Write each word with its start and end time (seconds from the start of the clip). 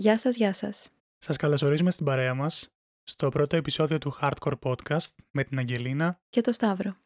Γεια 0.00 0.18
σας, 0.18 0.36
γεια 0.36 0.52
σας. 0.52 0.88
Σας 1.18 1.36
καλωσορίζουμε 1.36 1.90
στην 1.90 2.04
παρέα 2.04 2.34
μας 2.34 2.68
στο 3.02 3.28
πρώτο 3.28 3.56
επεισόδιο 3.56 3.98
του 3.98 4.12
Hardcore 4.20 4.58
Podcast 4.60 5.14
με 5.30 5.44
την 5.44 5.58
Αγγελίνα 5.58 6.20
και 6.28 6.40
το 6.40 6.52
Σταύρο. 6.52 6.96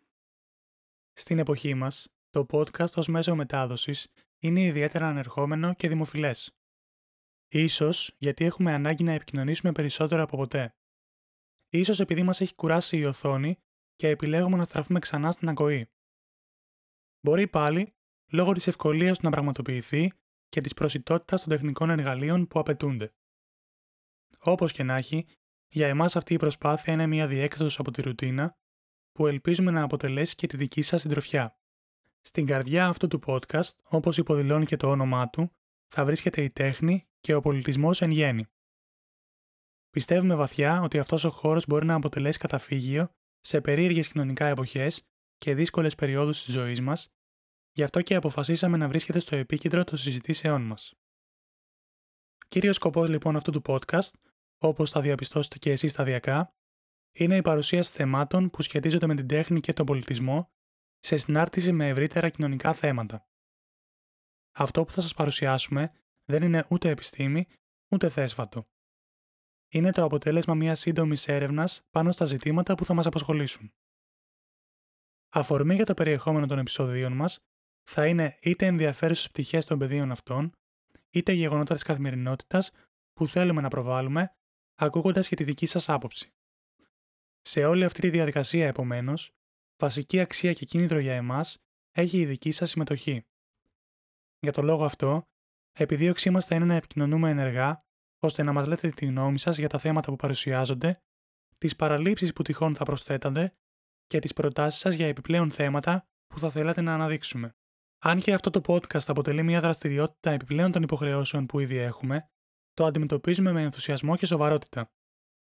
Στην 1.13 1.39
εποχή 1.39 1.75
μας, 1.75 2.15
το 2.31 2.47
podcast 2.51 2.93
ως 2.95 3.09
μέσο 3.09 3.35
μετάδοσης 3.35 4.09
είναι 4.39 4.61
ιδιαίτερα 4.61 5.09
ανερχόμενο 5.09 5.75
και 5.75 5.89
δημοφιλές. 5.89 6.57
Ίσως 7.49 8.15
γιατί 8.19 8.45
έχουμε 8.45 8.73
ανάγκη 8.73 9.05
να 9.05 9.13
επικοινωνήσουμε 9.13 9.73
περισσότερο 9.73 10.23
από 10.23 10.37
ποτέ. 10.37 10.75
Ίσως 11.69 12.01
επειδή 12.01 12.23
μας 12.23 12.41
έχει 12.41 12.55
κουράσει 12.55 12.99
η 12.99 13.05
οθόνη 13.05 13.59
και 13.95 14.09
επιλέγουμε 14.09 14.57
να 14.57 14.65
στραφούμε 14.65 14.99
ξανά 14.99 15.33
στην 15.33 15.49
ακοή. 15.49 15.91
Μπορεί 17.21 17.49
πάλι, 17.49 17.95
λόγω 18.33 18.53
της 18.53 18.67
ευκολίας 18.67 19.19
του 19.19 19.25
να 19.25 19.31
πραγματοποιηθεί 19.31 20.13
και 20.49 20.61
της 20.61 20.75
προσιτότητας 20.75 21.41
των 21.41 21.51
τεχνικών 21.51 21.91
εργαλείων 21.91 22.47
που 22.47 22.59
απαιτούνται. 22.59 23.15
Όπως 24.39 24.73
και 24.73 24.83
να 24.83 24.97
έχει, 24.97 25.27
για 25.69 25.89
εμάς 25.89 26.17
αυτή 26.17 26.35
η 26.35 26.37
προσπάθεια 26.37 26.93
είναι 26.93 27.07
μια 27.07 27.27
διέκδοση 27.27 27.77
από 27.81 27.91
τη 27.91 28.03
ρουτίνα 28.03 28.57
που 29.13 29.27
ελπίζουμε 29.27 29.71
να 29.71 29.83
αποτελέσει 29.83 30.35
και 30.35 30.47
τη 30.47 30.57
δική 30.57 30.83
σας 30.83 31.01
συντροφιά. 31.01 31.59
Στην 32.21 32.47
καρδιά 32.47 32.87
αυτού 32.87 33.09
του 33.09 33.21
podcast, 33.27 33.71
όπως 33.83 34.19
υποδηλώνει 34.19 34.67
και 34.67 34.77
το 34.77 34.91
όνομά 34.91 35.29
του, 35.29 35.51
θα 35.89 36.05
βρίσκεται 36.05 36.43
η 36.43 36.51
τέχνη 36.51 37.09
και 37.21 37.35
ο 37.35 37.41
πολιτισμός 37.41 38.03
εν 38.03 38.11
γέννη. 38.11 38.47
Πιστεύουμε 39.91 40.35
βαθιά 40.35 40.81
ότι 40.81 40.99
αυτός 40.99 41.25
ο 41.25 41.31
χώρος 41.31 41.67
μπορεί 41.67 41.87
να 41.87 41.95
αποτελέσει 41.95 42.39
καταφύγιο 42.39 43.11
σε 43.41 43.61
περίεργες 43.61 44.09
κοινωνικά 44.09 44.47
εποχές 44.47 45.03
και 45.39 45.55
δύσκολες 45.55 45.95
περιόδους 45.95 46.45
της 46.45 46.55
ζωής 46.55 46.81
μας, 46.81 47.09
γι' 47.75 47.83
αυτό 47.83 48.03
και 48.03 48.15
αποφασίσαμε 48.15 48.77
να 48.77 48.89
βρίσκεται 48.89 49.19
στο 49.19 49.37
επίκεντρο 49.37 49.85
των 49.85 49.99
συζητήσεών 49.99 50.63
μας. 50.63 50.95
Κύριος 52.49 52.77
σκοπός 52.77 53.09
λοιπόν 53.09 53.37
αυτού 53.37 53.51
του 53.51 53.63
podcast, 53.65 54.11
όπως 54.59 54.91
θα 54.91 55.01
διαπιστώσετε 55.01 55.59
και 55.59 55.71
εσείς 55.71 55.91
σταδιακά, 55.91 56.55
είναι 57.13 57.37
η 57.37 57.43
παρουσίαση 57.43 57.93
θεμάτων 57.93 58.51
που 58.51 58.63
σχετίζονται 58.63 59.07
με 59.07 59.15
την 59.15 59.27
τέχνη 59.27 59.61
και 59.61 59.73
τον 59.73 59.87
πολιτισμό 59.87 60.51
σε 60.99 61.17
συνάρτηση 61.17 61.73
με 61.73 61.89
ευρύτερα 61.89 62.29
κοινωνικά 62.29 62.73
θέματα. 62.73 63.29
Αυτό 64.57 64.85
που 64.85 64.93
θα 64.93 65.01
σας 65.01 65.15
παρουσιάσουμε 65.15 65.93
δεν 66.25 66.43
είναι 66.43 66.67
ούτε 66.71 66.89
επιστήμη, 66.89 67.47
ούτε 67.93 68.09
θέσφατο. 68.09 68.69
Είναι 69.69 69.93
το 69.93 70.05
αποτέλεσμα 70.05 70.55
μιας 70.55 70.81
σύντομης 70.81 71.29
έρευνας 71.29 71.83
πάνω 71.91 72.13
στα 72.13 72.25
ζητήματα 72.25 72.75
που 72.75 72.85
θα 72.85 72.95
μας 72.95 73.07
απασχολήσουν. 73.07 73.73
Αφορμή 75.29 75.75
για 75.75 75.85
το 75.85 75.95
περιεχόμενο 75.95 76.47
των 76.47 76.59
επεισοδίων 76.59 77.13
μας 77.13 77.39
θα 77.85 78.07
είναι 78.07 78.39
είτε 78.43 78.67
ενδιαφέρουσες 78.67 79.29
πτυχές 79.29 79.67
των 79.67 79.79
πεδίων 79.79 80.11
αυτών, 80.11 80.53
είτε 81.11 81.33
γεγονότα 81.33 81.75
της 81.75 81.83
καθημερινότητας 81.83 82.71
που 83.13 83.27
θέλουμε 83.27 83.61
να 83.61 83.69
προβάλλουμε, 83.69 84.37
ακούγοντας 84.75 85.29
και 85.29 85.37
τη 85.37 85.45
δική 85.45 85.67
σας 85.67 85.89
άποψη. 85.89 86.33
Σε 87.41 87.65
όλη 87.65 87.85
αυτή 87.85 88.01
τη 88.01 88.11
διαδικασία, 88.11 88.67
επομένως, 88.67 89.31
βασική 89.83 90.21
αξία 90.21 90.53
και 90.53 90.65
κίνητρο 90.65 90.99
για 90.99 91.15
εμάς 91.15 91.59
έχει 91.93 92.19
η 92.19 92.27
δική 92.27 92.53
σας 92.53 92.71
συμμετοχή. 92.71 93.27
Για 94.39 94.53
τον 94.53 94.65
λόγο 94.65 94.85
αυτό, 94.85 95.29
επιδίωξή 95.73 96.31
μας 96.31 96.47
θα 96.47 96.55
είναι 96.55 96.65
να 96.65 96.75
επικοινωνούμε 96.75 97.31
ενεργά, 97.31 97.85
ώστε 98.19 98.43
να 98.43 98.53
μας 98.53 98.67
λέτε 98.67 98.89
τη 98.89 99.07
γνώμη 99.07 99.39
σας 99.39 99.59
για 99.59 99.69
τα 99.69 99.79
θέματα 99.79 100.11
που 100.11 100.17
παρουσιάζονται, 100.17 101.03
τις 101.59 101.77
παραλήψεις 101.77 102.33
που 102.33 102.43
τυχόν 102.43 102.75
θα 102.75 102.85
προσθέτατε 102.85 103.57
και 104.07 104.19
τις 104.19 104.33
προτάσεις 104.33 104.81
σας 104.81 104.95
για 104.95 105.07
επιπλέον 105.07 105.51
θέματα 105.51 106.09
που 106.27 106.39
θα 106.39 106.51
θέλατε 106.51 106.81
να 106.81 106.95
αναδείξουμε. 106.95 107.55
Αν 108.07 108.21
και 108.21 108.33
αυτό 108.35 108.51
το 108.51 108.61
podcast 108.67 109.07
αποτελεί 109.07 109.43
μια 109.43 109.61
δραστηριότητα 109.61 110.31
επιπλέον 110.31 110.73
των 110.73 110.83
υποχρεώσεων 110.83 111.47
που 111.47 111.61
ήδη 111.61 111.77
έχουμε, 111.77 112.31
το 112.75 112.85
αντιμετωπίζουμε 112.85 113.53
με 113.53 113.63
ενθουσιασμό 113.63 114.17
και 114.17 114.27
σοβαρότητα. 114.27 114.91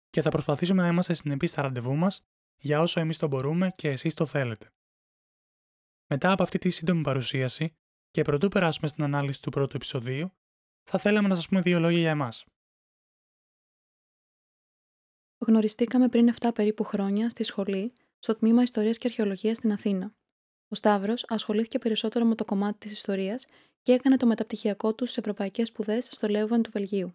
Και 0.10 0.22
θα 0.22 0.30
προσπαθήσουμε 0.30 0.82
να 0.82 0.88
είμαστε 0.88 1.14
συνεπείς 1.14 1.50
στα 1.50 1.62
ραντεβού 1.62 1.96
μας 1.96 2.28
για 2.62 2.82
όσο 2.82 3.00
εμείς 3.00 3.18
το 3.18 3.28
μπορούμε 3.28 3.74
και 3.76 3.90
εσείς 3.90 4.14
το 4.14 4.26
θέλετε. 4.26 4.74
Μετά 6.10 6.32
από 6.32 6.44
αυτή 6.44 6.58
τη 6.58 6.70
σύντομη 6.70 7.02
παρουσίαση 7.02 7.76
και 8.12 8.22
πρωτού 8.22 8.48
περάσουμε 8.48 8.88
στην 8.88 9.04
ανάλυση 9.04 9.42
του 9.42 9.50
πρώτου 9.50 9.76
επεισοδίου, 9.76 10.32
θα 10.84 11.00
θέλαμε 11.00 11.28
να 11.28 11.36
σας 11.36 11.48
πούμε 11.48 11.62
δύο 11.62 11.80
λόγια 11.80 12.00
για 12.00 12.10
εμάς. 12.10 12.46
Γνωριστήκαμε 15.38 16.10
πριν 16.10 16.34
7 16.40 16.50
περίπου 16.54 16.84
χρόνια 16.84 17.30
στη 17.30 17.44
σχολή, 17.44 17.94
στο 18.20 18.36
τμήμα 18.36 18.62
Ιστορίας 18.62 18.98
και 18.98 19.08
Αρχαιολογίας 19.08 19.58
στην 19.58 19.72
Αθήνα. 19.72 20.16
Ο 20.68 20.76
Σταύρος 20.76 21.26
ασχολήθηκε 21.28 21.80
περισσότερο 21.80 22.26
με 22.26 22.36
το 22.36 22.46
κομμάτι 22.46 22.78
της 22.78 22.92
ιστορίας 22.92 23.46
και 23.82 23.92
έκανε 23.92 24.18
το 24.18 24.26
μεταπτυχιακό 24.26 24.94
του 24.94 25.06
στις 25.06 25.18
ευρωπαϊκές 25.18 25.68
σπουδές 25.68 26.06
στο 26.12 26.28
Λέουβεν 26.28 26.62
του 26.62 26.70
Βελγίου. 26.74 27.14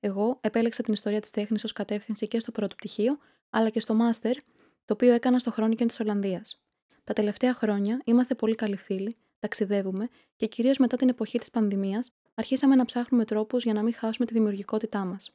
Εγώ 0.00 0.38
επέλεξα 0.40 0.82
την 0.82 0.92
ιστορία 0.92 1.20
της 1.20 1.30
τέχνης 1.30 1.64
ως 1.64 1.72
κατεύθυνση 1.72 2.28
και 2.28 2.40
στο 2.40 2.52
πρώτο 2.52 2.74
πτυχίο, 2.74 3.18
αλλά 3.50 3.68
και 3.68 3.80
στο 3.80 3.94
μάστερ, 3.94 4.36
το 4.84 4.92
οποίο 4.92 5.12
έκανα 5.12 5.38
στο 5.38 5.50
Χρόνικεν 5.50 5.86
της 5.86 6.00
Ολλανδίας. 6.00 6.60
Τα 7.04 7.12
τελευταία 7.12 7.54
χρόνια 7.54 8.00
είμαστε 8.04 8.34
πολύ 8.34 8.54
καλοί 8.54 8.76
φίλοι, 8.76 9.16
ταξιδεύουμε 9.38 10.08
και 10.36 10.46
κυρίως 10.46 10.78
μετά 10.78 10.96
την 10.96 11.08
εποχή 11.08 11.38
της 11.38 11.50
πανδημίας 11.50 12.12
αρχίσαμε 12.34 12.74
να 12.74 12.84
ψάχνουμε 12.84 13.24
τρόπους 13.24 13.62
για 13.62 13.72
να 13.72 13.82
μην 13.82 13.94
χάσουμε 13.94 14.26
τη 14.26 14.32
δημιουργικότητά 14.32 15.04
μας. 15.04 15.30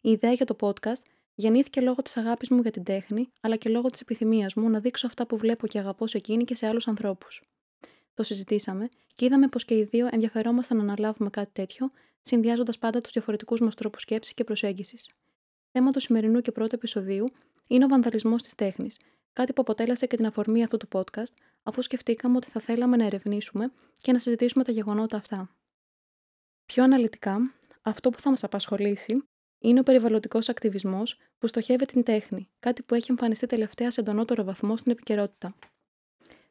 Η 0.00 0.10
ιδέα 0.10 0.32
για 0.32 0.46
το 0.46 0.56
podcast 0.60 1.02
Γεννήθηκε 1.34 1.80
λόγω 1.80 2.02
της 2.02 2.16
αγάπης 2.16 2.48
μου 2.48 2.60
για 2.60 2.70
την 2.70 2.84
τέχνη, 2.84 3.28
αλλά 3.40 3.56
και 3.56 3.68
λόγω 3.68 3.90
της 3.90 4.00
επιθυμίας 4.00 4.54
μου 4.54 4.68
να 4.68 4.80
δείξω 4.80 5.06
αυτά 5.06 5.26
που 5.26 5.36
βλέπω 5.36 5.66
και 5.66 5.78
αγαπώ 5.78 6.06
σε 6.06 6.16
εκείνη 6.16 6.44
και 6.44 6.54
σε 6.54 6.66
άλλους 6.66 6.88
ανθρώπους. 6.88 7.42
Το 8.14 8.22
συζητήσαμε 8.22 8.88
και 9.12 9.24
είδαμε 9.24 9.48
πως 9.48 9.64
και 9.64 9.76
οι 9.76 9.84
δύο 9.84 10.08
ενδιαφερόμασταν 10.10 10.76
να 10.76 10.82
αναλάβουμε 10.82 11.30
κάτι 11.30 11.50
τέτοιο, 11.52 11.90
συνδυάζοντας 12.20 12.78
πάντα 12.78 13.00
τους 13.00 13.12
διαφορετικούς 13.12 13.60
μας 13.60 13.74
τρόπους 13.74 14.00
σκέψης 14.00 14.34
και 14.34 14.44
προσέγγισης. 14.44 15.08
Θέμα 15.72 15.90
του 15.90 16.00
σημερινού 16.00 16.40
και 16.40 16.52
πρώτου 16.52 16.74
επεισοδίου 16.74 17.26
είναι 17.66 17.84
ο 17.84 17.88
βανδαλισμός 17.88 18.42
της 18.42 18.54
τέχνης, 18.54 19.00
κάτι 19.32 19.52
που 19.52 19.62
αποτέλεσε 19.62 20.06
και 20.06 20.16
την 20.16 20.26
αφορμή 20.26 20.62
αυτού 20.62 20.76
του 20.76 20.88
podcast, 20.92 21.32
αφού 21.62 21.82
σκεφτήκαμε 21.82 22.36
ότι 22.36 22.50
θα 22.50 22.60
θέλαμε 22.60 22.96
να 22.96 23.04
ερευνήσουμε 23.04 23.72
και 24.00 24.12
να 24.12 24.18
συζητήσουμε 24.18 24.64
τα 24.64 24.72
γεγονότα 24.72 25.16
αυτά. 25.16 25.50
Πιο 26.66 26.82
αναλυτικά, 26.82 27.54
αυτό 27.82 28.10
που 28.10 28.20
θα 28.20 28.30
μας 28.30 28.44
απασχολήσει 28.44 29.28
είναι 29.60 29.80
ο 29.80 29.82
περιβαλλοντικός 29.82 30.48
ακτιβισμός 30.48 31.18
που 31.38 31.46
στοχεύει 31.46 31.86
την 31.86 32.02
τέχνη, 32.02 32.48
κάτι 32.60 32.82
που 32.82 32.94
έχει 32.94 33.10
εμφανιστεί 33.10 33.46
τελευταία 33.46 33.90
σε 33.90 34.00
εντονότερο 34.00 34.44
βαθμό 34.44 34.76
στην 34.76 34.92
επικαιρότητα. 34.92 35.54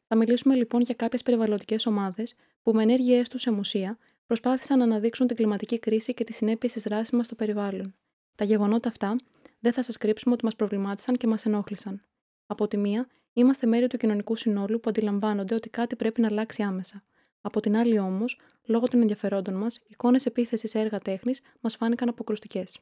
Θα 0.06 0.16
μιλήσουμε 0.16 0.54
λοιπόν 0.54 0.80
για 0.80 0.94
κάποιες 0.94 1.22
περιβαλλοντικές 1.22 1.86
ομάδες 1.86 2.34
που 2.62 2.72
με 2.72 2.82
ενέργειές 2.82 3.28
τους 3.28 3.40
σε 3.40 3.50
μουσεία 3.50 3.98
προσπάθησαν 4.26 4.78
να 4.78 4.84
αναδείξουν 4.84 5.26
την 5.26 5.36
κλιματική 5.36 5.78
κρίση 5.78 6.14
και 6.14 6.24
τις 6.24 6.36
συνέπειες 6.36 6.72
της 6.72 6.82
δράσης 6.82 7.10
μας 7.10 7.26
στο 7.26 7.34
περιβάλλον. 7.34 7.94
Τα 8.34 8.44
γεγονότα 8.44 8.88
αυτά 8.88 9.16
δεν 9.60 9.72
θα 9.72 9.82
σας 9.82 9.96
κρύψουμε 9.96 10.34
ότι 10.34 10.44
μας 10.44 10.56
προβλημάτισαν 10.56 11.16
και 11.16 11.26
μας 11.26 11.46
ενόχλησαν. 11.46 12.02
Από 12.46 12.68
τη 12.68 12.76
μία, 12.76 13.08
είμαστε 13.32 13.66
μέρη 13.66 13.86
του 13.86 13.96
κοινωνικού 13.96 14.36
συνόλου 14.36 14.80
που 14.80 14.88
αντιλαμβάνονται 14.88 15.54
ότι 15.54 15.68
κάτι 15.68 15.96
πρέπει 15.96 16.20
να 16.20 16.26
αλλάξει 16.26 16.62
άμεσα. 16.62 17.02
Από 17.40 17.60
την 17.60 17.76
άλλη 17.76 17.98
όμως, 17.98 18.38
λόγω 18.64 18.88
των 18.88 19.00
ενδιαφερόντων 19.00 19.54
μας, 19.54 19.80
εικόνες 19.86 20.26
επίθεσης 20.26 20.70
σε 20.70 20.78
έργα 20.78 20.98
τέχνης 20.98 21.40
μας 21.60 21.76
φάνηκαν 21.76 22.08
αποκρουστικές. 22.08 22.78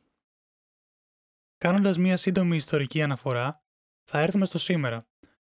Κάνοντας 1.58 1.98
μία 1.98 2.16
σύντομη 2.16 2.56
ιστορική 2.56 3.02
αναφορά, 3.02 3.62
θα 4.04 4.18
έρθουμε 4.18 4.46
στο 4.46 4.58
σήμερα, 4.58 5.06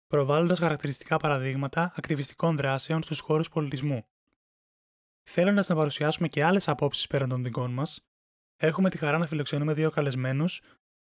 προβάλλοντας 0.08 0.60
χαρακτηριστικά 0.60 1.18
παραδείγματα 1.18 1.94
ακτιβιστικών 1.96 2.56
δράσεων 2.56 3.04
στους 3.04 3.20
χώρους 3.20 3.50
πολιτισμού. 3.50 4.08
Θέλοντας 5.24 5.68
να 5.68 5.76
παρουσιάσουμε 5.76 6.28
και 6.28 6.44
άλλες 6.44 6.68
απόψεις 6.68 7.08
πέραν 7.08 7.30
των 7.30 7.44
δικών 7.44 7.72
μας, 7.72 8.06
έχουμε 8.56 8.90
τη 8.90 8.98
χαρά 8.98 9.18
να 9.18 9.28
φιλοξενούμε 9.28 9.74
δύο 9.74 9.92
καλεσμένους 9.92 10.62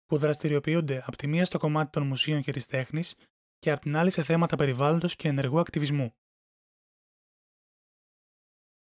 που 0.07 0.19
δραστηριοποιούνται 0.19 1.03
από 1.07 1.17
τη 1.17 1.27
μία 1.27 1.45
στο 1.45 1.59
κομμάτι 1.59 1.91
των 1.91 2.07
μουσείων 2.07 2.43
και 2.43 2.53
της 2.53 2.67
τέχνης 2.67 3.15
και 3.59 3.71
από 3.71 3.81
την 3.81 3.97
άλλη 3.97 4.11
σε 4.11 4.23
θέματα 4.23 4.57
περιβάλλοντος 4.57 5.17
και 5.17 5.29
ενεργού 5.29 5.59
ακτιβισμού. 5.59 6.15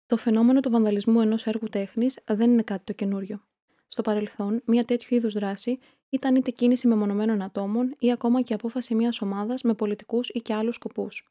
Το 0.05 0.17
φαινόμενο 0.17 0.59
του 0.59 0.69
βανδαλισμού 0.69 1.21
ενός 1.21 1.45
έργου 1.45 1.67
τέχνης 1.67 2.19
δεν 2.25 2.51
είναι 2.51 2.63
κάτι 2.63 2.83
το 2.83 2.93
καινούριο. 2.93 3.52
Στο 3.93 4.01
παρελθόν, 4.01 4.61
μια 4.65 4.85
τέτοιου 4.85 5.15
είδους 5.15 5.33
δράση 5.33 5.79
ήταν 6.09 6.35
είτε 6.35 6.51
κίνηση 6.51 6.87
μεμονωμένων 6.87 7.41
ατόμων 7.41 7.93
ή 7.99 8.11
ακόμα 8.11 8.41
και 8.41 8.53
απόφαση 8.53 8.95
μιας 8.95 9.21
ομάδας 9.21 9.61
με 9.61 9.73
πολιτικούς 9.73 10.29
ή 10.29 10.39
και 10.39 10.53
άλλους 10.53 10.75
σκοπούς. 10.75 11.29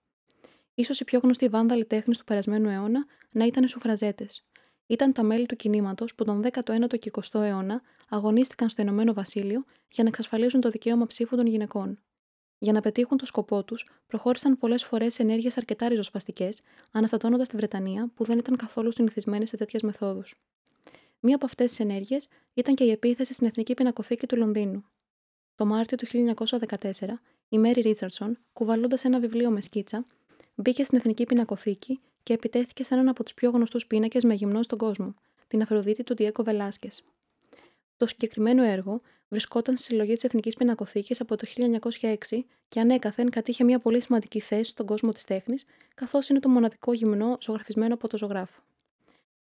σω 0.85 0.93
οι 0.99 1.05
πιο 1.05 1.19
γνωστοί 1.23 1.49
βάνδαλοι 1.49 1.85
τέχνης 1.85 2.19
του 2.19 2.25
περασμένου 2.25 2.69
αιώνα 2.69 3.07
να 3.33 3.45
ήταν 3.45 3.65
οι 3.65 3.69
σουφραζέτες. 3.69 4.45
Ήταν 4.87 5.13
τα 5.13 5.23
μέλη 5.23 5.47
του 5.47 5.57
κινήματος 5.57 6.15
που 6.15 6.25
τον 6.25 6.43
19ο 6.43 6.99
και 6.99 7.11
20ο 7.13 7.41
αιώνα 7.41 7.83
αγωνίστηκαν 8.09 8.69
στο 8.69 8.83
Ηνωμένο 8.83 9.13
Βασίλειο 9.13 9.65
για 9.91 10.03
να 10.03 10.09
εξασφαλίζουν 10.09 10.61
το 10.61 10.69
δικαίωμα 10.69 11.07
ψήφου 11.07 11.37
των 11.37 11.47
γυναικών. 11.47 11.99
Για 12.59 12.73
να 12.73 12.81
πετύχουν 12.81 13.17
το 13.17 13.27
σκοπό 13.27 13.65
τους, 13.65 13.91
προχώρησαν 14.07 14.59
πολλές 14.59 14.85
φορές 14.85 15.15
σε 15.15 15.23
ενέργειες 15.23 15.57
αρκετά 15.57 15.89
ριζοσπαστικές, 15.89 16.61
αναστατώνοντας 16.93 17.49
τη 17.49 17.57
Βρετανία 17.57 18.11
που 18.15 18.25
δεν 18.25 18.39
ήταν 18.39 18.57
καθόλου 18.57 18.93
συνηθισμένη 18.93 19.47
σε 19.47 19.57
τέτοιες 19.57 19.83
μεθόδους. 19.83 20.35
Μία 21.25 21.35
από 21.35 21.45
αυτές 21.45 21.71
τις 21.71 21.81
ενέργειες 21.81 22.29
ήταν 22.55 22.75
και 22.75 22.85
η 22.85 22.91
επίθεση 22.91 23.33
στην 23.33 23.47
Εθνική 23.47 23.75
Πινακοθήκη 23.75 24.27
του 24.27 24.37
Λονδίνου. 24.37 24.85
Το 25.55 25.67
Μάρτιο 25.67 25.97
του 25.97 26.07
1914, 26.07 27.21
η 27.49 27.59
Μέρι 27.59 27.81
Ρίτσαρdsον, 27.81 28.39
κουβαλώντας 28.53 29.05
ένα 29.05 29.21
βιβλίο 29.21 29.51
με 29.51 29.61
σκίτσα, 29.61 30.05
μπήκε 30.55 30.85
στην 30.85 30.99
Εθνική 30.99 31.25
Πινακοθήκη 31.25 32.01
και 32.23 32.33
επιτέθηκε 32.33 32.85
σε 32.85 32.95
έναν 32.95 33.09
από 33.09 33.23
τους 33.23 33.35
πιο 33.35 33.51
γνωστούς 33.51 33.87
πίνακες 33.87 34.25
με 34.25 34.35
γυμνό 34.35 34.63
στον 34.63 34.79
κόσμο, 34.79 35.15
την 35.47 35.63
Αφροδίτη 35.63 36.03
του 36.03 36.15
Διέκο 36.15 36.43
Βελάσκε. 36.43 36.89
Το 37.97 38.07
συγκεκριμένο 38.07 38.63
έργο 38.63 39.01
βρισκόταν 39.29 39.77
στη 39.77 39.87
συλλογή 39.87 40.15
της 40.15 40.25
Εθνικής 40.25 40.55
Πινακοθήκης 40.55 41.21
από 41.21 41.37
το 41.37 41.47
1906 42.01 42.17
και 42.69 42.81
ανέκαθεν 42.81 43.31
κατήχε 43.31 43.65
μια 43.65 43.79
πολύ 43.79 44.03
σημαντική 44.03 44.41
θέση 44.41 44.71
στον 44.71 44.87
κόσμο 44.87 45.13
της 45.13 45.25
τέχνης, 45.25 45.65
καθώς 45.95 46.29
είναι 46.29 46.41
το 46.41 46.49
μοναδικό 46.49 46.93
γυμνό 46.93 47.37
ζωγραφισμένο 47.41 47.95
από 47.95 48.09
το 48.09 48.17
ζωγράφο. 48.17 48.63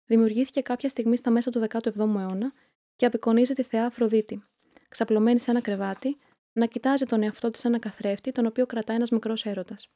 Δημιουργήθηκε 0.08 0.62
κάποια 0.62 0.90
στιγμή 0.90 1.18
στα 1.18 1.32
μέσα 1.32 1.52
του 1.52 1.66
17ου 1.70 1.98
αιώνα 1.98 2.54
και 2.96 3.06
απεικονίζει 3.06 3.54
τη 3.54 3.64
θεά 3.64 3.86
Αφροδίτη, 3.86 4.44
ξαπλωμένη 4.90 5.40
σε 5.40 5.52
ένα 5.52 5.62
κρεβάτι, 5.62 6.18
να 6.54 6.66
κοιτάζει 6.66 7.06
τον 7.06 7.24
εαυτό 7.24 7.52
της 7.52 7.66
ένα 7.66 7.80
καθρέφτη, 7.80 8.32
τον 8.32 8.46
οποίο 8.46 8.66
κρατά 8.66 8.94
ένας 8.94 9.10
μικρός 9.10 9.46
έρωτας. 9.46 9.90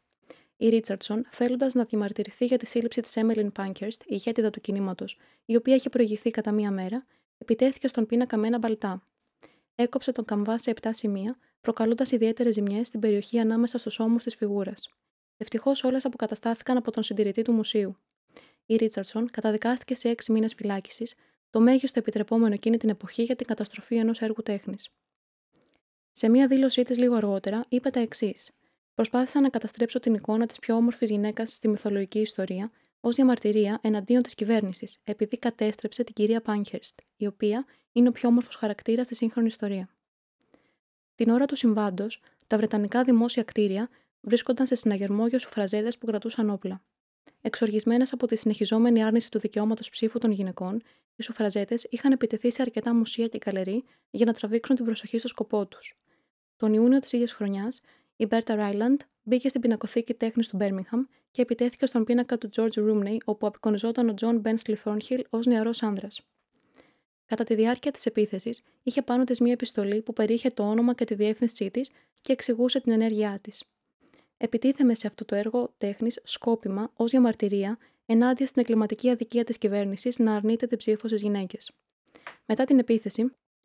Η 0.58 0.70
Ρίτσαρτσον, 0.70 1.26
θέλοντας 1.30 1.74
να 1.74 1.84
διαμαρτυρηθεί 1.84 2.46
για 2.46 2.58
τη 2.58 2.66
σύλληψη 2.66 3.02
της 3.02 3.16
Έμελιν 3.16 3.52
Πάνκερστ, 3.52 4.02
η 4.02 4.06
ηγέτιδα 4.08 4.50
του 4.50 4.62
κινήματος, 4.62 5.18
η 5.46 5.56
οποία 5.56 5.76
είχε 5.76 5.90
προηγηθεί 5.90 6.32
κατά 6.32 6.52
μία 6.52 6.72
μέρα, 6.72 7.06
επιτέθηκε 7.38 7.88
στον 7.88 8.06
πίνακα 8.06 8.38
με 8.38 8.48
ένα 8.48 8.58
μπαλτά. 8.58 9.04
Έκοψε 9.76 10.12
τον 10.12 10.26
καμβά 10.26 10.58
σε 10.58 10.74
7 10.82 10.90
σημεία, 10.94 11.38
προκαλώντας 11.62 12.12
ιδιαίτερες 12.12 12.54
ζημιές 12.54 12.88
στην 12.88 13.00
περιοχή 13.00 13.40
ανάμεσα 13.40 13.78
στους 13.78 14.00
ώμους 14.00 14.24
της 14.24 14.36
φιγούρας. 14.36 14.90
Ευτυχώς 15.38 15.84
όλες 15.84 16.06
αποκαταστάθηκαν 16.06 16.78
από 16.78 16.92
τον 16.92 17.04
συντηρητή 17.04 17.42
του 17.42 17.52
μουσείου. 17.52 17.98
Η 18.72 18.76
Ρίτσαρτσον 18.76 19.30
καταδικάστηκε 19.32 19.96
σε 19.96 20.10
6 20.10 20.30
μήνες 20.30 20.54
φυλάκισης, 20.54 21.16
το 21.50 21.60
μέγιστο 21.60 22.00
επιτρεπόμενο 22.00 22.54
εκείνη 22.54 22.78
την 22.78 22.90
εποχή 22.90 23.24
για 23.24 23.36
την 23.36 23.48
καταστροφή 23.48 23.96
ενός 23.96 24.22
έργου 24.22 24.42
τέχνης. 24.44 24.90
Σε 26.12 26.30
μία 26.30 26.48
δήλωσή 26.48 26.84
της 26.84 26.98
λίγο 26.98 27.16
αργότερα, 27.16 27.66
είπε 27.70 27.90
τα 27.90 28.00
εξής: 28.00 28.52
Προσπάθησα 28.94 29.42
να 29.42 29.50
καταστρέψω 29.50 30.00
την 30.00 30.14
εικόνα 30.14 30.46
της 30.46 30.60
πιο 30.60 30.76
όμορφης 30.76 31.10
γυναίκας 31.10 31.52
στη 31.52 31.68
μυθολογική 31.68 32.20
ιστορία 32.20 32.72
ως 33.00 33.16
διαμαρτυρία 33.16 33.80
εναντίον 33.82 34.22
της 34.22 34.36
κυβέρνησης, 34.36 35.00
επειδή 35.04 35.38
κατέστρεψε 35.38 36.04
την 36.04 36.14
κυρία 36.14 36.42
Πάνχερστ, 36.42 37.00
η 37.16 37.28
οποία 37.28 37.66
είναι 37.92 38.08
ο 38.08 38.12
πιο 38.12 38.30
όμορφος 38.30 38.56
χαρακτήρας 38.56 39.06
στη 39.06 39.16
σύγχρονη 39.16 39.48
ιστορία. 39.48 39.90
Την 41.16 41.30
ώρα 41.30 41.46
του 41.46 41.56
συμβάντος, 41.56 42.22
τα 42.48 42.58
βρετανικά 42.58 43.04
δημόσια 43.04 43.44
κτίρια 43.44 43.90
βρίσκονταν 44.22 44.66
σε 44.66 44.76
συναγερμό 44.76 45.28
για 45.28 45.40
σουφραζέδε 45.40 45.90
που 46.00 46.06
κρατούσαν 46.06 46.50
όπλα. 46.50 46.82
Εξοργισμένες 47.42 48.14
από 48.14 48.28
τη 48.28 48.36
συνεχιζόμενη 48.36 49.04
άρνηση 49.04 49.32
του 49.32 49.40
δικαιώματος 49.40 49.90
ψήφου 49.90 50.20
των 50.20 50.32
γυναικών, 50.32 50.82
οι 51.16 51.24
σουφραζέτε 51.24 51.78
είχαν 51.90 52.12
επιτεθεί 52.12 52.52
σε 52.52 52.62
αρκετά 52.62 52.94
μουσεία 52.94 53.28
και 53.28 53.38
καλερί 53.38 53.84
για 54.10 54.26
να 54.26 54.34
τραβήξουν 54.34 54.76
την 54.76 54.86
προσοχή 54.86 55.18
στο 55.18 55.28
σκοπό 55.28 55.68
τους. 55.68 55.98
Τον 56.56 56.74
Ιούνιο 56.74 57.00
της 57.00 57.12
ίδιας 57.12 57.34
χρονιάς, 57.34 57.82
η 58.16 58.26
Μπέρτα 58.26 58.56
Ράιλαντ 58.56 59.00
μπήκε 59.24 59.50
στην 59.50 59.62
πινακοθήκη 59.62 60.14
τέχνης 60.14 60.48
του 60.48 60.56
Μπέρμιγχαμ 60.56 61.04
και 61.32 61.42
επιτέθηκε 61.42 61.86
στον 61.86 62.04
πίνακα 62.04 62.38
του 62.38 62.50
George 62.56 62.74
Roomney, 62.74 63.18
όπου 63.26 63.48
απεικονιζόταν 63.48 64.10
ο 64.10 64.14
John 64.22 64.42
Bensley 64.42 64.76
Thornhill 64.84 65.22
ως 65.30 65.46
νεαρός 65.46 65.84
άνδρας. 65.84 66.22
Κατά 67.26 67.44
τη 67.44 67.56
διάρκεια 67.56 67.92
της 67.92 68.06
επίθεσης, 68.06 68.64
είχε 68.84 69.02
πάνω 69.02 69.24
της 69.24 69.40
μία 69.40 69.52
επιστολή 69.52 70.02
που 70.02 70.14
περίχε 70.14 70.50
το 70.50 70.70
όνομα 70.70 70.94
και 70.94 71.06
τη 71.06 71.14
διεύθυνσή 71.16 71.72
της 71.72 71.90
και 72.22 72.32
εξηγούσε 72.32 72.80
την 72.80 72.92
ενέργειά 72.92 73.40
της. 73.42 73.64
Επιτίθεμε 74.44 74.94
σε 74.94 75.08
αυτό 75.08 75.26
το 75.26 75.36
έργο 75.36 75.74
τέχνης 75.78 76.20
σκόπιμα 76.24 76.92
ως 76.96 77.12
διαμαρτυρία 77.12 77.78
ενάντια 78.06 78.46
στην 78.48 78.62
εγκληματική 78.62 79.10
αδικία 79.10 79.44
της 79.44 79.58
κυβέρνησης 79.58 80.20
να 80.20 80.36
αρνείται 80.36 80.68
την 80.68 80.78
ψήφο 80.78 81.08
στις 81.08 81.22
γυναίκες. 81.22 81.72
Μετά 82.46 82.64
την 82.64 82.80
επίθεση, 82.80 83.22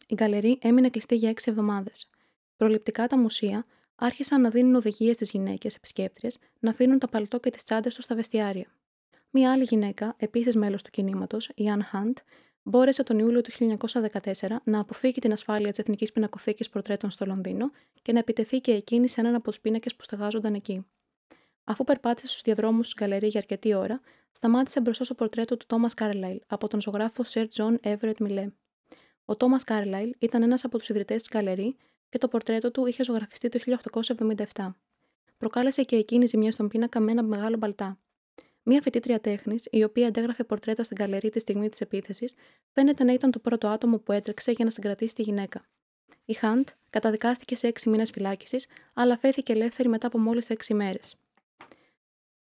η 0.07 0.15
γκαλερί 0.15 0.59
έμεινε 0.63 0.91
κλειστή 0.91 1.15
για 1.15 1.29
έξι 1.29 1.51
εβδομάδες. 1.51 2.11
Προληπτικά 2.57 3.07
τα 3.07 3.19
μουσεία 3.19 3.65
άρχισαν 3.95 4.41
να 4.41 4.51
δίνουν 4.51 4.75
οδηγίες 4.75 5.15
στις 5.15 5.31
γυναίκες 5.31 5.75
επισκέπτριες 5.75 6.39
να 6.59 6.71
αφήνουν 6.71 6.99
τα 6.99 7.09
παλτό 7.09 7.41
και 7.41 7.51
τις 7.51 7.63
τσάντες 7.63 7.95
τους 7.95 8.05
στα 8.05 8.15
βεστιάρια. 8.15 8.67
Μία 9.31 9.53
άλλη 9.53 9.63
γυναίκα, 9.63 10.15
επίσης 10.19 10.57
μέλος 10.57 10.83
του 10.83 10.91
κινήματος, 10.91 11.49
η 11.55 11.65
Anne 11.67 11.97
Hunt, 11.97 12.15
μπόρεσε 12.69 13.03
τον 13.03 13.19
Ιούλιο 13.19 13.41
του 13.41 13.51
1914 14.33 14.57
να 14.65 14.81
αποφύγει 14.81 15.21
την 15.21 15.33
ασφάλεια 15.33 15.69
της 15.69 15.79
Εθνικής 15.79 16.13
Πινακοθήκης 16.13 16.69
Προτρέτων 16.69 17.11
στο 17.11 17.25
Λονδίνο 17.25 17.71
και 18.03 18.13
να 18.13 18.19
επιτεθεί 18.19 18.61
και 18.61 18.73
εκείνη 18.73 19.09
σε 19.09 19.21
έναν 19.21 19.35
από 19.35 19.45
τους 19.45 19.61
πίνακες 19.61 19.95
που 19.97 20.03
στεγάζονταν 20.03 20.55
εκεί. 20.55 20.87
Αφού 21.65 21.85
περπάτησε 21.85 22.27
στους 22.27 22.43
διαδρόμους 22.43 22.89
της 22.89 23.05
γκαλερί 23.05 23.27
για 23.27 23.41
αρκετή 23.41 23.75
ώρα, 23.75 24.01
σταμάτησε 24.31 24.81
μπροστά 24.81 25.05
στο 25.05 25.15
πορτρέτο 25.15 25.57
του 25.57 25.67
Τόμας 25.67 25.89
Κάρλαϊλ 25.95 26.41
από 26.47 26.69
τον 26.69 26.81
ζωγράφο 26.81 27.23
Sir 27.27 27.47
John 27.55 27.77
Everett 27.83 28.17
Millais. 28.19 28.53
Ο 29.25 29.37
Τόμας 29.37 29.63
Κάρλαϊλ 29.65 30.15
ήταν 30.19 30.43
ένας 30.43 30.65
από 30.65 30.79
τους 30.79 30.89
ιδρυτές 30.89 31.23
της 31.23 31.31
γκαλερί 31.33 31.77
και 32.09 32.19
το 32.19 32.29
πορτρέτο 32.29 32.71
του 32.71 32.87
είχε 32.87 33.03
ζωγραφιστεί 33.03 33.49
το 33.49 33.59
1877. 34.55 34.75
Προκάλεσε 35.37 35.83
και 35.83 35.97
εκείνη 35.97 36.27
ζημιά 36.27 36.51
στον 36.51 36.69
πίνακα 36.69 37.01
με 37.01 37.11
ένα 37.11 37.23
μεγάλο 37.23 37.57
μπαλτά. 37.57 37.99
Μία 38.69 38.83
φοιτήτρια 38.83 39.21
τέχνης, 39.21 39.69
η 39.71 39.83
οποία 39.83 40.07
αντέγραφε 40.07 40.45
πορτρέτα 40.45 40.83
στην 40.83 40.97
γκαλερί 40.97 41.31
τη 41.31 41.39
στιγμή 41.39 41.69
της 41.69 41.81
επίθεσης, 41.81 42.35
φαίνεται 42.73 43.05
να 43.05 43.13
ήταν 43.13 43.31
το 43.31 43.39
πρώτο 43.39 43.69
άτομο 43.69 43.99
που 43.99 44.13
έτρεξε 44.13 44.51
για 44.51 44.65
να 44.65 44.71
συγκρατήσει 44.71 45.15
τη 45.15 45.23
γυναίκα. 45.23 45.69
Η 46.25 46.33
Χαντ 46.33 46.69
καταδικάστηκε 46.91 47.57
σε 47.57 47.67
έξι 47.67 47.89
μήνες 47.89 48.11
φυλάκισης, 48.11 48.67
αλλά 48.95 49.19
φέθηκε 49.19 49.53
ελεύθερη 49.53 49.89
μετά 49.89 50.07
από 50.07 50.19
μόλις 50.19 50.51
έξι 50.51 50.75
μέρες. 50.75 51.17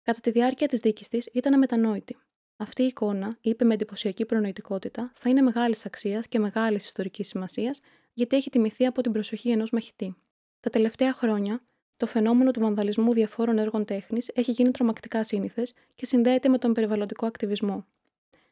Κατά 0.03 0.21
τη 0.21 0.31
διάρκεια 0.31 0.69
της 0.69 0.81
δίκης 0.81 1.09
της 1.09 1.29
ήταν 1.33 1.55
αμετανόητη. 1.55 2.17
Αυτή 2.57 2.83
η 2.83 2.87
εικόνα, 2.87 3.39
είπε 3.41 3.65
με 3.65 3.75
εντυπωσιακή 3.75 4.27
προνοητικότητα, 4.27 5.13
θα 5.15 5.31
είναι 5.31 5.41
μεγάλης 5.41 5.87
αξίας 5.87 6.29
και 6.29 6.39
μεγάλης 6.39 6.85
ιστορικής 6.85 7.29
σημασίας, 7.29 7.81
γιατί 8.13 8.37
έχει 8.37 8.51
τιμηθεί 8.51 8.87
από 8.87 9.03
την 9.03 9.13
προσοχή 9.13 9.51
ενός 9.51 9.71
μαχητή. 9.71 10.17
Τα 10.61 10.71
τελευταία 10.71 11.13
χρόνια, 11.13 11.61
το 11.97 12.07
φαινόμενο 12.07 12.51
του 12.51 12.61
βανδαλισμού 12.61 13.13
διαφόρων 13.13 13.59
έργων 13.59 13.85
τέχνης 13.85 14.31
έχει 14.35 14.51
γίνει 14.51 14.71
τρομακτικά 14.71 15.25
σύνηθες 15.25 15.75
και 15.95 16.07
συνδέεται 16.07 16.49
με 16.49 16.59
τον 16.59 16.73
περιβαλλοντικό 16.73 17.27
ακτιβισμό. 17.27 17.87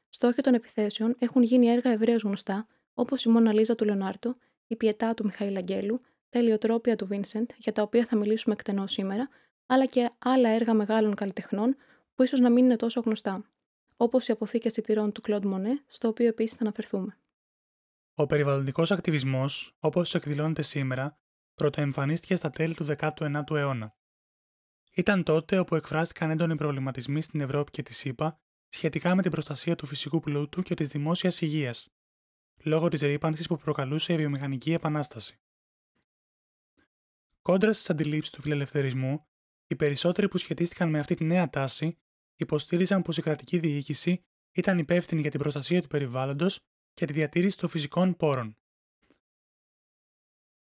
Στόχοι 0.08 0.42
των 0.42 0.54
επιθέσεων 0.54 1.14
έχουν 1.18 1.42
γίνει 1.42 1.66
έργα 1.66 1.90
ευρέως 1.90 2.22
γνωστά, 2.22 2.66
όπως 2.94 3.24
η 3.24 3.28
Μόνα 3.28 3.52
Λίζα 3.52 3.74
του 3.74 3.84
Λεωνάρτο, 3.84 4.34
η 4.66 4.76
Πιετά 4.76 5.14
του 5.14 5.24
Μιχαήλ 5.24 5.56
Αγγέλου, 5.56 6.00
τα 6.30 6.38
Ελιοτρόπια 6.38 6.96
του 6.96 7.06
Βίνσεντ, 7.06 7.50
για 7.56 7.72
τα 7.72 7.82
οποία 7.82 8.04
θα 8.04 8.16
μιλήσουμε 8.16 8.54
εκτενώς 8.54 8.92
σήμερα, 8.92 9.28
αλλά 9.66 9.86
και 9.86 10.10
άλλα 10.18 10.48
έργα 10.48 10.74
μεγάλων 10.74 11.14
καλλιτεχνών 11.14 11.76
που 12.14 12.22
ίσως 12.22 12.40
να 12.40 12.50
μην 12.50 12.64
είναι 12.64 12.76
τόσο 12.76 13.00
γνωστά, 13.00 13.44
όπως 13.96 14.28
η 14.28 14.32
Αποθήκε 14.32 14.68
Σιτηρών 14.68 15.12
του 15.12 15.20
Κλοντ 15.20 15.44
Μονέ, 15.44 15.82
στο 15.86 16.08
οποίο 16.08 16.26
επίσης 16.26 16.56
θα 16.56 16.62
αναφερθούμε. 16.62 17.18
Ο 18.14 18.26
περιβαλλοντικός 18.26 18.90
ακτιβισμός, 18.90 19.76
όπως 19.78 20.14
εκδηλώνεται 20.14 20.62
σήμερα, 20.62 21.18
πρωτοεμφανίστηκε 21.54 22.36
στα 22.36 22.50
τέλη 22.50 22.74
του 22.74 22.86
19ου 22.98 23.50
αιώνα. 23.56 23.96
Ήταν 24.94 25.22
τότε 25.22 25.58
όπου 25.58 25.74
εκφράστηκαν 25.74 26.30
έντονοι 26.30 26.56
προβληματισμοί 26.56 27.20
στην 27.20 27.40
Ευρώπη 27.40 27.70
και 27.70 27.82
της 27.82 27.96
ΣΥΠΑ 27.96 28.40
σχετικά 28.68 29.14
με 29.14 29.22
την 29.22 29.30
προστασία 29.30 29.76
του 29.76 29.86
φυσικού 29.86 30.20
πλούτου 30.20 30.62
και 30.62 30.74
της 30.74 30.88
δημόσιας 30.88 31.40
υγείας, 31.40 31.88
λόγω 32.62 32.88
της 32.88 33.00
ρήπανσης 33.00 33.46
που 33.46 33.56
προκαλούσε 33.56 34.12
η 34.12 34.16
βιομηχανική 34.16 34.72
επανάσταση. 34.72 35.38
Κόντρα 37.42 37.72
στις 37.72 37.90
αντιλήψεις 37.90 38.32
του 38.32 38.42
φιλελευθερισμού, 38.42 39.26
οι 39.66 39.76
περισσότεροι 39.76 40.28
που 40.28 40.38
σχετίστηκαν 40.38 40.90
με 40.90 40.98
αυτή 40.98 41.14
τη 41.14 41.24
νέα 41.24 41.50
τάση 41.50 41.98
υποστήριζαν 42.36 43.02
πως 43.02 43.16
η 43.16 43.22
κρατική 43.22 43.58
διοίκηση 43.58 44.24
ήταν 44.52 44.78
υπεύθυνη 44.78 45.20
για 45.20 45.30
την 45.30 45.40
προστασία 45.40 45.82
του 45.82 45.88
περιβάλλοντος 45.88 46.60
και 46.94 47.06
τη 47.06 47.12
διατήρηση 47.12 47.58
των 47.58 47.68
φυσικών 47.68 48.16
πόρων. 48.16 48.56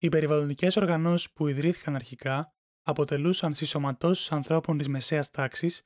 Οι 0.04 0.09
περιβαλλοντικές 0.09 0.76
οργανώσεις 0.76 1.32
που 1.32 1.47
ιδρύθηκαν 1.47 1.94
αρχικά 1.94 2.54
αποτελούσαν 2.82 3.54
συσσωματώσεις 3.54 4.32
ανθρώπων 4.32 4.78
της 4.78 4.88
μεσαίας 4.88 5.30
τάξης, 5.30 5.82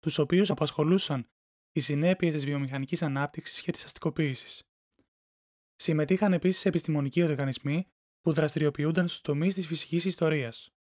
τους 0.00 0.18
οποίους 0.18 0.50
απασχολούσαν 0.50 1.30
οι 1.72 1.80
συνέπειες 1.80 2.34
της 2.34 2.44
βιομηχανικής 2.44 3.02
ανάπτυξης 3.02 3.60
και 3.60 3.72
της 3.72 3.84
αστικοποίησης. 3.84 4.62
Συμμετείχαν 5.74 6.32
επίσης 6.32 6.64
επιστημονικοί 6.64 7.22
οργανισμοί 7.22 7.90
που 8.20 8.32
δραστηριοποιούνταν 8.32 9.08
στους 9.08 9.20
τομείς 9.20 9.54
της 9.54 9.66
φυσικής 9.66 10.04
ιστορίας. 10.04 10.74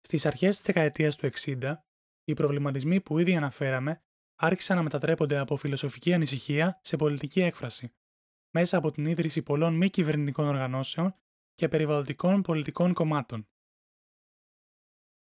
Στις 0.00 0.26
αρχές 0.26 0.50
της 0.50 0.64
δεκαετίας 0.64 1.16
του 1.16 1.26
60, 1.26 1.84
οι 2.24 2.34
προβληματισμοί 2.34 3.00
που 3.00 3.18
ήδη 3.18 3.36
αναφέραμε 3.36 4.02
άρχισαν 4.34 4.76
να 4.76 4.82
μετατρέπονται 4.82 5.38
από 5.38 5.56
φιλοσοφική 5.56 6.12
ανησυχία 6.12 6.80
σε 6.82 6.96
πολιτική 6.96 7.40
έκφραση, 7.40 7.94
μέσα 8.54 8.76
από 8.76 8.90
την 8.90 9.06
ίδρυση 9.06 9.42
πολλών 9.42 9.74
μη 9.74 9.90
κυβερνητικών 9.90 10.46
οργανώσεων 10.46 11.14
και 11.54 11.68
περιβαλλοντικών 11.68 12.42
πολιτικών 12.42 12.92
κομμάτων. 12.92 13.48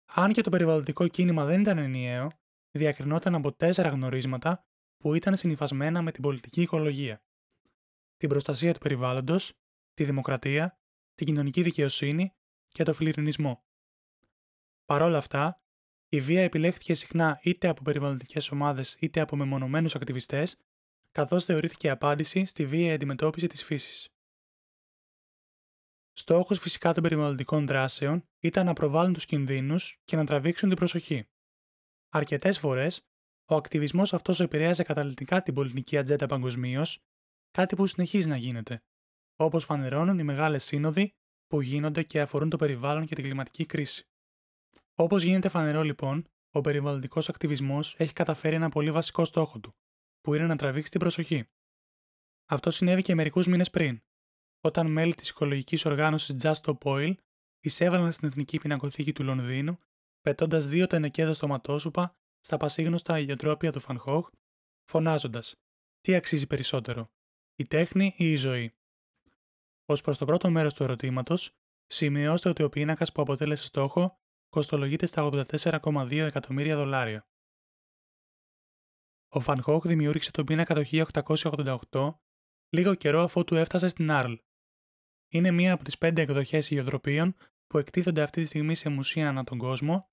Αν 0.06 0.32
και 0.32 0.42
το 0.42 0.50
περιβαλλοντικό 0.50 1.08
κίνημα 1.08 1.46
δεν 1.46 1.62
ήταν 1.62 1.78
ενιαίο, 1.78 2.32
διακρινόταν 2.72 3.36
από 3.36 3.54
τέσσερα 3.54 3.90
γνωρίσματα 3.90 4.66
που 4.98 5.14
ήταν 5.14 5.38
συνυφασμένα 5.38 6.02
με 6.02 6.12
την 6.12 6.22
πολιτική 6.22 6.62
οικολογία. 6.62 7.24
Την 8.18 8.30
προστασία 8.30 8.74
του 8.74 8.80
περιβάλλοντος, 8.80 9.54
τη 9.94 10.04
δημοκρατία, 10.04 10.80
την 11.14 11.26
κοινωνική 11.26 11.62
δικαιοσύνη 11.62 12.34
και 12.68 12.84
το 12.84 12.94
φιλιρινισμό. 12.94 13.64
Παρ' 14.86 15.02
όλα 15.02 15.18
αυτά, 15.18 15.62
η 16.10 16.22
βία 16.22 16.44
επιλέχθηκε 16.44 16.94
συχνά 16.94 17.40
είτε 17.44 17.68
από 17.68 17.82
περιβαλλοντικές 17.82 18.52
ομάδες 18.52 18.98
είτε 19.00 19.20
από 19.20 19.36
μεμονωμένους 19.36 19.96
ακτιβιστές, 19.96 20.58
καθώς 21.16 21.46
θεωρήθηκε 21.46 21.90
απάντηση 21.90 22.46
στη 22.46 22.66
βία 22.66 22.94
αντιμετώπιση 22.94 23.48
της 23.48 23.64
φύσης. 23.64 24.08
Στόχος 26.14 26.60
φυσικά 26.60 26.94
των 26.94 27.04
περιβαλλοντικών 27.04 27.68
δράσεων 27.68 28.24
ήταν 28.40 28.66
να 28.66 28.74
προβάλλουν 28.74 29.14
τους 29.14 29.26
κινδύνους 29.26 29.98
και 30.04 30.16
να 30.16 30.26
τραβήξουν 30.26 30.70
την 30.70 30.78
προσοχή. 30.78 31.28
Αρκετές 32.10 32.60
φορές, 32.60 33.02
ο 33.46 33.56
ακτιβισμός 33.56 34.14
αυτός 34.14 34.40
επηρέαζε 34.40 34.84
καταλητικά 34.84 35.42
την 35.42 35.54
πολιτική 35.54 35.98
ατζέντα 35.98 36.26
παγκοσμίως, 36.26 37.00
κάτι 37.52 37.76
που 37.76 37.88
συνεχίζει 37.88 38.28
να 38.28 38.38
γίνεται, 38.38 38.84
όπως 39.36 39.66
φανερώνουν 39.66 40.20
οι 40.20 40.24
μεγάλες 40.24 40.64
σύνοδοι 40.64 41.14
που 41.48 41.62
γίνονται 41.62 42.04
και 42.04 42.22
αφορούν 42.22 42.50
το 42.50 42.58
περιβάλλον 42.58 43.06
και 43.06 43.16
την 43.16 43.24
κλιματική 43.24 43.66
κρίση. 43.66 44.08
Όπως 44.96 45.24
γίνεται 45.24 45.50
φανερό 45.50 45.84
λοιπόν, 45.84 46.26
ο 46.52 46.62
περιβαλλοντικός 46.62 47.30
ακτιβισμός 47.30 47.96
έχει 47.98 48.14
καταφέρει 48.14 48.56
ένα 48.56 48.70
πολύ 48.70 48.92
βασικό 48.92 49.26
στόχο 49.26 49.60
του, 49.60 49.76
που 50.26 50.34
είναι 50.34 50.46
να 50.46 50.56
τραβήξει 50.56 50.92
την 50.92 51.00
προσοχή. 51.00 51.50
Αυτό 52.46 52.72
συνέβη 52.72 53.02
και 53.02 53.16
μερικούς 53.16 53.48
μήνες 53.48 53.70
πριν, 53.70 54.02
όταν 54.62 54.92
μέλη 54.92 55.16
της 55.16 55.30
οικολογικής 55.30 55.86
οργάνωσης 55.86 56.36
Just 56.42 56.54
Stop 56.62 56.78
Oil 56.78 57.14
εισέβαλαν 57.60 58.12
στην 58.12 58.28
Εθνική 58.28 58.60
Πινακοθήκη 58.60 59.14
του 59.14 59.24
Λονδίνου, 59.24 59.80
πετώντας 60.22 60.68
δύο 60.68 60.88
τενεκέδα 60.88 61.34
στοματόσουπα 61.34 62.16
στα 62.40 62.58
πασίγνωστα 62.58 63.20
ηλιοτρόπια 63.20 63.72
του 63.72 63.80
Φανχόχ, 63.80 64.30
φωνάζοντας: 64.84 65.56
Τι 66.02 66.16
αξίζει 66.16 66.48
περισσότερο, 66.48 67.12
η 67.56 67.68
τέχνη 67.68 68.14
ή 68.18 68.32
η 68.32 68.36
ζωή; 68.36 68.74
Ω 69.86 69.94
προς 69.94 70.18
το 70.18 70.26
πρώτο 70.26 70.50
μέρος 70.50 70.74
του 70.74 70.84
ερωτήματος, 70.84 71.52
σημειώστε 71.86 72.50
ότι 72.50 72.64
ο 72.64 72.70
πίνακας 72.70 73.12
που 73.12 73.22
αποτέλεσε 73.22 73.66
στόχο 73.66 74.20
κοστολογείται 74.50 75.06
στα 75.06 75.24
84,2 75.24 76.12
εκατομμύρια 76.12 76.76
δολάρια. 76.76 77.28
Ο 79.36 79.40
Φανχόχ 79.40 79.88
δημιούργησε 79.88 80.32
τον 80.32 80.46
πίνακα 80.46 80.74
το 80.74 80.84
1888, 81.92 82.16
λίγο 82.70 82.96
καιρό 82.96 83.24
αφού 83.24 83.44
του 83.44 83.56
έφτασε 83.56 83.88
στην 83.88 84.12
Άρλ. 84.12 84.34
Είναι 85.32 85.52
μία 85.52 85.74
από 85.74 85.84
τις 85.84 85.98
πέντε 85.98 86.22
εκδοχές 86.22 86.70
ηλιοτροπίων 86.70 87.36
που 87.68 87.78
εκτίθονται 87.78 88.22
αυτή 88.22 88.42
τη 88.42 88.48
στιγμή 88.48 88.76
σε 88.76 88.90
μουσεία 88.90 89.30
ανά 89.30 89.44
τον 89.44 89.58
κόσμο 89.58 90.10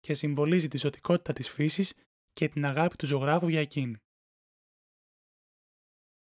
και 0.00 0.14
συμβολίζει 0.14 0.68
τη 0.68 0.78
ζωτικότητα 0.78 1.32
της 1.32 1.48
φύσης 1.48 1.94
και 2.32 2.48
την 2.48 2.64
αγάπη 2.64 2.96
του 2.96 3.06
ζωγράφου 3.06 3.48
για 3.48 3.60
εκείνη. 3.60 3.96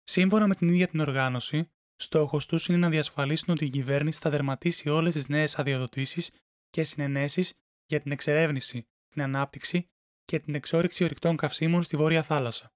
Σύμφωνα 0.04 0.48
με 0.48 0.56
την 0.56 0.68
ίδια 0.68 0.88
την 0.88 1.00
οργάνωση, 1.00 1.72
στόχος 1.96 2.46
τους 2.46 2.68
είναι 2.68 2.78
να 2.78 2.90
διασφαλίσουν 2.90 3.54
ότι 3.54 3.66
η 3.66 3.70
κυβέρνηση 3.70 4.20
θα 4.20 4.30
δερματίσει 4.30 4.90
όλες 4.90 5.14
τις 5.14 5.28
νέες 5.28 5.60
αδειοδοτήσεις 5.60 6.32
και 6.70 6.84
συνενέσεις 6.84 7.54
για 7.86 8.02
την 8.02 8.12
εξερεύνηση, 8.12 8.88
την 9.10 9.22
ανάπτυξη 9.22 9.88
και 10.26 10.40
την 10.40 10.56
εξόριξη 10.56 11.04
ορυκτών 11.04 11.38
καυσίμων 11.38 11.84
στη 11.84 11.98
Βόρεια 11.98 12.24
Θάλασσα. 12.24 12.74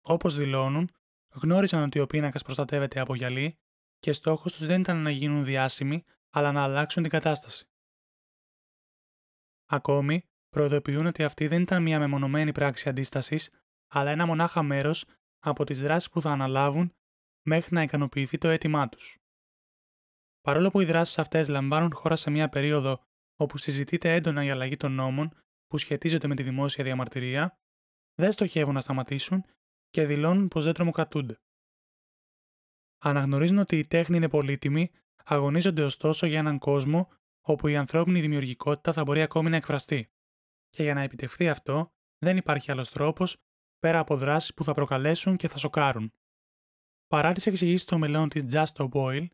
Όπως 0.00 0.36
δηλώνουν, 0.36 0.90
γνώριζαν 1.34 1.82
ότι 1.82 2.00
ο 2.00 2.06
πίνακας 2.06 2.42
προστατεύεται 2.42 3.00
από 3.00 3.14
γυαλί 3.14 3.58
και 3.98 4.12
στόχος 4.12 4.52
τους 4.52 4.66
δεν 4.66 4.80
ήταν 4.80 5.02
να 5.02 5.10
γίνουν 5.10 5.44
διάσημοι, 5.44 6.04
αλλά 6.30 6.52
να 6.52 6.62
αλλάξουν 6.62 7.02
την 7.02 7.12
κατάσταση. 7.12 7.66
Ακόμη, 9.66 10.22
προειδοποιούν 10.48 11.06
ότι 11.06 11.24
αυτή 11.24 11.46
δεν 11.46 11.62
ήταν 11.62 11.82
μια 11.82 11.98
μεμονωμένη 11.98 12.52
πράξη 12.52 12.88
αντίστασης, 12.88 13.50
αλλά 13.90 14.10
ένα 14.10 14.26
μονάχα 14.26 14.62
μέρος 14.62 15.04
από 15.38 15.64
τις 15.64 15.80
δράσεις 15.80 16.10
που 16.10 16.20
θα 16.20 16.30
αναλάβουν 16.30 16.94
μέχρι 17.46 17.74
να 17.74 17.82
ικανοποιηθεί 17.82 18.38
το 18.38 18.48
αίτημά 18.48 18.88
τους. 18.88 19.16
Παρόλο 20.40 20.70
που 20.70 20.80
οι 20.80 20.84
δράσεις 20.84 21.18
αυτές 21.18 21.48
λαμβάνουν 21.48 21.94
χώρα 21.94 22.16
σε 22.16 22.30
μια 22.30 22.48
περίοδο 22.48 23.02
όπου 23.36 23.58
συζητείται 23.58 24.14
έντονα 24.14 24.44
η 24.44 24.50
αλλαγή 24.50 24.76
των 24.76 24.92
νόμων 24.92 25.42
που 25.72 25.78
σχετίζονται 25.78 26.26
με 26.26 26.34
τη 26.34 26.42
δημόσια 26.42 26.84
διαμαρτυρία, 26.84 27.58
δεν 28.14 28.32
στοχεύουν 28.32 28.74
να 28.74 28.80
σταματήσουν 28.80 29.44
και 29.90 30.06
δηλώνουν 30.06 30.48
πως 30.48 30.64
δεν 30.64 30.72
τρομοκρατούνται. 30.72 31.40
Αναγνωρίζουν 32.98 33.58
ότι 33.58 33.78
η 33.78 33.86
τέχνη 33.86 34.16
είναι 34.16 34.28
πολύτιμη, 34.28 34.90
αγωνίζονται 35.24 35.84
ωστόσο 35.84 36.26
για 36.26 36.38
έναν 36.38 36.58
κόσμο 36.58 37.08
όπου 37.40 37.68
η 37.68 37.76
ανθρώπινη 37.76 38.20
δημιουργικότητα 38.20 38.92
θα 38.92 39.04
μπορεί 39.04 39.22
ακόμη 39.22 39.50
να 39.50 39.56
εκφραστεί. 39.56 40.12
Και 40.68 40.82
για 40.82 40.94
να 40.94 41.02
επιτευχθεί 41.02 41.48
αυτό, 41.48 41.92
δεν 42.18 42.36
υπάρχει 42.36 42.70
άλλος 42.70 42.90
τρόπος 42.90 43.42
πέρα 43.78 43.98
από 43.98 44.16
δράσεις 44.16 44.54
που 44.54 44.64
θα 44.64 44.74
προκαλέσουν 44.74 45.36
και 45.36 45.48
θα 45.48 45.58
σοκάρουν. 45.58 46.12
Παρά 47.06 47.32
τις 47.32 47.46
εξηγήσεις 47.46 47.84
των 47.84 47.98
μελών 47.98 48.28
της 48.28 48.44
Just 48.52 48.88
Boyle, 48.92 49.26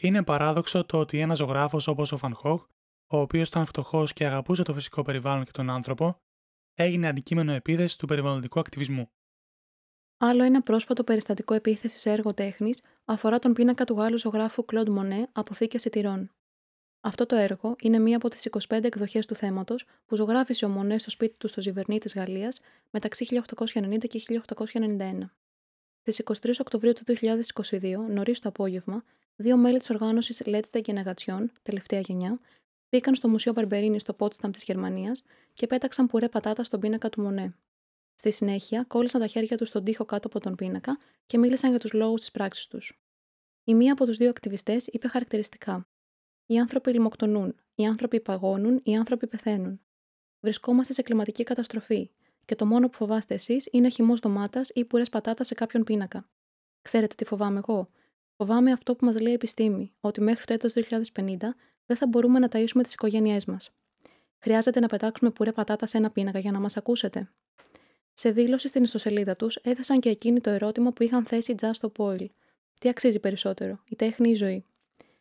είναι 0.00 0.24
παράδοξο 0.24 0.84
το 0.84 0.98
ότι 0.98 1.20
ένας 1.20 1.38
ζωγράφος 1.38 1.86
όπως 1.86 2.12
ο 2.12 2.16
Φανχόχ, 2.16 2.66
ο 3.06 3.16
οποίος 3.16 3.48
ήταν 3.48 3.66
φτωχός 3.66 4.12
και 4.12 4.26
αγαπούσε 4.26 4.62
το 4.62 4.74
φυσικό 4.74 5.02
περιβάλλον 5.02 5.44
και 5.44 5.50
τον 5.50 5.70
άνθρωπο, 5.70 6.20
έγινε 6.74 7.08
αντικείμενο 7.08 7.52
επίθεσης 7.52 7.96
του 7.96 8.06
περιβαλλοντικού 8.06 8.60
ακτιβισμού. 8.60 9.10
Άλλο 10.16 10.42
ένα 10.42 10.60
πρόσφατο 10.60 11.04
περιστατικό 11.04 11.54
επίθεσης 11.54 12.00
σε 12.00 12.10
έργο 12.10 12.34
τέχνης 12.34 12.82
αφορά 13.04 13.38
τον 13.38 13.52
πίνακα 13.52 13.84
του 13.84 13.94
Γάλλου 13.94 14.18
ζωγράφου 14.18 14.64
Κλοντ 14.64 14.88
Μονέ 14.88 15.28
Αποθήκε 15.32 15.78
Σιτηρών. 15.78 16.30
Αυτό 17.00 17.26
το 17.26 17.36
έργο 17.36 17.76
είναι 17.80 17.98
μία 17.98 18.16
από 18.16 18.28
τις 18.28 18.48
25 18.68 18.84
εκδοχές 18.84 19.26
του 19.26 19.34
θέματος 19.34 19.86
που 20.06 20.16
ζωγράφησε 20.16 20.64
ο 20.64 20.68
Μονέ 20.68 20.98
στο 20.98 21.10
σπίτι 21.10 21.34
του 21.38 21.48
στο 21.48 21.60
Ζιβερνί 21.60 21.98
της 21.98 22.14
Γαλλίας 22.14 22.60
μεταξύ 22.90 23.42
1890 23.64 23.98
και 24.08 24.22
1891. 24.64 25.30
Στις 26.00 26.22
23 26.42 26.50
Οκτωβρίου 26.60 26.92
του 26.92 27.04
2022, 27.04 27.96
νωρίς 28.08 28.40
το 28.40 28.48
απόγευμα, 28.48 29.04
δύο 29.36 29.56
μέλη 29.56 29.78
της 29.78 29.90
οργάνωσης 29.90 30.42
Letzte 30.44 30.80
Generation, 30.80 31.44
τελευταία 31.62 32.00
γενιά, 32.00 32.38
μπήκαν 32.94 33.14
στο 33.14 33.28
Μουσείο 33.28 33.52
Μπαρμπερίνη 33.52 33.98
στο 33.98 34.12
Πότσταμ 34.14 34.50
της 34.50 34.62
Γερμανίας 34.62 35.22
και 35.52 35.66
πέταξαν 35.66 36.06
πουρέ 36.06 36.28
πατάτα 36.28 36.64
στον 36.64 36.80
πίνακα 36.80 37.08
του 37.08 37.22
Μονέ. 37.22 37.54
Στη 38.14 38.32
συνέχεια, 38.32 38.84
κόλλησαν 38.88 39.20
τα 39.20 39.26
χέρια 39.26 39.56
τους 39.56 39.68
στον 39.68 39.84
τοίχο 39.84 40.04
κάτω 40.04 40.28
από 40.28 40.40
τον 40.40 40.54
πίνακα 40.54 40.98
και 41.26 41.38
μίλησαν 41.38 41.70
για 41.70 41.78
τους 41.78 41.92
λόγους 41.92 42.20
της 42.20 42.30
πράξης 42.30 42.66
τους. 42.66 43.00
Η 43.64 43.74
μία 43.74 43.92
από 43.92 44.04
τους 44.04 44.16
δύο 44.16 44.28
ακτιβιστές 44.28 44.86
είπε 44.86 45.08
χαρακτηριστικά: 45.08 45.88
Οι 46.46 46.58
άνθρωποι 46.58 46.92
λιμοκτονούν, 46.92 47.54
οι 47.74 47.86
άνθρωποι 47.86 48.20
παγώνουν, 48.20 48.80
οι 48.84 48.96
άνθρωποι 48.96 49.26
πεθαίνουν. 49.26 49.80
Βρισκόμαστε 50.40 50.92
σε 50.92 51.02
κλιματική 51.02 51.42
καταστροφή 51.42 52.10
και 52.44 52.54
το 52.54 52.66
μόνο 52.66 52.88
που 52.88 52.96
φοβάστε 52.96 53.34
εσείς 53.34 53.68
είναι 53.70 53.88
χυμό 53.88 54.14
ντομάτας 54.14 54.70
ή 54.74 54.84
πουρές 54.84 55.08
πατάτας 55.08 55.46
σε 55.46 55.54
κάποιον 55.54 55.84
πίνακα. 55.84 56.28
Ξέρετε 56.82 57.14
τι 57.14 57.24
φοβάμαι 57.24 57.58
εγώ. 57.58 57.88
Φοβάμαι 58.36 58.72
αυτό 58.72 58.96
που 58.96 59.04
μας 59.04 59.20
λέει 59.20 59.32
η 59.32 59.34
επιστήμη, 59.34 59.94
ότι 60.00 60.20
μέχρι 60.20 60.44
το 60.44 60.52
έτος 60.52 60.72
2050 60.72 61.36
δεν 61.86 61.96
θα 61.96 62.06
μπορούμε 62.06 62.38
να 62.38 62.48
ταΐσουμε 62.50 62.82
τις 62.82 62.92
οικογένειές 62.92 63.44
μας. 63.44 63.70
Χρειάζεται 64.38 64.80
να 64.80 64.86
πετάξουμε 64.86 65.30
πουρέ 65.30 65.52
πατάτα 65.52 65.86
σε 65.86 65.96
ένα 65.96 66.10
πίνακα 66.10 66.38
για 66.38 66.50
να 66.50 66.60
μας 66.60 66.76
ακούσετε. 66.76 67.30
Σε 68.12 68.30
δήλωση 68.30 68.68
στην 68.68 68.82
ιστοσελίδα 68.82 69.36
τους 69.36 69.56
έθεσαν 69.56 70.00
και 70.00 70.08
εκείνη 70.08 70.40
το 70.40 70.50
ερώτημα 70.50 70.92
που 70.92 71.02
είχαν 71.02 71.24
θέσει 71.24 71.54
Just 71.60 71.72
Stop 71.80 71.92
Oil. 71.96 72.26
Τι 72.78 72.88
αξίζει 72.88 73.20
περισσότερο, 73.20 73.82
η 73.88 73.96
τέχνη 73.96 74.28
ή 74.28 74.30
η 74.30 74.34
ζωή; 74.34 74.64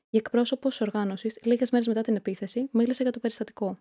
Η 0.09 0.17
εκπρόσωπος 0.17 0.71
της 0.77 0.81
οργάνωσης, 0.81 1.39
λίγες 1.43 1.71
μέρες 1.71 1.87
μετά 1.87 2.01
την 2.01 2.15
επίθεση, 2.15 2.69
μίλησε 2.71 3.03
για 3.03 3.11
το 3.11 3.19
περιστατικό. 3.19 3.77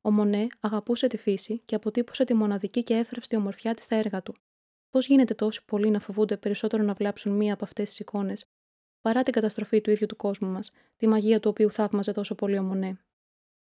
Ο 0.00 0.10
Μονέ 0.10 0.46
αγαπούσε 0.60 1.06
τη 1.06 1.16
φύση 1.16 1.62
και 1.64 1.74
αποτύπωσε 1.74 2.24
τη 2.24 2.34
μοναδική 2.34 2.82
και 2.82 2.94
εύθραυστη 2.94 3.36
ομορφιά 3.36 3.74
της 3.74 3.84
στα 3.84 3.96
έργα 3.96 4.22
του. 4.22 4.34
Πώς 4.90 5.06
γίνεται 5.06 5.34
τόσοι 5.34 5.64
πολλοί 5.64 5.90
να 5.90 5.98
φοβούνται 5.98 6.36
περισσότερο 6.36 6.82
να 6.82 6.92
βλάψουν 6.92 7.32
μία 7.32 7.54
από 7.54 7.64
αυτές 7.64 7.88
τις 7.88 7.98
εικόνες, 7.98 8.46
παρά 9.04 9.22
την 9.22 9.32
καταστροφή 9.32 9.80
του 9.80 9.90
ίδιου 9.90 10.06
του 10.06 10.16
κόσμου 10.16 10.48
μας, 10.48 10.72
τη 10.96 11.06
μαγεία 11.06 11.40
του 11.40 11.50
οποίου 11.50 11.70
θαύμαζε 11.70 12.12
τόσο 12.12 12.34
πολύ 12.34 12.58
ο 12.58 12.62
Μονέ. 12.62 12.98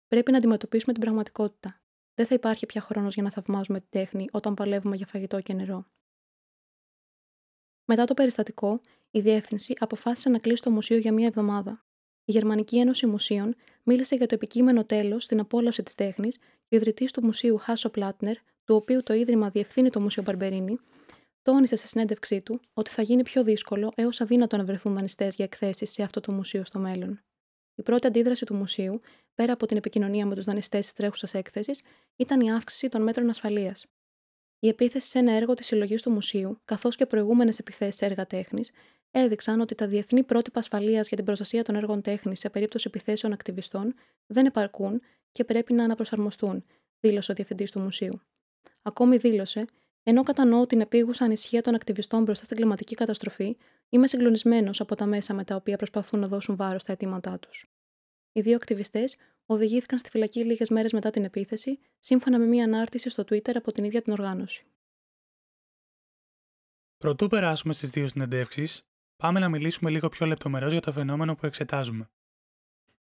Πρέπει 0.07 0.31
να 0.31 0.37
αντιμετωπίσουμε 0.37 0.93
την 0.93 1.01
πραγματικότητα. 1.01 1.81
Δεν 2.13 2.25
θα 2.25 2.35
υπάρχει 2.35 2.65
πια 2.65 2.81
χρόνος 2.81 3.13
για 3.13 3.23
να 3.23 3.31
θαυμάζουμε 3.31 3.79
τη 3.79 3.85
τέχνη 3.89 4.27
όταν 4.31 4.53
παλεύουμε 4.53 4.95
για 4.95 5.05
φαγητό 5.05 5.41
και 5.41 5.53
νερό. 5.53 5.85
Μετά 7.85 8.05
το 8.05 8.13
περιστατικό, 8.13 8.81
η 9.11 9.19
διεύθυνση 9.19 9.73
αποφάσισε 9.79 10.29
να 10.29 10.39
κλείσει 10.39 10.63
το 10.63 10.71
μουσείο 10.71 10.97
για 10.97 11.13
μία 11.13 11.27
εβδομάδα. 11.27 11.85
Η 12.25 12.31
Γερμανική 12.31 12.79
Ένωση 12.79 13.05
Μουσείων 13.05 13.55
μίλησε 13.83 14.15
για 14.15 14.27
το 14.27 14.35
επικείμενο 14.35 14.85
τέλος 14.85 15.23
στην 15.23 15.39
απόλαυση 15.39 15.83
της 15.83 15.95
τέχνης 15.95 16.37
και 16.37 16.75
ο 16.75 16.75
ιδρυτής 16.75 17.11
του 17.11 17.25
μουσείου 17.25 17.57
Χάσο 17.57 17.89
Πλάτνερ, 17.89 18.35
του 18.63 18.75
οποίου 18.75 19.03
το 19.03 19.13
ίδρυμα 19.13 19.49
διευθύνει 19.49 19.89
το 19.89 19.99
Μουσείο 19.99 20.23
Μπαρμπερίνη, 20.23 20.79
τόνισε 21.47 21.75
σε 21.75 21.87
συνέντευξή 21.87 22.41
του 22.41 22.59
ότι 22.73 22.89
θα 22.89 23.01
γίνει 23.01 23.23
πιο 23.23 23.43
δύσκολο 23.43 23.91
έως 23.95 24.21
αδύνατο 24.21 24.57
να 24.57 24.63
βρεθούν 24.63 24.93
δανειστές 24.95 25.35
για 25.35 25.45
εκθέσεις 25.45 25.91
σε 25.91 26.03
αυτό 26.03 26.19
το 26.19 26.31
μουσείο 26.31 26.65
στο 26.65 26.79
μέλλον. 26.79 27.19
Η 27.75 27.81
πρώτη 27.81 28.07
αντίδραση 28.07 28.45
του 28.45 28.55
μουσείου, 28.55 28.99
πέρα 29.35 29.53
από 29.53 29.65
την 29.65 29.77
επικοινωνία 29.77 30.25
με 30.25 30.35
τους 30.35 30.45
δανειστές 30.45 30.83
της 30.83 30.93
τρέχουσας 30.93 31.33
έκθεσης, 31.33 31.81
ήταν 32.15 32.41
η 32.41 32.51
αύξηση 32.51 32.89
των 32.89 33.01
μέτρων 33.01 33.29
ασφαλείας. 33.29 33.85
Η 34.59 34.67
επίθεση 34.67 35.09
σε 35.09 35.19
ένα 35.19 35.31
έργο 35.31 35.53
της 35.53 35.65
συλλογής 35.65 36.01
του 36.01 36.11
μουσείου, 36.11 36.59
καθώς 36.65 36.95
και 36.95 37.05
προηγούμενες 37.05 37.59
επιθέσεις 37.59 37.95
σε 37.95 38.05
έργα 38.05 38.25
τέχνης, 38.25 38.71
έδειξαν 39.11 39.61
ότι 39.61 39.75
τα 39.75 39.87
διεθνή 39.87 40.23
πρότυπα 40.23 40.59
ασφαλείας 40.59 41.07
για 41.07 41.17
την 41.17 41.25
προστασία 41.25 41.63
των 41.63 41.75
έργων 41.75 42.01
τέχνης 42.01 42.39
σε 42.39 42.49
περίπτωση 42.49 42.85
επιθέσεων 42.87 43.33
ακτιβιστών 43.33 43.93
δεν 44.25 44.45
επαρκούν 44.45 45.01
και 45.31 45.43
πρέπει 45.43 45.73
να 45.73 45.83
αναπροσαρμοστούν, 45.83 46.63
δήλωσε 46.99 47.31
ο 47.31 47.35
διευθυντής 47.35 47.71
του 47.71 47.79
μουσείου. 47.79 48.21
Ακόμη 48.81 49.17
δήλωσε, 49.17 49.65
ενώ 50.09 50.23
κατανοώ 50.23 50.65
την 50.65 50.81
επίγουσα 50.81 51.25
ανησυχία 51.25 51.61
των 51.61 51.75
ακτιβιστών 51.75 52.23
μπροστά 52.23 52.43
στην 52.43 52.57
κλιματική 52.57 52.95
καταστροφή, 52.95 53.57
είμαι 53.89 54.07
συγκλονισμένος 54.07 54.81
από 54.81 54.95
τα 54.95 55.05
μέσα 55.05 55.33
με 55.33 55.43
τα 55.43 55.55
οποία 55.55 55.77
προσπαθούν 55.77 56.19
να 56.19 56.27
δώσουν 56.27 56.55
βάρος 56.55 56.81
στα 56.81 56.91
αιτήματά 56.91 57.39
τους. 57.39 57.71
Οι 58.31 58.41
δύο 58.41 58.55
ακτιβιστές 58.55 59.17
οδηγήθηκαν 59.45 59.99
στη 59.99 60.09
φυλακή 60.09 60.43
λίγες 60.43 60.69
μέρες 60.69 60.91
μετά 60.91 61.09
την 61.09 61.23
επίθεση, 61.23 61.79
σύμφωνα 61.99 62.39
με 62.39 62.45
μία 62.45 62.63
ανάρτηση 62.63 63.09
στο 63.09 63.23
Twitter 63.23 63.51
από 63.55 63.71
την 63.71 63.83
ίδια 63.83 64.01
την 64.01 64.13
οργάνωση. 64.13 64.65
Προτού 66.97 67.27
περάσουμε 67.27 67.73
στις 67.73 67.89
δύο 67.89 68.07
συνεντεύξεις, 68.07 68.81
πάμε 69.15 69.39
να 69.39 69.49
μιλήσουμε 69.49 69.89
λίγο 69.89 70.09
πιο 70.09 70.25
λεπτομερώς 70.25 70.71
για 70.71 70.81
το 70.81 70.91
φαινόμενο 70.91 71.35
που 71.35 71.45
εξετάζουμε. 71.45 72.11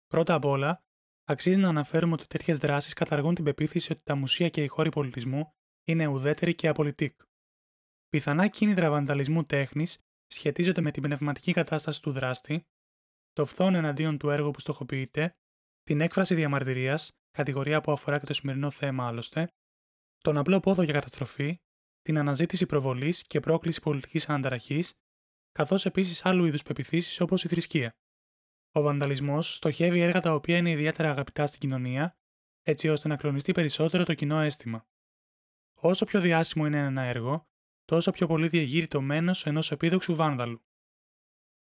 Πρώτα 0.07 0.35
απ' 0.35 0.45
όλα, 0.45 0.85
αξίζει 1.25 1.59
να 1.59 1.69
αναφέρουμε 1.69 2.13
ότι 2.13 2.27
τέτοιες 2.27 2.59
δράσεις 2.59 2.93
καταργούν 2.93 3.35
την 3.35 3.45
πεποίθηση 3.45 3.93
ότι 3.93 4.01
τα 4.05 4.15
μουσεία 4.15 4.49
και 4.49 4.63
οι 4.63 4.67
χώροι 4.67 4.89
πολιτισμού 4.89 5.55
είναι 5.85 6.07
ουδέτεροι 6.07 6.55
και 6.55 6.69
απολυτικ. 6.69 7.21
Πιθανά 8.09 8.49
κίνητρα 8.49 8.91
βανταλισμού 8.91 9.45
τέχνης 9.45 9.99
σχετίζονται 10.27 10.81
με 10.81 10.91
την 10.91 11.03
πνευματική 11.03 11.53
κατάσταση 11.53 12.03
του 12.03 12.13
δράστη, 12.13 12.67
το 13.33 13.47
φθόν 13.47 13.75
εναντίον 13.75 14.19
του 14.19 14.31
έργου 14.31 14.51
που 14.51 14.61
στοχοποιείται, 14.61 15.37
την 15.83 16.01
έκφραση 16.01 16.35
διαμαρτυρίας, 16.35 17.11
κατηγορία 17.31 17.81
που 17.81 17.93
αφορά 17.93 18.19
και 18.19 18.27
το 18.27 18.35
σημερινό 18.35 18.71
θέμα 18.71 19.07
άλλωστε, 19.07 19.53
τον 20.19 20.37
απλό 20.37 20.61
πόδο 20.61 20.83
για 20.83 20.93
καταστροφή, 20.93 21.59
την 22.01 22.19
αναζήτηση 22.19 22.67
προβολής 22.67 23.23
και 23.23 23.41
πρόκληση 23.41 23.81
πολιτικής 23.81 24.29
αναταραχή, 24.29 24.85
καθώς 25.53 25.87
επίσης 25.87 26.25
άλλου 26.25 26.45
είδους 26.45 26.63
πεπιθήσεις 26.63 27.21
όπως 27.21 27.45
η 27.45 27.49
θρησκεία. 27.49 27.97
Ο 28.73 28.81
βανταλισμός 28.81 29.55
στοχεύει 29.55 30.01
έργα 30.01 30.21
τα 30.21 30.35
οποία 30.35 30.57
είναι 30.57 30.71
ιδιαίτερα 30.71 31.11
αγαπητά 31.11 31.47
στην 31.47 31.61
κοινωνία, 31.61 32.15
έτσι 32.63 32.89
ώστε 32.89 33.09
να 33.09 33.17
κλονιστεί 33.17 33.53
περισσότερο 33.53 34.05
το 34.05 34.15
κοινό 34.15 34.41
αίσθημα. 34.41 34.87
Όσο 35.87 36.05
πιο 36.05 36.21
διάσημο 36.21 36.67
είναι 36.67 36.79
ένα 36.79 37.03
έργο, 37.03 37.49
τόσο 37.85 38.11
πιο 38.11 38.27
πολύ 38.27 38.49
διεγείρει 38.49 38.89
το 38.89 39.01
μένος 39.01 39.47
ενός 39.47 39.71
επίδοξου 39.71 40.15
βάνδαλου. 40.15 40.65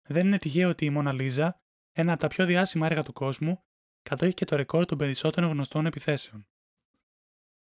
Δεν 0.08 0.26
είναι 0.26 0.38
τυχαίο 0.38 0.68
ότι 0.68 0.84
η 0.84 0.90
Μόνα 0.90 1.12
Λίζα, 1.12 1.60
ένα 1.92 2.12
από 2.12 2.20
τα 2.20 2.26
πιο 2.28 2.46
διάσημα 2.46 2.86
έργα 2.86 3.02
του 3.02 3.12
κόσμου, 3.12 3.64
κατέχει 4.02 4.34
και 4.34 4.44
το 4.44 4.56
ρεκόρ 4.56 4.84
των 4.84 4.98
περισσότερων 4.98 5.50
γνωστών 5.50 5.86
επιθέσεων. 5.86 6.48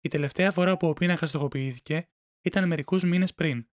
Η 0.00 0.08
τελευταία 0.08 0.52
φορά 0.52 0.76
που 0.76 0.88
ο 0.88 0.92
πίνακας 0.92 1.28
στοχοποιήθηκε 1.28 2.08
ήταν 2.40 2.66
μερικούς 2.66 3.02
μήνες 3.02 3.34
πριν, 3.34 3.68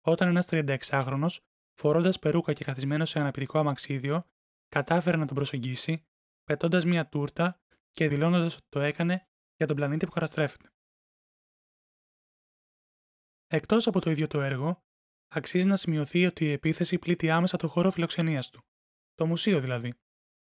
όταν 0.00 0.28
ένας 0.28 0.46
36χρονο, 0.50 1.28
φορώντας 1.74 2.18
περούκα 2.18 2.52
και 2.52 2.64
καθισμένος 2.64 3.10
σε 3.10 3.20
αναπηρικό 3.20 3.58
αμαξίδιο, 3.58 4.24
κατάφερε 4.68 5.16
να 5.16 5.26
τον 5.26 5.36
προσεγγίσει, 5.36 6.06
πετώντας 6.44 6.84
μια 6.84 7.08
τούρτα 7.08 7.60
και 7.90 8.08
δηλώνοντας 8.08 8.56
ότι 8.56 8.66
το 8.68 8.80
έκανε 8.80 9.28
για 9.56 9.66
τον 9.66 9.76
πλανήτη 9.76 10.06
που 10.06 10.12
καταστρέφεται. 10.12 10.68
Εκτός 13.50 13.86
από 13.86 14.00
το 14.00 14.10
ίδιο 14.10 14.26
το 14.26 14.40
έργο, 14.40 14.84
αξίζει 15.28 15.66
να 15.66 15.76
σημειωθεί 15.76 16.26
ότι 16.26 16.44
η 16.44 16.52
επίθεση 16.52 16.98
πλήττει 16.98 17.30
άμεσα 17.30 17.56
το 17.56 17.68
χώρο 17.68 17.90
φιλοξενίας 17.90 18.50
του, 18.50 18.64
το 19.14 19.26
μουσείο 19.26 19.60
δηλαδή, 19.60 19.94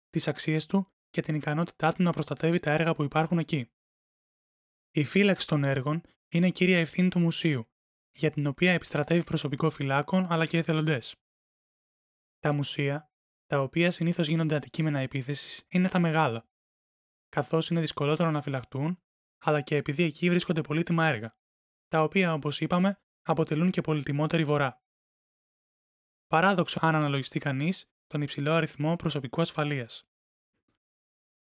τις 0.09 0.27
αξίες 0.27 0.65
του 0.65 0.91
και 1.09 1.21
την 1.21 1.35
ικανότητά 1.35 1.93
του 1.93 2.03
να 2.03 2.11
προστατεύει 2.11 2.59
τα 2.59 2.71
έργα 2.71 2.95
που 2.95 3.03
υπάρχουν 3.03 3.37
εκεί. 3.39 3.71
Η 4.91 5.03
φύλαξη 5.03 5.47
των 5.47 5.63
έργων 5.63 6.01
είναι 6.27 6.49
κύρια 6.49 6.79
ευθύνη 6.79 7.09
του 7.09 7.19
μουσείου, 7.19 7.69
για 8.11 8.31
την 8.31 8.47
οποία 8.47 8.71
επιστρατεύει 8.71 9.23
προσωπικό 9.23 9.69
φυλάκων 9.69 10.27
αλλά 10.29 10.45
και 10.45 10.57
εθελοντές. 10.57 11.15
Τα 12.39 12.53
μουσεία, 12.53 13.11
τα 13.45 13.61
οποία 13.61 13.91
συνήθως 13.91 14.27
γίνονται 14.27 14.55
αντικείμενα 14.55 14.99
επίθεσης, 14.99 15.65
είναι 15.69 15.87
τα 15.87 15.99
μεγάλα, 15.99 16.49
καθώς 17.29 17.69
είναι 17.69 17.79
δυσκολότερο 17.79 18.31
να 18.31 18.41
φυλαχτούν, 18.41 19.01
αλλά 19.37 19.61
και 19.61 19.75
επειδή 19.75 20.03
εκεί 20.03 20.29
βρίσκονται 20.29 20.61
πολύτιμα 20.61 21.05
έργα, 21.05 21.35
τα 21.91 22.03
οποία 22.03 22.33
όπως 22.33 22.61
είπαμε 22.61 22.99
αποτελούν 23.21 23.69
και 23.69 23.81
πολυτιμότερη 23.81 24.45
βορρά. 24.45 24.81
Παράδοξο 26.27 26.79
αν 26.81 26.95
αναλογιστεί 26.95 27.39
κανείς 27.39 27.91
τον 28.07 28.21
υψηλό 28.21 28.51
αριθμό 28.51 28.95
προσωπικού 28.95 29.41
ασφαλείας. 29.41 30.07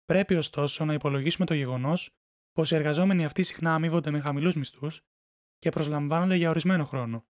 Πρέπει 0.05 0.35
ωστόσο 0.35 0.85
να 0.85 0.93
υπολογίσουμε 0.93 1.45
το 1.45 1.53
γεγονός 1.53 2.09
πως 2.51 2.71
οι 2.71 2.75
εργαζόμενοι 2.75 3.25
αυτοί 3.25 3.43
συχνά 3.43 3.73
αμείβονται 3.73 4.11
με 4.11 4.19
χαμηλούς 4.19 4.55
μισθούς 4.55 5.01
και 5.59 5.69
προσλαμβάνονται 5.69 6.35
για 6.35 6.49
ορισμένο 6.49 6.85
χρόνο, 6.85 7.25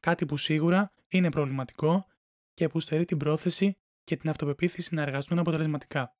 κάτι 0.00 0.26
που 0.26 0.36
σίγουρα 0.36 0.92
είναι 1.08 1.30
προβληματικό 1.30 2.06
και 2.54 2.68
που 2.68 2.80
στερεί 2.80 3.04
την 3.04 3.18
πρόθεση 3.18 3.78
και 4.04 4.16
την 4.16 4.30
αυτοπεποίθηση 4.30 4.94
να 4.94 5.02
εργαστούν 5.02 5.38
αποτελεσματικά. 5.38 6.16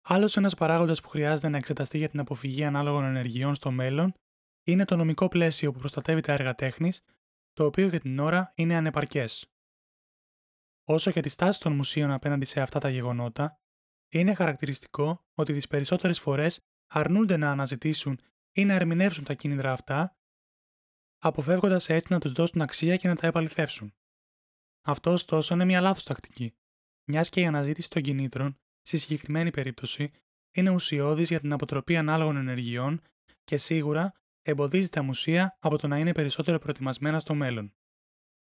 Άλλος 0.00 0.36
ένας 0.36 0.54
παράγοντας 0.54 1.00
που 1.00 1.08
χρειάζεται 1.08 1.48
να 1.48 1.56
εξεταστεί 1.56 1.98
για 1.98 2.08
την 2.08 2.20
αποφυγή 2.20 2.64
ανάλογων 2.64 3.04
ενεργειών 3.04 3.54
στο 3.54 3.70
μέλλον 3.70 4.14
είναι 4.70 4.84
το 4.84 4.96
νομικό 4.96 5.28
πλαίσιο 5.28 5.72
που 5.72 5.78
προστατεύει 5.78 6.20
τα 6.20 6.32
έργα 6.32 6.54
τέχνης, 6.54 7.00
το 7.52 7.64
οποίο 7.64 7.88
για 7.88 8.00
την 8.00 8.18
ώρα 8.18 8.52
είναι 8.54 8.74
ανεπαρκές. 8.74 9.52
Όσο 10.84 11.10
και 11.10 11.20
τη 11.20 11.28
στάση 11.28 11.60
των 11.60 11.72
μουσείων 11.72 12.10
απέναντι 12.10 12.44
σε 12.44 12.60
αυτά 12.60 12.78
τα 12.78 12.90
γεγονότα, 12.90 13.60
είναι 14.08 14.34
χαρακτηριστικό 14.34 15.26
ότι 15.34 15.52
τις 15.52 15.66
περισσότερες 15.66 16.20
φορές 16.20 16.60
αρνούνται 16.86 17.36
να 17.36 17.50
αναζητήσουν 17.50 18.18
ή 18.52 18.64
να 18.64 18.74
ερμηνεύσουν 18.74 19.24
τα 19.24 19.34
κίνητρα 19.34 19.72
αυτά, 19.72 20.16
αποφεύγοντας 21.18 21.88
έτσι 21.88 22.12
να 22.12 22.20
τους 22.20 22.32
δώσουν 22.32 22.60
αξία 22.60 22.96
και 22.96 23.08
να 23.08 23.16
τα 23.16 23.26
επαληθεύσουν. 23.26 23.94
Αυτό 24.82 25.12
ωστόσο 25.12 25.54
είναι 25.54 25.64
μια 25.64 25.80
λάθος 25.80 26.04
τακτική, 26.04 26.54
μιας 27.04 27.28
και 27.28 27.40
η 27.40 27.46
αναζήτηση 27.46 27.90
των 27.90 28.02
κινήτρων, 28.02 28.58
στη 28.80 28.98
συγκεκριμένη 28.98 29.50
περίπτωση, 29.50 30.10
είναι 30.54 30.70
ουσιώδης 30.70 31.28
για 31.28 31.40
την 31.40 31.52
αποτροπή 31.52 31.96
ανάλογων 31.96 32.36
ενεργειών 32.36 33.02
και 33.44 33.56
σίγουρα 33.56 34.12
εμποδίζει 34.50 34.88
τα 34.88 35.02
μουσεία 35.02 35.56
από 35.58 35.78
το 35.78 35.86
να 35.86 35.98
είναι 35.98 36.12
περισσότερο 36.12 36.58
προετοιμασμένα 36.58 37.20
στο 37.20 37.34
μέλλον. 37.34 37.74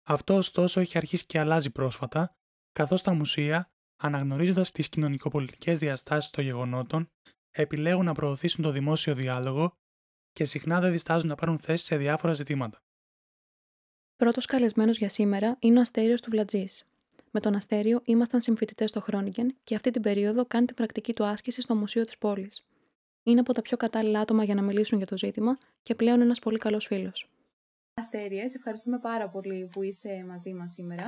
Αυτό 0.03 0.37
ωστόσο 0.37 0.81
έχει 0.81 0.99
αρχίσει 0.99 1.27
και 1.27 1.39
αλλάζει 1.39 1.71
πρόσφατα, 1.71 2.37
καθώς 2.73 3.03
τα 3.03 3.15
μουσεία, 3.15 3.71
αναγνωρίζοντας 3.97 4.71
τις 4.71 4.89
κοινωνικοπολιτικές 4.89 5.79
διαστάσεις 5.79 6.31
των 6.31 6.45
γεγονότων, 6.45 7.11
επιλέγουν 7.51 8.05
να 8.05 8.13
προωθήσουν 8.13 8.65
το 8.65 8.71
δημόσιο 8.71 9.15
διάλογο 9.15 9.73
και 10.33 10.45
συχνά 10.45 10.81
δεν 10.81 10.93
διστάζουν 10.93 11.29
να 11.29 11.35
πάρουν 11.35 11.59
θέση 11.59 11.85
σε 11.85 11.97
διάφορα 11.97 12.33
ζητήματα. 12.33 12.83
Πρώτος 14.17 14.47
καλεσμένος 14.47 14.97
για 14.97 15.09
σήμερα 15.09 15.57
είναι 15.61 15.79
ο 15.79 15.81
Αστέριος 15.81 16.21
του 16.21 16.31
Βλατζής. 16.31 16.89
Με 17.31 17.41
τον 17.41 17.55
Αστέριο 17.55 18.01
ήμασταν 18.05 18.41
συμφοιτητές 18.41 18.91
στο 18.91 19.01
Χρόνικεν 19.01 19.57
και 19.65 19.75
αυτή 19.75 19.91
την 19.91 20.03
περίοδο 20.03 20.47
κάνει 20.47 20.67
την 20.67 20.77
πρακτική 20.77 21.15
του 21.15 21.25
άσκηση 21.25 21.61
στο 21.61 21.75
Μουσείο 21.75 22.05
της 22.05 22.19
Πόλης. 22.19 22.68
Είναι 23.29 23.41
από 23.41 23.53
τα 23.53 23.63
πιο 23.63 23.77
κατάλληλα 23.77 24.21
άτομα 24.21 24.45
για 24.45 24.55
να 24.55 24.63
μιλήσουν 24.63 24.99
για 24.99 25.07
το 25.07 25.17
ζήτημα 25.17 25.59
και 25.83 25.95
πλέον 25.95 26.21
ένας 26.21 26.39
πολύ 26.39 26.59
καλός 26.59 26.87
φίλος. 26.87 27.31
Αστέρια, 27.95 28.49
σε 28.49 28.57
ευχαριστούμε 28.57 28.99
πάρα 28.99 29.29
πολύ 29.29 29.69
που 29.73 29.83
είσαι 29.83 30.25
μαζί 30.29 30.53
μας 30.55 30.73
σήμερα 30.73 31.07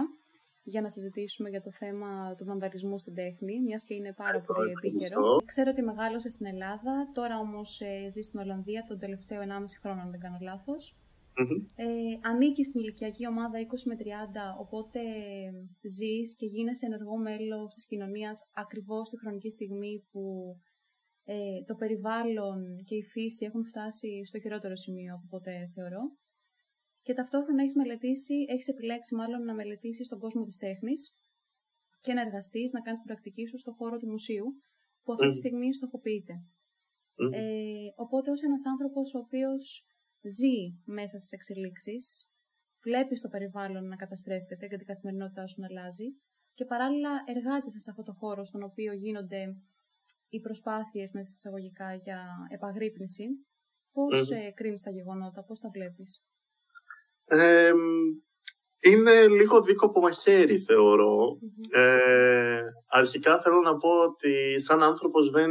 για 0.62 0.80
να 0.80 0.88
συζητήσουμε 0.88 1.48
για 1.48 1.61
το 1.61 1.72
θέμα 1.72 2.35
του 2.35 2.44
βανδαλισμού 2.44 2.98
στην 2.98 3.14
τέχνη, 3.14 3.61
μιας 3.61 3.85
και 3.85 3.94
είναι 3.94 4.12
πάρα 4.12 4.40
πολύ 4.40 4.70
επίκαιρο. 4.70 5.37
Ξέρω 5.44 5.70
ότι 5.70 5.83
μεγάλωσε 5.83 6.28
στην 6.28 6.46
Ελλάδα, 6.46 7.11
τώρα 7.12 7.38
όμως 7.38 7.80
ε, 7.80 8.11
ζει 8.11 8.20
στην 8.20 8.40
Ολλανδία 8.40 8.85
τον 8.88 8.98
τελευταίο 8.98 9.40
1,5 9.40 9.46
χρόνο, 9.80 10.00
αν 10.00 10.11
δεν 10.11 10.20
κάνω 10.20 10.38
Ε, 11.74 11.85
ανήκει 12.20 12.64
στην 12.64 12.80
ηλικιακή 12.80 13.26
ομάδα 13.26 13.59
20 13.59 13.62
με 13.85 13.96
30, 13.98 14.02
οπότε 14.61 15.00
ζεις 15.83 16.37
και 16.37 16.46
γίνεσαι 16.46 16.87
ενεργό 16.87 17.16
μέλος 17.16 17.74
της 17.74 17.87
κοινωνίας 17.87 18.50
ακριβώς 18.54 19.06
στη 19.06 19.18
χρονική 19.18 19.50
στιγμή 19.50 20.04
που 20.11 20.54
ε, 21.32 21.64
το 21.66 21.74
περιβάλλον 21.74 22.58
και 22.84 22.94
η 22.94 23.02
φύση 23.02 23.44
έχουν 23.44 23.64
φτάσει 23.64 24.24
στο 24.24 24.38
χειρότερο 24.38 24.76
σημείο 24.76 25.14
από 25.14 25.26
ποτέ 25.28 25.70
θεωρώ. 25.74 26.02
Και 27.02 27.14
ταυτόχρονα 27.14 27.62
έχεις 27.62 27.76
μελετήσει, 27.76 28.34
έχεις 28.48 28.68
επιλέξει 28.68 29.14
μάλλον 29.14 29.44
να 29.44 29.54
μελετήσεις 29.54 30.08
τον 30.08 30.18
κόσμο 30.18 30.44
της 30.44 30.56
τέχνης 30.56 31.18
και 32.00 32.12
να 32.12 32.20
εργαστείς, 32.20 32.72
να 32.72 32.80
κάνεις 32.80 32.98
την 32.98 33.08
πρακτική 33.08 33.46
σου 33.46 33.58
στον 33.58 33.74
χώρο 33.74 33.96
του 33.98 34.08
μουσείου, 34.08 34.46
που 35.02 35.12
αυτή 35.12 35.28
τη 35.28 35.36
στιγμή 35.36 35.74
στοχοποιείται. 35.74 36.34
Ε, 37.32 37.88
οπότε 37.94 38.30
ως 38.30 38.42
ένας 38.42 38.66
άνθρωπος 38.66 39.14
ο 39.14 39.18
οποίος 39.18 39.86
ζει 40.38 40.56
μέσα 40.84 41.18
στις 41.18 41.32
εξελίξεις, 41.32 42.32
βλέπει 42.82 43.14
το 43.20 43.28
περιβάλλον 43.28 43.84
να 43.88 43.96
καταστρέφεται 43.96 44.66
και 44.66 44.76
την 44.76 44.86
καθημερινότητά 44.86 45.46
σου 45.46 45.60
να 45.60 45.66
αλλάζει 45.66 46.08
και 46.54 46.64
παράλληλα 46.64 47.10
εργάζεσαι 47.26 47.78
σε 47.78 47.90
αυτό 47.90 48.02
το 48.02 48.12
χώρο 48.12 48.44
στον 48.44 48.62
οποίο 48.62 48.92
γίνονται 48.92 49.56
οι 50.30 50.40
προσπάθειες 50.40 51.10
μέσα 51.12 51.32
εισαγωγικά 51.36 51.94
για 51.94 52.20
επαγρύπνηση. 52.56 53.26
Πώς 53.92 54.28
mm. 54.30 54.52
κρίνεις 54.54 54.82
τα 54.82 54.90
γεγονότα, 54.90 55.44
πώς 55.44 55.58
τα 55.58 55.68
βλέπεις; 55.74 56.10
είναι 58.82 59.28
λίγο 59.28 59.62
δίκοπο 59.62 60.00
μαχαίρι 60.00 60.64
Ε, 61.70 62.62
αρχικά 62.86 63.40
θέλω 63.42 63.60
να 63.60 63.76
πω 63.76 63.88
ότι 63.88 64.60
σαν 64.60 64.82
άνθρωπος 64.82 65.30
δεν 65.30 65.50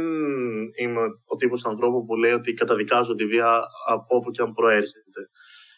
είμαι 0.80 1.02
ο 1.24 1.36
τύπος 1.36 1.64
ανθρώπου 1.64 2.04
που 2.04 2.14
λέει 2.14 2.32
ότι 2.32 2.52
καταδικάζω 2.52 3.14
τη 3.14 3.26
βία 3.26 3.62
από 3.86 4.16
όπου 4.16 4.30
και 4.30 4.42
αν 4.42 4.52
προέρχεται. 4.52 5.20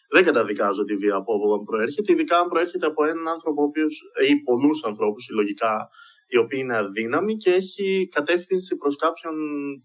Δεν 0.09 0.23
καταδικάζω 0.23 0.83
τη 0.83 0.95
βία 0.95 1.15
από 1.15 1.33
όπου 1.33 1.63
προέρχεται, 1.63 2.11
ειδικά 2.11 2.37
αν 2.37 2.47
προέρχεται 2.47 2.85
από 2.85 3.03
έναν 3.03 3.27
άνθρωπο 3.27 3.61
ο 3.61 3.65
οποίος, 3.65 4.01
ή 4.29 4.35
πολλούς 4.35 4.83
ανθρώπους 4.83 5.23
συλλογικά 5.23 5.89
η 6.33 6.37
οποία 6.37 6.59
είναι 6.59 6.77
αδύναμη 6.77 7.37
και 7.37 7.51
έχει 7.53 8.07
κατεύθυνση 8.11 8.77
προς 8.77 8.95
κάποιον 8.95 9.35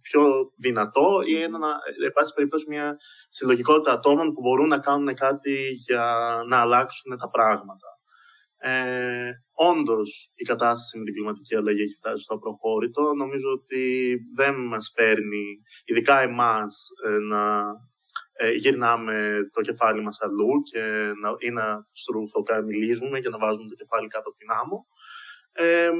πιο 0.00 0.22
δυνατό 0.56 1.20
ή 1.26 1.42
ένα, 1.42 1.80
εν 2.04 2.12
πάση 2.12 2.32
περιπτώσει 2.34 2.64
μια 2.68 2.96
συλλογικότητα 3.28 3.92
ατόμων 3.92 4.32
που 4.32 4.40
μπορούν 4.40 4.68
να 4.68 4.78
κάνουν 4.78 5.14
κάτι 5.14 5.56
για 5.86 6.06
να 6.48 6.56
αλλάξουν 6.60 7.18
τα 7.18 7.28
πράγματα. 7.30 7.88
Ε, 8.56 9.30
Όντως, 9.52 10.30
η 10.34 10.44
κατάσταση 10.44 10.98
με 10.98 11.04
την 11.04 11.14
κλιματική 11.14 11.56
αλλαγή 11.56 11.82
έχει 11.82 11.96
φτάσει 11.96 12.22
στο 12.22 12.38
προχώρητο. 12.38 13.02
Νομίζω 13.14 13.48
ότι 13.50 14.16
δεν 14.36 14.54
μας 14.54 14.92
παίρνει, 14.96 15.46
ειδικά 15.84 16.20
εμάς, 16.20 16.88
ε, 17.06 17.18
να 17.18 17.64
ε, 18.32 18.50
γυρνάμε 18.50 19.38
το 19.52 19.60
κεφάλι 19.60 20.02
μας 20.02 20.20
αλλού 20.20 20.62
και 20.70 20.82
να, 21.20 21.28
ή 21.38 21.50
να 21.50 21.86
στρουθοκαμιλίζουμε 21.92 23.20
και 23.20 23.28
να 23.28 23.38
βάζουμε 23.38 23.68
το 23.68 23.74
κεφάλι 23.74 24.08
κάτω 24.08 24.28
από 24.28 24.38
την 24.38 24.50
άμμο. 24.50 24.86
Ε, 25.60 25.90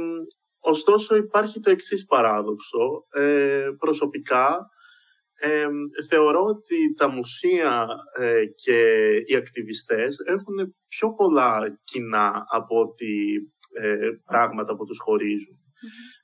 ωστόσο 0.58 1.16
υπάρχει 1.16 1.60
το 1.60 1.70
εξής 1.70 2.04
παράδοξο. 2.04 3.06
Ε, 3.10 3.68
προσωπικά 3.78 4.68
θεωρώ 6.08 6.44
ότι 6.44 6.94
τα 6.96 7.08
μουσεία 7.08 7.88
ε, 8.18 8.44
και 8.54 9.10
οι 9.26 9.34
ακτιβιστές 9.36 10.16
έχουν 10.26 10.74
πιο 10.88 11.14
πολλά 11.14 11.80
κοινά 11.84 12.44
από 12.48 12.80
ότι 12.80 13.40
ε, 13.72 14.10
πράγματα 14.24 14.76
που 14.76 14.84
τους 14.84 14.98
χωρίζουν. 14.98 15.58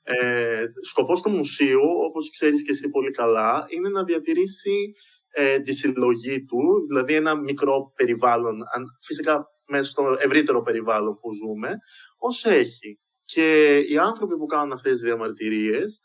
Ε, 0.03 0.65
σκοπός 0.81 1.21
του 1.21 1.29
μουσείου, 1.29 1.89
όπως 2.07 2.29
ξέρεις 2.29 2.63
και 2.63 2.71
εσύ 2.71 2.89
πολύ 2.89 3.11
καλά, 3.11 3.65
είναι 3.69 3.89
να 3.89 4.03
διατηρήσει 4.03 4.93
ε, 5.31 5.59
τη 5.59 5.73
συλλογή 5.73 6.43
του, 6.45 6.85
δηλαδή 6.87 7.13
ένα 7.13 7.35
μικρό 7.35 7.91
περιβάλλον, 7.95 8.57
φυσικά 9.01 9.45
μέσα 9.67 9.89
στο 9.89 10.15
ευρύτερο 10.19 10.61
περιβάλλον 10.61 11.19
που 11.19 11.33
ζούμε, 11.33 11.77
ως 12.17 12.45
έχει. 12.45 12.99
Και 13.25 13.77
οι 13.79 13.97
άνθρωποι 13.97 14.37
που 14.37 14.45
κάνουν 14.45 14.71
αυτές 14.71 14.91
τις 14.91 15.01
διαμαρτυρίες 15.01 15.99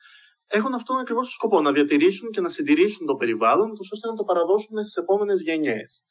έχουν 0.46 0.74
αυτόν 0.74 0.98
ακριβώς 0.98 1.26
το 1.26 1.32
σκοπό, 1.32 1.60
να 1.60 1.72
διατηρήσουν 1.72 2.30
και 2.30 2.40
να 2.40 2.48
συντηρήσουν 2.48 3.06
το 3.06 3.14
περιβάλλον, 3.14 3.70
ώστε 3.92 4.08
να 4.08 4.14
το 4.14 4.24
παραδώσουν 4.24 4.82
στις 4.82 4.96
επόμενες 4.96 5.42
γενιές. 5.42 6.04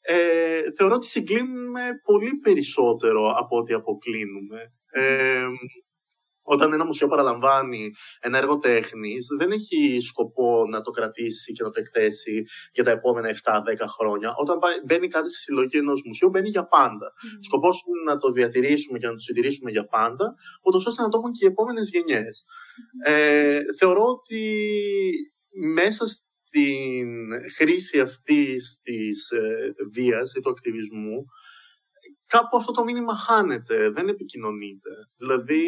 Ε, 0.00 0.60
θεωρώ 0.76 0.94
ότι 0.94 1.06
συγκλίνουμε 1.06 1.82
πολύ 2.04 2.34
περισσότερο 2.34 3.34
από 3.36 3.56
ότι 3.56 3.72
αποκλίνουμε. 3.72 4.72
Ε, 4.90 5.46
όταν 6.50 6.72
ένα 6.72 6.84
μουσείο 6.84 7.08
παραλαμβάνει 7.08 7.90
ένα 8.20 8.38
έργο 8.38 8.58
τέχνης, 8.58 9.26
δεν 9.38 9.50
έχει 9.50 10.00
σκοπό 10.00 10.66
να 10.70 10.80
το 10.80 10.90
κρατήσει 10.90 11.52
και 11.52 11.62
να 11.62 11.70
το 11.70 11.80
εκθέσει 11.80 12.44
για 12.72 12.84
τα 12.84 12.90
επόμενα 12.90 13.28
7-10 13.28 13.34
χρόνια. 13.98 14.34
Όταν 14.36 14.58
μπαίνει 14.86 15.08
κάτι 15.08 15.28
στη 15.30 15.38
συλλογή 15.38 15.78
ενός 15.78 16.02
μουσείου, 16.06 16.28
μπαίνει 16.28 16.48
για 16.48 16.66
πάντα. 16.66 17.12
Mm. 17.12 17.38
Σκοπός 17.40 17.82
είναι 17.86 18.12
να 18.12 18.18
το 18.18 18.30
διατηρήσουμε 18.30 18.98
και 18.98 19.06
να 19.06 19.12
το 19.12 19.18
συντηρήσουμε 19.18 19.70
για 19.70 19.84
πάντα, 19.84 20.34
ούτως 20.62 20.86
ώστε 20.86 21.02
να 21.02 21.08
το 21.08 21.18
έχουν 21.18 21.32
και 21.32 21.44
οι 21.44 21.48
επόμενες 21.48 21.90
γενιές. 21.90 22.44
Ε, 23.04 23.60
θεωρώ 23.78 24.04
ότι 24.04 24.42
μέσα 25.74 26.06
στην 26.06 27.08
χρήση 27.56 28.00
αυτής 28.00 28.80
της 28.82 29.30
ε, 29.30 29.74
βίας 29.92 30.34
ή 30.34 30.40
του 30.40 30.50
ακτιβισμού, 30.50 31.24
κάπου 32.26 32.56
αυτό 32.56 32.72
το 32.72 32.84
μήνυμα 32.84 33.14
χάνεται, 33.14 33.90
δεν 33.90 34.08
επικοινωνείται. 34.08 34.90
Δηλαδή, 35.16 35.62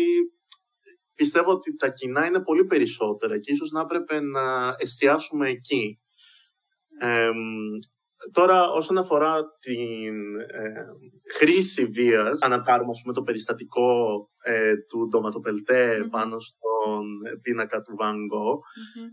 πιστεύω 1.23 1.51
ότι 1.51 1.77
τα 1.77 1.89
κοινά 1.89 2.27
είναι 2.27 2.43
πολύ 2.43 2.65
περισσότερα 2.65 3.39
και 3.39 3.53
ίσως 3.53 3.71
να 3.71 3.81
έπρεπε 3.81 4.21
να 4.21 4.75
εστιάσουμε 4.79 5.49
εκεί. 5.49 6.01
τώρα, 8.33 8.71
όσον 8.71 8.99
αφορά 8.99 9.35
την 9.61 10.41
ε, 10.41 10.85
χρήση 11.37 11.85
βίας, 11.87 12.41
αν 12.43 12.63
πάρουμε 12.63 12.93
πούμε, 13.03 13.15
το 13.15 13.23
περιστατικό 13.23 13.89
ε, 14.43 14.75
του 14.89 15.09
ντοματοπελτε 15.09 16.09
πάνω 16.11 16.37
στον 16.39 17.07
πίνακα 17.43 17.81
του 17.83 17.95
Βάγκο, 17.97 18.61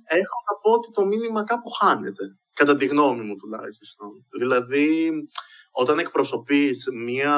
έχω 0.03 0.37
να 0.47 0.53
πω 0.61 0.71
ότι 0.71 0.91
το 0.91 1.05
μήνυμα 1.05 1.43
κάπου 1.43 1.69
χάνεται, 1.69 2.23
κατά 2.53 2.75
τη 2.77 2.85
γνώμη 2.85 3.21
μου 3.21 3.35
τουλάχιστον. 3.35 4.09
Δηλαδή, 4.39 5.11
όταν 5.71 5.99
εκπροσωπείς 5.99 6.85
μία 7.05 7.35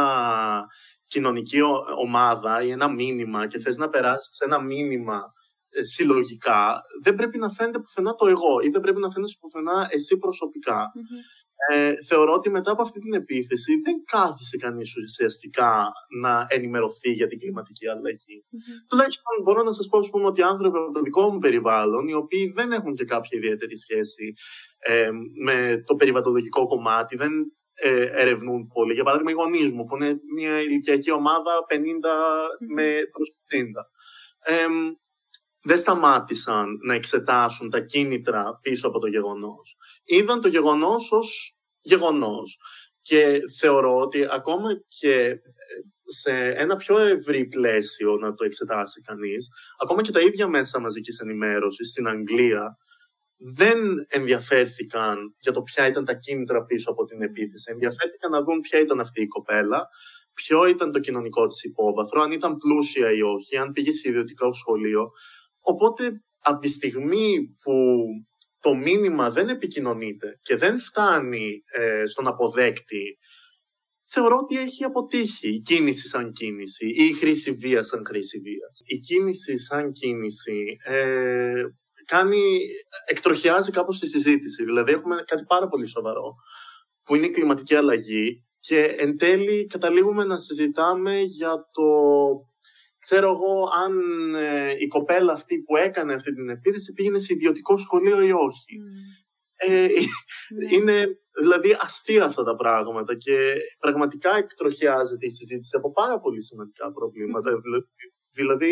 κοινωνική 1.10 1.60
ομάδα 1.98 2.63
ή 2.63 2.69
ένα 2.72 2.88
μήνυμα 2.88 3.48
και 3.48 3.60
θες 3.60 3.78
να 3.78 3.89
περάσεις 3.89 4.39
ένα 4.39 4.62
μήνυμα 4.62 5.34
ε, 5.69 5.84
συλλογικά, 5.84 6.82
δεν 7.04 7.15
πρέπει 7.15 7.38
να 7.38 7.50
φαίνεται 7.50 7.80
πουθενά 7.80 8.13
το 8.15 8.28
εγώ 8.28 8.60
ή 8.65 8.69
δεν 8.69 8.82
πρέπει 8.82 9.00
να 9.00 9.10
φαίνεται 9.10 9.32
πουθενά 9.39 9.88
εσύ 9.91 10.17
Ε, 11.72 11.93
θεωρώ 12.08 12.34
ότι 12.34 12.50
μετά 12.50 12.72
από 12.72 12.82
αυτή 12.82 13.00
την 13.00 13.13
επίθεση 13.13 13.74
δεν 13.84 13.95
κάθισε 14.06 14.58
κανείς 14.58 14.95
ουσιαστικά 14.98 15.91
να 16.22 16.45
ενημερωθεί 16.50 17.12
για 17.12 17.28
την 17.28 17.38
κλιματική 17.39 17.89
αλλαγή. 17.89 18.45
Mm-hmm. 18.45 18.86
Τουλάχιστον 18.88 19.34
μπορώ 19.43 19.63
να 19.63 19.72
σας 19.72 19.88
πω 19.88 20.00
πούμε, 20.12 20.26
ότι 20.26 20.41
άνθρωποι 20.41 20.78
από 20.78 20.91
το 20.91 21.02
δικό 21.02 21.30
μου 21.32 21.39
περιβάλλον, 21.39 22.08
οι 22.08 22.13
οποίοι 22.13 22.52
δεν 22.56 22.72
έχουν 22.72 22.93
και 22.95 23.06
κάποια 23.06 23.38
ιδιαίτερη 23.38 23.78
σχέση 23.78 24.34
ε, 24.78 25.10
με 25.45 25.84
το 25.86 25.95
περιβαλλοντολογικό 25.95 26.67
κομμάτι, 26.67 27.15
δεν 27.15 27.32
ε, 27.82 28.22
ερευνούν 28.22 28.68
πολύ. 28.68 28.94
Για 28.94 29.04
παράδειγμα, 29.04 29.32
οι 29.32 29.34
γονείς 29.34 29.72
μου, 29.72 29.86
που 29.86 29.96
είναι 29.96 30.20
μια 30.36 30.62
ηλικιακή 30.62 31.12
ομάδα 31.12 31.52
50 31.70 31.76
με 32.76 33.00
προς 33.12 33.36
60. 33.38 33.89
Ε, 34.39 34.65
δεν 35.62 35.78
σταμάτησαν 35.78 36.80
να 36.86 36.94
εξετάσουν 36.94 37.70
τα 37.70 37.80
κίνητρα 37.80 38.60
πίσω 38.62 38.88
από 38.88 39.00
το 39.00 39.08
γεγονός. 39.08 39.78
Είδαν 40.04 40.42
το 40.42 40.48
γεγονός 40.48 41.12
ως 41.12 41.58
γεγονός. 41.82 42.60
Και 43.02 43.39
θεωρώ 43.60 44.00
ότι 44.00 44.28
ακόμα 44.32 44.70
και 44.88 45.13
ε, 45.13 45.39
σε 46.06 46.32
ένα 46.50 46.76
πιο 46.76 46.98
ευρύ 46.98 47.46
πλαίσιο 47.46 48.18
να 48.18 48.34
το 48.34 48.46
εξετάσει 48.46 49.02
κανείς, 49.02 49.50
ακόμα 49.82 50.02
και 50.02 50.12
τα 50.12 50.20
ίδια 50.20 50.48
μέσα 50.48 50.80
μαζικής 50.80 51.20
ενημέρωσης 51.20 51.89
στην 51.89 52.08
Αγγλία 52.08 52.78
δεν 53.39 53.80
ενδιαφέρθηκαν 54.08 55.36
για 55.39 55.52
το 55.52 55.62
ποια 55.62 55.88
ήταν 55.88 56.06
τα 56.06 56.13
κίνητρα 56.13 56.63
πίσω 56.63 56.91
από 56.91 57.06
την 57.06 57.21
επίθεση. 57.21 57.71
Ενδιαφέρθηκαν 57.71 58.32
να 58.32 58.43
δουν 58.43 58.60
ποια 58.60 58.80
ήταν 58.80 58.99
αυτή 58.99 59.21
η 59.21 59.28
κοπέλα, 59.28 59.88
ποιο 60.34 60.65
ήταν 60.65 60.91
το 60.91 60.99
κοινωνικό 60.99 61.47
της 61.47 61.63
υπόβαθρο, 61.63 62.21
αν 62.21 62.32
ήταν 62.32 62.58
πλούσια 62.58 63.12
ή 63.12 63.21
όχι, 63.21 63.58
αν 63.58 63.71
πήγε 63.71 63.91
σε 63.91 64.10
ιδιωτικό 64.10 64.54
σχολείο. 64.54 65.10
Οπότε 65.60 66.23
από 66.39 66.60
τη 66.60 66.67
στιγμή 66.67 67.56
που 67.63 67.73
το 68.60 68.75
μήνυμα 68.75 69.32
δεν 69.32 69.49
επικοινωνείται 69.49 70.39
και 70.41 70.56
δεν 70.56 70.80
φτάνει 70.80 71.63
ε, 71.78 72.06
στον 72.06 72.28
αποδέκτη, 72.28 73.17
θεωρώ 74.04 74.38
ότι 74.38 74.58
έχει 74.58 74.84
αποτύχει 74.84 75.49
η 75.54 75.60
κίνηση 75.60 76.08
σαν 76.08 76.32
κίνηση 76.32 76.88
ή 76.88 77.06
η 77.06 77.13
χρήση 77.13 77.52
βίας 77.52 77.88
σαν 77.88 78.06
χρήση 78.08 78.39
βίας. 78.39 78.80
Η 78.86 78.99
κίνηση 78.99 79.58
σαν 79.58 79.91
κίνηση 79.91 80.78
ε, 80.84 81.63
κάνει, 82.10 82.60
εκτροχιάζει 83.06 83.72
κάπως 83.72 84.00
τη 84.00 84.08
συζήτηση. 84.08 84.63
Δηλαδή 84.63 84.91
έχουμε 84.91 85.24
κάτι 85.28 85.43
πάρα 85.43 85.67
πολύ 85.67 85.88
σοβαρό, 85.88 86.36
που 87.04 87.15
είναι 87.15 87.26
η 87.26 87.30
κλιματική 87.30 87.76
αλλαγή 87.76 88.43
και 88.60 88.84
εν 88.84 89.17
τέλει 89.17 89.67
καταλήγουμε 89.67 90.24
να 90.24 90.39
συζητάμε 90.39 91.19
για 91.19 91.54
το, 91.72 91.88
ξέρω 93.00 93.30
εγώ, 93.30 93.69
αν 93.86 93.93
ε, 94.36 94.72
η 94.80 94.88
κοπέλα 94.88 95.34
αυτή 95.34 95.62
που 95.62 95.76
έκανε 95.76 96.13
αυτή 96.13 96.34
την 96.34 96.50
επίθεση 96.50 96.93
πήγαινε 96.93 97.19
σε 97.19 97.34
ιδιωτικό 97.34 97.78
σχολείο 97.78 98.22
ή 98.22 98.32
όχι. 98.32 98.74
Ε, 99.62 99.69
ναι. 99.69 99.88
είναι 100.76 101.08
δηλαδή 101.39 101.78
αστεία 101.80 102.24
αυτά 102.26 102.43
τα 102.43 102.56
πράγματα 102.56 103.15
και 103.15 103.38
πραγματικά 103.80 104.36
εκτροχιάζεται 104.36 105.26
η 105.26 105.30
συζήτηση 105.30 105.76
από 105.78 105.91
πάρα 105.91 106.19
πολύ 106.19 106.43
σημαντικά 106.43 106.91
προβλήματα. 106.91 107.52
Δηλαδή, 108.32 108.72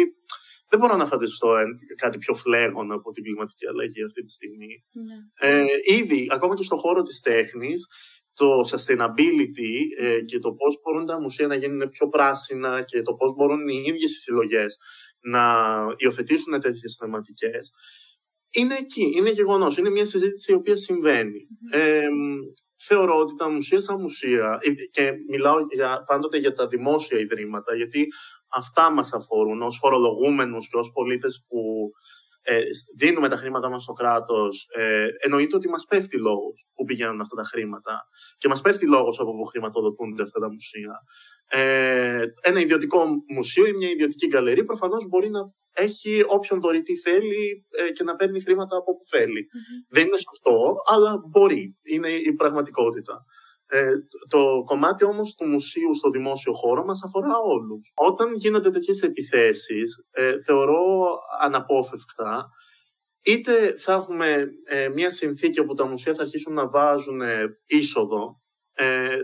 δεν 0.69 0.79
μπορώ 0.79 0.95
να 0.95 1.05
φανταστώ 1.05 1.47
κάτι 1.95 2.17
πιο 2.17 2.35
φλέγον 2.35 2.91
από 2.91 3.11
την 3.11 3.23
κλιματική 3.23 3.67
αλλαγή 3.67 4.03
αυτή 4.03 4.21
τη 4.21 4.31
στιγμή. 4.31 4.83
Ναι. 4.91 5.49
Ε, 5.49 5.65
ήδη, 5.99 6.27
ακόμα 6.29 6.55
και 6.55 6.63
στον 6.63 6.77
χώρο 6.77 7.01
της 7.01 7.19
τέχνης, 7.19 7.87
το 8.33 8.61
sustainability 8.71 9.73
ε, 9.99 10.21
και 10.21 10.39
το 10.39 10.51
πώς 10.51 10.79
μπορούν 10.81 11.05
τα 11.05 11.21
μουσεία 11.21 11.47
να 11.47 11.55
γίνουν 11.55 11.89
πιο 11.89 12.07
πράσινα 12.07 12.81
και 12.81 13.01
το 13.01 13.13
πώς 13.13 13.33
μπορούν 13.33 13.67
οι 13.67 13.83
ίδιες 13.85 14.11
οι 14.11 14.19
συλλογές 14.19 14.77
να 15.19 15.43
υιοθετήσουν 15.97 16.61
τέτοιες 16.61 16.95
θεματικές, 16.99 17.71
είναι 18.51 18.75
εκεί, 18.75 19.11
είναι 19.15 19.29
γεγονός, 19.29 19.77
είναι 19.77 19.89
μια 19.89 20.05
συζήτηση 20.05 20.51
η 20.51 20.55
οποία 20.55 20.75
συμβαίνει. 20.75 21.47
Ε, 21.71 22.07
θεωρώ 22.75 23.19
ότι 23.19 23.35
τα 23.35 23.49
μουσεία 23.49 23.81
σαν 23.81 24.01
μουσεία, 24.01 24.57
ε, 24.61 24.69
και 24.91 25.11
μιλάω 25.29 25.55
για, 25.71 26.03
πάντοτε 26.07 26.37
για 26.37 26.53
τα 26.53 26.67
δημόσια 26.67 27.19
ιδρύματα, 27.19 27.75
γιατί 27.75 28.07
αυτά 28.49 28.91
μας 28.91 29.13
αφορούν 29.13 29.61
ως 29.61 29.77
φορολογούμενους 29.77 30.69
και 30.69 30.77
ως 30.77 30.91
πολίτες 30.93 31.45
που 31.47 31.91
ε, 32.41 32.61
δίνουμε 32.97 33.29
τα 33.29 33.37
χρήματα 33.37 33.69
μας 33.69 33.81
στο 33.81 33.93
κράτος, 33.93 34.67
ε, 34.75 35.07
εννοείται 35.17 35.55
ότι 35.55 35.69
μας 35.69 35.85
πέφτει 35.85 36.17
λόγος 36.17 36.67
που 36.73 36.83
πηγαίνουν 36.83 37.21
αυτά 37.21 37.35
τα 37.35 37.43
χρήματα 37.43 38.07
και 38.37 38.47
μας 38.47 38.61
πέφτει 38.61 38.87
λόγος 38.87 39.19
από 39.19 39.35
που 39.35 39.43
χρηματοδοτούνται 39.43 40.23
αυτά 40.23 40.39
τα 40.39 40.51
μουσεία. 40.51 40.93
Ε, 41.49 42.25
ένα 42.41 42.59
ιδιωτικό 42.59 43.05
μουσείο 43.27 43.65
ή 43.65 43.73
μια 43.73 43.89
ιδιωτική 43.89 44.27
γκαλερί 44.27 44.63
προφανώς 44.63 45.07
μπορεί 45.07 45.29
να 45.29 45.39
έχει 45.73 46.23
όποιον 46.27 46.59
δωρητή 46.59 46.95
θέλει 46.97 47.65
ε, 47.69 47.91
και 47.91 48.03
να 48.03 48.15
παίρνει 48.15 48.41
χρήματα 48.41 48.77
από 48.77 48.91
όπου 48.91 49.05
Δεν 49.89 50.07
είναι 50.07 50.17
σωστό, 50.17 50.75
αλλά 50.85 51.21
μπορεί. 51.29 51.77
Είναι 51.81 52.09
η 52.09 52.33
πραγματικότητα. 52.33 53.25
Ε, 53.69 53.91
το 54.27 54.63
κομμάτι 54.65 55.03
όμως 55.03 55.35
του 55.35 55.47
μουσείου 55.47 55.95
στο 55.95 56.09
δημόσιο 56.09 56.53
χώρο 56.53 56.83
μας 56.85 57.03
αφορά 57.03 57.37
όλους. 57.37 57.91
Όταν 57.95 58.35
γίνονται 58.35 58.69
τέτοιες 58.69 59.01
επιθέσεις, 59.01 60.05
ε, 60.11 60.41
θεωρώ 60.41 61.17
αναπόφευκτα, 61.41 62.49
είτε 63.21 63.75
θα 63.77 63.93
έχουμε 63.93 64.47
ε, 64.69 64.89
μια 64.89 65.11
συνθήκη 65.11 65.59
όπου 65.59 65.73
τα 65.73 65.85
μουσεία 65.85 66.13
θα 66.13 66.21
αρχίσουν 66.21 66.53
να 66.53 66.69
βάζουν 66.69 67.21
είσοδο, 67.65 68.41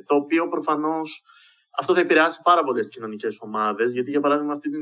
το 0.06 0.16
οποίο 0.16 0.48
προφανώς 0.48 1.24
αυτό 1.78 1.94
θα 1.94 2.00
επηρεάσει 2.00 2.42
πάρα 2.44 2.64
πολλές 2.64 2.90
κοινωνικές 2.90 3.38
ομάδες, 3.40 3.94
γιατί 3.94 4.10
για 4.10 4.20
παράδειγμα 4.20 4.54
αυτή 4.54 4.70
την 4.70 4.82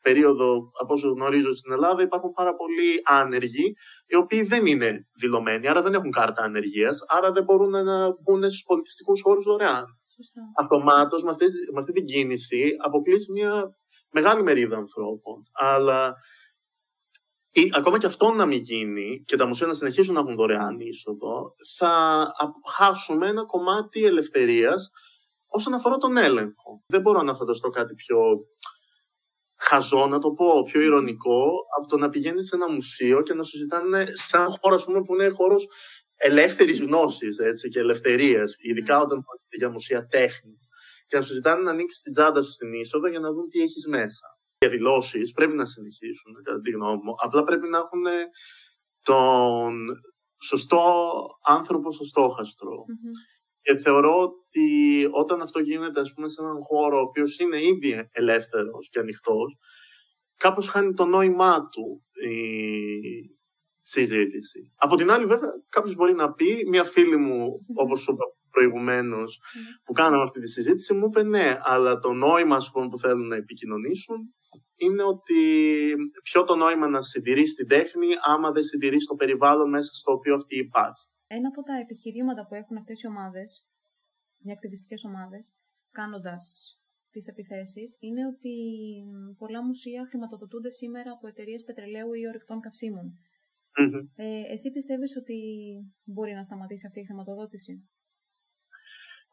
περίοδο, 0.00 0.70
από 0.80 0.92
όσο 0.92 1.08
γνωρίζω 1.08 1.52
στην 1.54 1.72
Ελλάδα, 1.72 2.02
υπάρχουν 2.02 2.32
πάρα 2.32 2.54
πολλοί 2.54 3.00
άνεργοι, 3.04 3.74
οι 4.06 4.16
οποίοι 4.16 4.42
δεν 4.42 4.66
είναι 4.66 5.06
δηλωμένοι, 5.20 5.68
άρα 5.68 5.82
δεν 5.82 5.94
έχουν 5.94 6.10
κάρτα 6.10 6.42
ανεργίας, 6.42 6.98
άρα 7.08 7.32
δεν 7.32 7.44
μπορούν 7.44 7.70
να 7.70 8.08
μπουν 8.08 8.42
στους 8.42 8.64
πολιτιστικούς 8.66 9.22
χώρους 9.22 9.44
δωρεάν. 9.44 9.84
Αυτομάτως, 10.58 11.22
με, 11.22 11.30
με 11.72 11.78
αυτή 11.78 11.92
την 11.92 12.04
κίνηση, 12.04 12.62
αποκλείσει 12.84 13.32
μια 13.32 13.76
μεγάλη 14.10 14.42
μερίδα 14.42 14.76
ανθρώπων. 14.76 15.42
Αλλά 15.52 16.14
ή 17.52 17.70
ακόμα 17.74 17.98
και 17.98 18.06
αυτό 18.06 18.32
να 18.32 18.46
μην 18.46 18.60
γίνει 18.60 19.22
και 19.26 19.36
τα 19.36 19.46
μουσεία 19.46 19.66
να 19.66 19.74
συνεχίσουν 19.74 20.14
να 20.14 20.20
έχουν 20.20 20.34
δωρεάν 20.34 20.80
είσοδο, 20.80 21.54
θα 21.78 22.26
χάσουμε 22.76 23.26
ένα 23.26 23.46
κομμάτι 23.46 24.04
ελευθερίας 24.04 24.90
όσον 25.46 25.74
αφορά 25.74 25.96
τον 25.96 26.16
έλεγχο. 26.16 26.82
Δεν 26.86 27.00
μπορώ 27.00 27.22
να 27.22 27.34
φανταστώ 27.34 27.68
κάτι 27.68 27.94
πιο 27.94 28.18
χαζό, 29.60 30.06
να 30.06 30.18
το 30.18 30.30
πω, 30.30 30.62
πιο 30.62 30.80
ηρωνικό, 30.80 31.50
από 31.78 31.86
το 31.88 31.96
να 31.96 32.08
πηγαίνεις 32.08 32.46
σε 32.46 32.56
ένα 32.56 32.70
μουσείο 32.70 33.22
και 33.22 33.34
να 33.34 33.42
σου 33.42 33.56
ζητάνε 33.56 34.06
σε 34.06 34.36
ένα 34.36 34.48
χώρο 34.60 34.74
ας 34.74 34.84
πούμε, 34.84 35.02
που 35.02 35.14
είναι 35.14 35.28
χώρος 35.28 35.68
ελεύθερης 36.16 36.80
γνώσης 36.80 37.38
και 37.70 37.78
ελευθερίας, 37.78 38.56
ειδικά 38.58 39.00
όταν 39.00 39.22
πρόκειται 39.22 39.56
για 39.56 39.70
μουσεία 39.70 40.06
τέχνης. 40.06 40.68
Και 41.06 41.16
να 41.16 41.22
σου 41.22 41.32
ζητάνε 41.32 41.62
να 41.62 41.70
ανοίξεις 41.70 42.02
την 42.02 42.12
τσάντα 42.12 42.42
σου 42.42 42.50
στην 42.50 42.72
είσοδο 42.72 43.08
για 43.08 43.20
να 43.20 43.32
δουν 43.32 43.48
τι 43.48 43.60
έχεις 43.60 43.86
μέσα. 43.86 44.26
Οι 44.58 44.66
διαδηλώσει 44.66 45.20
πρέπει 45.34 45.54
να 45.54 45.64
συνεχίσουν, 45.64 46.34
κατά 46.44 46.60
τη 46.60 46.70
γνώμη 46.70 47.00
μου. 47.02 47.14
Απλά 47.24 47.42
πρέπει 47.44 47.68
να 47.68 47.78
έχουν 47.78 48.04
τον 49.02 49.86
σωστό 50.42 50.82
άνθρωπο 51.42 51.92
στο 51.92 52.04
στόχαστρο. 52.04 52.84
Και 53.62 53.76
θεωρώ 53.76 54.22
ότι 54.22 55.08
όταν 55.10 55.40
αυτό 55.42 55.58
γίνεται 55.60 56.00
ας 56.00 56.12
πούμε, 56.14 56.28
σε 56.28 56.42
έναν 56.42 56.56
χώρο 56.62 56.98
ο 56.98 57.00
οποίος 57.00 57.38
είναι 57.38 57.64
ήδη 57.64 58.08
ελεύθερος 58.12 58.88
και 58.90 58.98
ανοιχτός, 58.98 59.58
κάπως 60.36 60.68
χάνει 60.68 60.94
το 60.94 61.04
νόημά 61.04 61.68
του 61.68 62.04
η 62.28 63.38
συζήτηση. 63.82 64.72
Από 64.76 64.96
την 64.96 65.10
άλλη 65.10 65.26
βέβαια 65.26 65.50
κάποιος 65.68 65.94
μπορεί 65.94 66.14
να 66.14 66.32
πει, 66.32 66.64
μια 66.68 66.84
φίλη 66.84 67.16
μου 67.16 67.48
όπως 67.74 68.00
σου 68.00 68.12
είπα 68.12 68.24
προηγουμένως 68.50 69.40
που 69.84 69.92
κάναμε 69.92 70.22
αυτή 70.22 70.40
τη 70.40 70.48
συζήτηση 70.48 70.94
μου 70.94 71.06
είπε 71.06 71.22
ναι, 71.22 71.58
αλλά 71.62 71.98
το 71.98 72.12
νόημα 72.12 72.58
πούμε, 72.72 72.88
που 72.88 72.98
θέλουν 72.98 73.26
να 73.26 73.36
επικοινωνήσουν 73.36 74.34
είναι 74.76 75.02
ότι 75.02 75.94
ποιο 76.22 76.44
το 76.44 76.56
νόημα 76.56 76.88
να 76.88 77.02
συντηρήσει 77.02 77.54
την 77.54 77.68
τέχνη 77.68 78.06
άμα 78.22 78.50
δεν 78.50 78.62
συντηρήσει 78.62 79.06
το 79.06 79.14
περιβάλλον 79.14 79.68
μέσα 79.70 79.94
στο 79.94 80.12
οποίο 80.12 80.34
αυτή 80.34 80.58
υπάρχει. 80.58 81.09
Ένα 81.36 81.48
από 81.48 81.62
τα 81.62 81.74
επιχειρήματα 81.84 82.46
που 82.46 82.54
έχουν 82.54 82.76
αυτές 82.76 83.02
οι 83.02 83.06
ομάδες, 83.06 83.66
οι 84.38 84.50
ακτιβιστικές 84.50 85.04
ομάδες, 85.04 85.44
κάνοντας 85.90 86.44
τις 87.10 87.26
επιθέσεις, 87.26 87.96
είναι 88.00 88.26
ότι 88.26 88.54
πολλά 89.38 89.64
μουσεία 89.64 90.06
χρηματοδοτούνται 90.08 90.70
σήμερα 90.70 91.10
από 91.12 91.28
εταιρείες 91.28 91.62
πετρελαίου 91.64 92.12
ή 92.12 92.28
ορυκτών 92.28 92.60
Ε, 94.14 94.42
εσύ 94.54 94.70
πιστεύεις 94.70 95.16
ότι 95.16 95.38
μπορεί 96.04 96.32
να 96.32 96.42
σταματήσει 96.42 96.86
αυτή 96.86 97.00
η 97.00 97.04
χρηματοδότηση; 97.04 97.88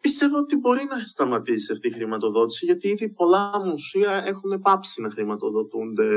Πιστεύω 0.01 0.37
ότι 0.37 0.55
μπορεί 0.55 0.83
να 0.83 1.05
σταματήσει 1.05 1.71
αυτή 1.71 1.87
η 1.87 1.91
χρηματοδότηση 1.91 2.65
γιατί 2.65 2.87
ήδη 2.87 3.09
πολλά 3.09 3.65
μουσεία 3.65 4.23
έχουν 4.25 4.61
πάψει 4.61 5.01
να 5.01 5.09
χρηματοδοτούνται 5.09 6.09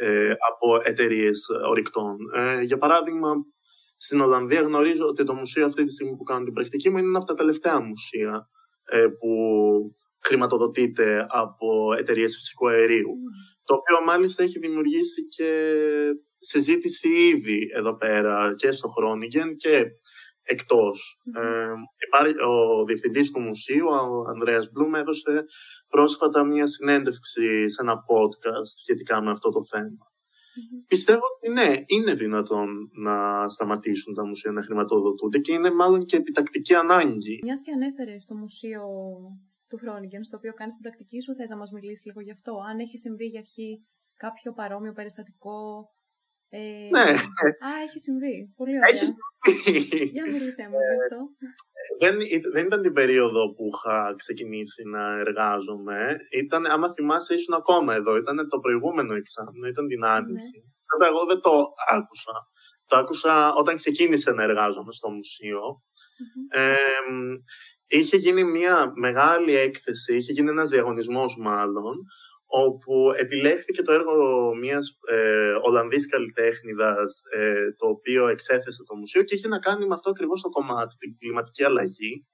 ε, 0.00 0.30
από 0.50 0.80
εταιρείες 0.84 1.46
ορυκτών. 1.68 2.16
Ε, 2.34 2.62
για 2.62 2.78
παράδειγμα, 2.78 3.30
στην 4.02 4.20
Ολλανδία 4.20 4.60
γνωρίζω 4.60 5.06
ότι 5.06 5.24
το 5.24 5.34
μουσείο 5.34 5.64
αυτή 5.64 5.82
τη 5.82 5.90
στιγμή 5.90 6.16
που 6.16 6.22
κάνω 6.22 6.44
την 6.44 6.52
πρακτική 6.52 6.90
μου 6.90 6.98
είναι 6.98 7.06
ένα 7.06 7.18
από 7.18 7.26
τα 7.26 7.34
τελευταία 7.34 7.80
μουσεία 7.80 8.48
ε, 8.84 9.06
που 9.18 9.30
χρηματοδοτείται 10.20 11.26
από 11.28 11.94
εταιρείες 11.98 12.34
φυσικού 12.34 12.68
αερίου. 12.68 13.14
Το 13.64 13.74
οποίο 13.74 14.04
μάλιστα 14.04 14.42
έχει 14.42 14.58
δημιουργήσει 14.58 15.28
και 15.28 15.52
συζήτηση 16.38 17.08
ήδη 17.08 17.68
εδώ 17.74 17.96
πέρα 17.96 18.54
και 18.56 18.72
στο 18.72 18.88
Χρόνιγεν 18.88 19.56
και 19.56 19.84
εκτός. 20.42 21.20
Ε, 21.34 22.44
ο 22.44 22.84
διευθυντής 22.84 23.30
του 23.30 23.40
μουσείου, 23.40 23.86
ο 23.86 24.28
Ανδρέας 24.28 24.70
Μπλουμ, 24.72 24.94
έδωσε 24.94 25.44
πρόσφατα 25.88 26.44
μια 26.44 26.66
συνέντευξη 26.66 27.68
σε 27.68 27.82
ένα 27.82 27.94
podcast 27.94 28.70
σχετικά 28.78 29.22
με 29.22 29.30
αυτό 29.30 29.50
το 29.50 29.64
θέμα. 29.64 30.10
Πιστεύω 30.86 31.20
ότι 31.36 31.52
ναι, 31.52 31.74
είναι 31.86 32.14
δυνατόν 32.14 32.90
να 32.92 33.48
σταματήσουν 33.48 34.14
τα 34.14 34.26
μουσεία 34.26 34.50
να 34.50 34.62
χρηματοδοτούνται 34.62 35.38
και 35.38 35.52
είναι 35.52 35.70
μάλλον 35.70 36.00
και 36.04 36.16
επιτακτική 36.16 36.74
ανάγκη. 36.74 37.38
Μιας 37.42 37.62
και 37.62 37.72
ανέφερες 37.72 38.22
στο 38.22 38.34
μουσείο 38.34 38.82
του 39.68 39.76
Χρόνιγκεν, 39.76 40.24
στο 40.24 40.36
οποίο 40.36 40.52
κάνεις 40.52 40.74
την 40.74 40.82
πρακτική 40.82 41.20
σου, 41.20 41.34
θες 41.34 41.50
να 41.50 41.56
μας 41.56 41.70
μιλήσεις 41.70 42.04
λίγο 42.04 42.20
γι' 42.20 42.30
αυτό. 42.30 42.52
Αν 42.70 42.78
έχει 42.78 42.98
συμβεί 42.98 43.26
για 43.26 43.38
αρχή 43.38 43.86
κάποιο 44.16 44.52
παρόμοιο 44.52 44.92
περιστατικό. 44.92 45.88
Ε... 46.52 46.88
Ναι. 46.90 47.10
Α, 47.66 47.68
έχει 47.86 47.98
συμβεί. 47.98 48.52
Πολύ 48.56 48.76
ωραία. 48.76 48.88
Έχει 48.88 49.04
συμβεί. 49.04 50.04
Για 50.16 50.26
μιλήσέ 50.30 50.62
μας 50.72 50.82
γι' 50.90 50.98
αυτό. 51.02 51.18
Δεν, 51.98 52.14
δεν 52.52 52.66
ήταν 52.66 52.82
την 52.82 52.92
περίοδο 52.92 53.52
που 53.54 53.64
είχα 53.74 54.14
ξεκινήσει 54.16 54.82
να 54.88 55.18
εργάζομαι. 55.18 56.16
Ήταν, 56.42 56.66
άμα 56.66 56.92
θυμάσαι, 56.92 57.34
ήσουν 57.34 57.54
ακόμα 57.54 57.94
εδώ. 57.94 58.16
Ήταν 58.16 58.48
το 58.48 58.58
προηγούμενο 58.58 59.14
εξάμεινο, 59.14 59.66
ήταν 59.66 59.86
την 59.86 60.04
Άνοιξη. 60.04 60.56
Ναι. 60.56 60.70
Βέβαια, 60.92 61.08
εγώ 61.14 61.26
δεν 61.26 61.40
το 61.40 61.66
άκουσα. 61.88 62.32
Το 62.86 62.96
άκουσα 62.96 63.54
όταν 63.54 63.76
ξεκίνησε 63.76 64.30
να 64.30 64.42
εργάζομαι 64.42 64.92
στο 64.92 65.10
μουσείο. 65.10 65.62
είχε 67.86 68.16
γίνει 68.16 68.44
μια 68.44 68.92
μεγάλη 68.94 69.56
έκθεση, 69.56 70.16
είχε 70.16 70.32
γίνει 70.32 70.48
ένας 70.48 70.68
διαγωνισμός 70.68 71.36
μάλλον, 71.38 71.96
όπου 72.52 73.12
επιλέχθηκε 73.18 73.82
το 73.82 73.92
έργο 73.92 74.14
μιας 74.54 74.98
ε, 75.08 75.52
Ολλανδής 75.62 76.08
καλλιτέχνηδας, 76.08 77.22
ε, 77.32 77.72
το 77.76 77.86
οποίο 77.88 78.28
εξέθεσε 78.28 78.82
το 78.84 78.96
μουσείο 78.96 79.22
και 79.22 79.34
είχε 79.34 79.48
να 79.48 79.58
κάνει 79.58 79.86
με 79.86 79.94
αυτό 79.94 80.10
ακριβώς 80.10 80.40
το 80.40 80.48
κομμάτι, 80.48 80.96
την 80.96 81.18
κλιματική 81.18 81.64
αλλαγή. 81.64 82.26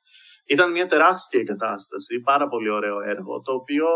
Ήταν 0.47 0.73
μια 0.73 0.87
τεράστια 0.87 1.41
εγκατάσταση, 1.41 2.21
πάρα 2.21 2.49
πολύ 2.49 2.71
ωραίο 2.71 3.01
έργο, 3.01 3.41
το 3.41 3.53
οποίο 3.53 3.87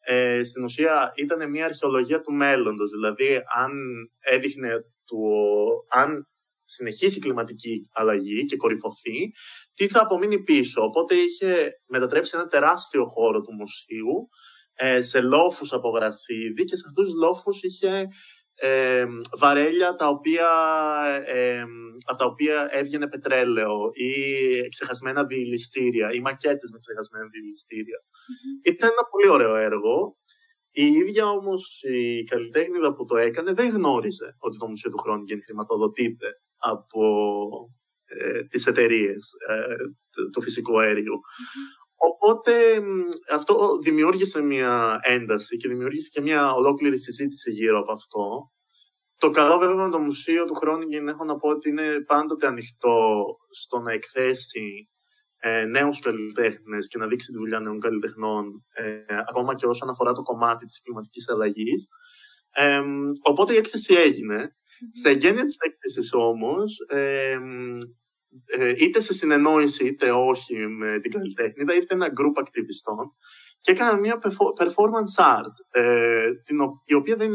ε, 0.00 0.44
στην 0.44 0.64
ουσία 0.64 1.12
ήταν 1.14 1.50
μια 1.50 1.64
αρχαιολογία 1.64 2.20
του 2.20 2.32
μέλλοντος. 2.32 2.90
Δηλαδή, 2.90 3.42
αν 3.54 3.72
έδειχνε 4.20 4.84
του, 5.04 5.22
αν 5.88 6.28
συνεχίσει 6.64 7.18
η 7.18 7.20
κλιματική 7.20 7.88
αλλαγή 7.92 8.44
και 8.44 8.56
κορυφωθεί, 8.56 9.32
τι 9.74 9.88
θα 9.88 10.00
απομείνει 10.00 10.42
πίσω. 10.42 10.82
Οπότε 10.82 11.14
είχε 11.14 11.70
μετατρέψει 11.86 12.32
ένα 12.34 12.46
τεράστιο 12.46 13.06
χώρο 13.06 13.40
του 13.40 13.52
μουσείου 13.52 14.28
ε, 14.28 14.59
σε 15.00 15.20
λόφους 15.20 15.72
από 15.72 15.90
γρασίδι 15.90 16.64
και 16.64 16.76
σε 16.76 16.84
αυτούς 16.88 17.04
τους 17.04 17.14
λόφους 17.14 17.62
είχε 17.62 18.08
ε, 18.62 19.06
βαρέλια 19.38 19.94
τα 19.94 20.08
οποία, 20.08 20.50
ε, 21.26 21.64
από 22.04 22.18
τα 22.18 22.24
οποία 22.24 22.68
έβγαινε 22.70 23.08
πετρέλαιο 23.08 23.90
ή 23.92 24.12
ξεχασμένα 24.68 25.24
διηληστήρια 25.24 26.12
ή 26.12 26.20
μακέτες 26.20 26.70
με 26.70 26.78
ξεχασμένα 26.78 27.26
Ήταν 28.64 28.90
ένα 28.90 29.04
πολύ 29.10 29.28
ωραίο 29.28 29.54
έργο. 29.54 30.16
Η 30.70 30.86
ίδια 30.86 31.26
όμως 31.26 31.82
η 31.82 32.24
καλλιτέχνηδα 32.24 32.94
που 32.94 33.04
το 33.04 33.16
έκανε 33.16 33.52
δεν 33.52 33.70
γνώριζε 33.70 34.36
ότι 34.38 34.58
το 34.58 34.66
Μουσείο 34.68 34.90
του 34.90 34.98
Χρόνικεν 34.98 35.42
χρηματοδοτείται 35.44 36.28
από 36.56 37.02
ε, 38.04 38.42
τις 38.44 38.66
εταιρείες 38.66 39.32
ε, 39.48 39.74
του 40.32 40.42
φυσικού 40.42 40.80
Οπότε 42.02 42.80
αυτό 43.32 43.78
δημιούργησε 43.82 44.42
μια 44.42 44.98
ένταση 45.02 45.56
και 45.56 45.68
δημιούργησε 45.68 46.08
και 46.12 46.20
μια 46.20 46.52
ολόκληρη 46.52 46.98
συζήτηση 46.98 47.50
γύρω 47.50 47.78
από 47.78 47.92
αυτό. 47.92 48.50
Το 49.18 49.30
καλό 49.30 49.58
βέβαια 49.58 49.84
με 49.84 49.90
το 49.90 49.98
Μουσείο 49.98 50.44
του 50.44 50.54
Χρόνικεν 50.54 51.08
έχω 51.08 51.24
να 51.24 51.36
πω 51.36 51.48
ότι 51.48 51.68
είναι 51.68 52.00
πάντοτε 52.06 52.46
ανοιχτό 52.46 53.24
στο 53.50 53.78
να 53.78 53.92
εκθέσει 53.92 54.88
ε, 55.36 55.64
νέους 55.64 55.98
καλλιτέχνες 56.00 56.88
και 56.88 56.98
να 56.98 57.06
δείξει 57.06 57.30
τη 57.30 57.38
δουλειά 57.38 57.60
νέων 57.60 57.80
καλλιτεχνών 57.80 58.64
ε, 58.72 59.14
ακόμα 59.28 59.54
και 59.54 59.66
όσον 59.66 59.88
αφορά 59.88 60.12
το 60.12 60.22
κομμάτι 60.22 60.66
της 60.66 60.82
κλιματικής 60.82 61.28
αλλαγής. 61.28 61.88
Ε, 62.50 62.80
οπότε 63.22 63.52
η 63.52 63.56
έκθεση 63.56 63.94
έγινε. 63.94 64.54
Στα 64.98 65.08
εγγένεια 65.08 65.44
της 65.44 65.56
έκθεσης 65.58 66.12
όμως 66.12 66.78
ε, 66.88 67.30
ε, 67.30 67.38
είτε 68.76 69.00
σε 69.00 69.12
συνεννόηση 69.12 69.86
είτε 69.86 70.12
όχι 70.12 70.66
με 70.66 71.00
την 71.00 71.10
καλλιτέχνη, 71.10 71.74
ήρθε 71.74 71.94
ένα 71.94 72.06
group 72.06 72.32
ακτιβιστών 72.34 73.12
και 73.60 73.70
έκαναν 73.70 74.00
μια 74.00 74.18
performance 74.58 75.22
art, 75.24 75.82
ε, 75.82 76.30
την, 76.44 76.58
η 76.84 76.94
οποία 76.94 77.16
δεν 77.16 77.32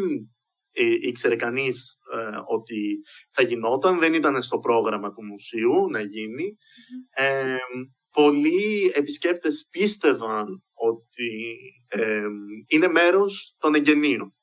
ε, 0.71 1.07
ήξερε 1.07 1.35
κανείς 1.35 1.97
ε, 2.13 2.37
ότι 2.47 3.01
θα 3.31 3.43
γινόταν, 3.43 3.99
δεν 3.99 4.13
ήταν 4.13 4.41
στο 4.41 4.59
πρόγραμμα 4.59 5.11
του 5.11 5.25
μουσείου 5.25 5.89
να 5.89 5.99
γίνει. 5.99 6.57
Ε, 7.15 7.57
πολλοί 8.11 8.91
επισκέπτες 8.95 9.67
πίστευαν 9.71 10.63
ότι 10.73 11.57
είναι 12.67 12.87
μέρος 12.87 13.55
των 13.59 13.75
εγγενείων. 13.75 14.35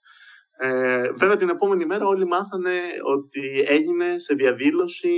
Ε, 0.64 1.12
βέβαια 1.12 1.36
την 1.36 1.48
επόμενη 1.48 1.86
μέρα 1.86 2.06
όλοι 2.06 2.26
μάθανε 2.26 2.80
ότι 3.04 3.64
έγινε 3.66 4.18
σε 4.18 4.34
διαδήλωση 4.34 5.12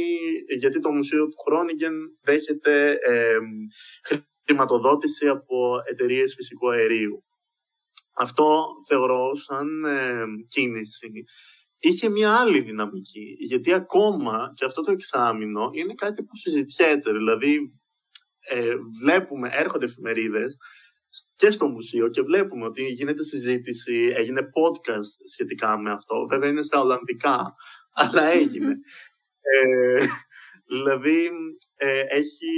γιατί 0.58 0.80
το 0.80 0.90
Μουσείο 0.90 1.28
του 1.28 1.36
Χρόνιγκεν 1.46 1.94
δέχεται 2.22 2.90
ε, 2.90 3.38
χρηματοδότηση 4.46 5.28
από 5.28 5.76
εταιρείες 5.84 6.34
φυσικού 6.34 6.70
αερίου. 6.70 7.24
Αυτό 8.16 8.64
θεωρώ 8.88 9.34
σαν 9.34 9.68
κίνηση. 10.48 11.10
Είχε 11.78 12.08
μια 12.08 12.36
άλλη 12.38 12.60
δυναμική, 12.60 13.36
γιατί 13.38 13.72
ακόμα 13.72 14.52
και 14.54 14.64
αυτό 14.64 14.82
το 14.82 14.92
εξάμεινο 14.92 15.70
είναι 15.72 15.94
κάτι 15.94 16.22
που 16.22 16.36
συζητιέται. 16.36 17.12
Δηλαδή, 17.12 17.72
ε, 18.48 18.74
βλέπουμε, 19.00 19.48
έρχονται 19.52 19.84
εφημερίδες 19.84 20.56
και 21.36 21.50
στο 21.50 21.68
μουσείο 21.68 22.08
και 22.08 22.22
βλέπουμε 22.22 22.64
ότι 22.64 22.82
γίνεται 22.82 23.22
συζήτηση, 23.22 24.12
έγινε 24.16 24.40
podcast 24.40 25.28
σχετικά 25.32 25.78
με 25.78 25.90
αυτό. 25.90 26.26
Βέβαια 26.30 26.48
είναι 26.48 26.62
στα 26.62 26.80
Ολλανδικά, 26.80 27.54
αλλά 28.02 28.24
έγινε. 28.24 28.74
ε, 29.54 30.06
δηλαδή 30.66 31.30
ε, 31.76 32.00
έχει, 32.00 32.52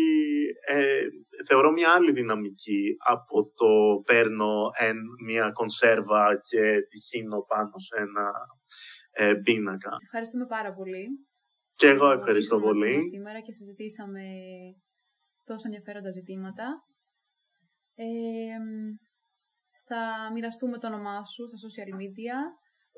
ε, 0.66 1.07
θεωρώ 1.49 1.73
μια 1.73 1.92
άλλη 1.92 2.12
δυναμική 2.12 2.97
από 3.07 3.53
το 3.55 4.03
παίρνω 4.05 4.71
εν, 4.79 4.97
μια 5.25 5.51
κονσέρβα 5.51 6.40
και 6.49 6.79
τη 6.88 6.99
χύνω 6.99 7.40
πάνω 7.47 7.73
σε 7.77 7.97
ένα 8.03 8.33
ε, 9.11 9.35
πίνακα. 9.35 9.90
Ευχαριστούμε 10.05 10.47
πάρα 10.47 10.73
πολύ. 10.75 11.07
Και 11.75 11.88
εγώ 11.88 12.11
ευχαριστώ 12.11 12.61
πολύ. 12.61 13.05
Σήμερα 13.05 13.40
και 13.40 13.53
συζητήσαμε 13.53 14.23
τόσο 15.45 15.62
ενδιαφέροντα 15.66 16.11
ζητήματα. 16.11 16.86
Ε, 17.98 18.06
θα 19.87 20.30
μοιραστούμε 20.32 20.78
το 20.78 20.87
όνομά 20.87 21.24
σου 21.24 21.48
στα 21.48 21.59
social 21.66 21.92
media. 22.00 22.37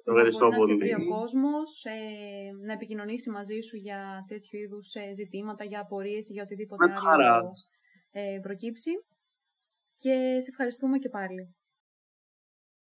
Ευχαριστώ 0.05 0.49
να 0.49 0.57
πολύ. 0.57 0.77
Να 0.77 0.87
σε 0.87 0.95
βρει 0.95 1.05
ο 1.05 1.09
κόσμος, 1.09 1.85
ε, 1.85 2.67
να 2.67 2.73
επικοινωνήσει 2.73 3.31
μαζί 3.31 3.61
σου 3.61 3.77
για 3.77 4.25
τέτοιου 4.29 4.59
είδους 4.59 4.95
ε, 4.95 5.15
ζητήματα, 5.15 5.65
για 5.65 5.81
απορίες 5.81 6.29
ή 6.29 6.33
για 6.33 6.43
οτιδήποτε 6.43 6.87
Με 6.87 6.93
άλλο 6.93 7.01
χαρά. 7.01 7.41
ε, 8.11 8.39
προκύψει. 8.43 8.91
Και 9.95 10.15
σε 10.43 10.51
ευχαριστούμε 10.51 10.99
και 10.99 11.09
πάλι. 11.09 11.57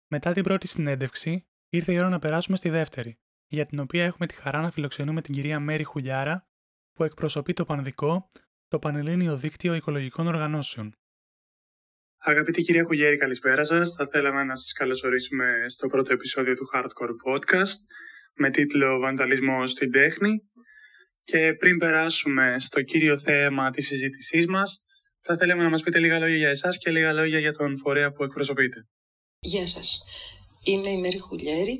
Μετά 0.07 0.33
την 0.33 0.43
πρώτη 0.43 0.67
συνέντευξη, 0.67 1.47
ήρθε 1.69 1.91
η 1.93 1.97
ώρα 1.97 2.09
να 2.09 2.19
περάσουμε 2.19 2.57
στη 2.57 2.69
δεύτερη, 2.69 3.19
για 3.47 3.65
την 3.65 3.79
οποία 3.79 4.03
έχουμε 4.03 4.25
τη 4.27 4.33
χαρά 4.33 4.61
να 4.61 4.71
φιλοξενούμε 4.71 5.21
την 5.21 5.33
κυρία 5.33 5.59
Μέρη 5.59 5.83
Χουλιάρα, 5.83 6.47
που 6.93 7.03
εκπροσωπεί 7.03 7.53
το 7.53 7.65
Πανδικό, 7.65 8.31
το 8.67 8.79
Πανελλήνιο 8.79 9.37
Δίκτυο 9.37 9.73
Οικολογικών 9.73 10.27
Οργανώσεων. 10.27 10.95
Αγαπητή 12.23 12.61
κυρία 12.61 12.83
Χουλιέρη, 12.83 13.17
καλησπέρα 13.17 13.65
σας. 13.65 13.93
Θα 13.93 14.07
θέλαμε 14.11 14.43
να 14.43 14.55
σας 14.55 14.71
καλωσορίσουμε 14.71 15.45
στο 15.67 15.87
πρώτο 15.87 16.13
επεισόδιο 16.13 16.53
του 16.55 16.69
Hardcore 16.73 17.15
Podcast 17.27 17.77
με 18.33 18.49
τίτλο 18.49 18.99
«Βανταλισμός 18.99 19.71
στην 19.71 19.91
τέχνη». 19.91 20.31
Και 21.23 21.53
πριν 21.53 21.77
περάσουμε 21.77 22.55
στο 22.59 22.81
κύριο 22.81 23.17
θέμα 23.17 23.69
της 23.71 23.87
συζήτησής 23.87 24.45
μας, 24.47 24.83
θα 25.21 25.37
θέλαμε 25.37 25.63
να 25.63 25.69
μας 25.69 25.81
πείτε 25.81 25.99
λίγα 25.99 26.19
λόγια 26.19 26.35
για 26.35 26.49
εσάς 26.49 26.77
και 26.77 26.91
λίγα 26.91 27.13
λόγια 27.13 27.39
για 27.39 27.53
τον 27.53 27.77
φορέα 27.77 28.11
που 28.11 28.23
εκπροσωπείτε. 28.23 28.87
Γεια 29.39 29.67
σας. 29.67 30.03
Είμαι 30.63 30.89
η 30.89 30.97
Μέρη 30.97 31.17
Χουλιέρη, 31.17 31.79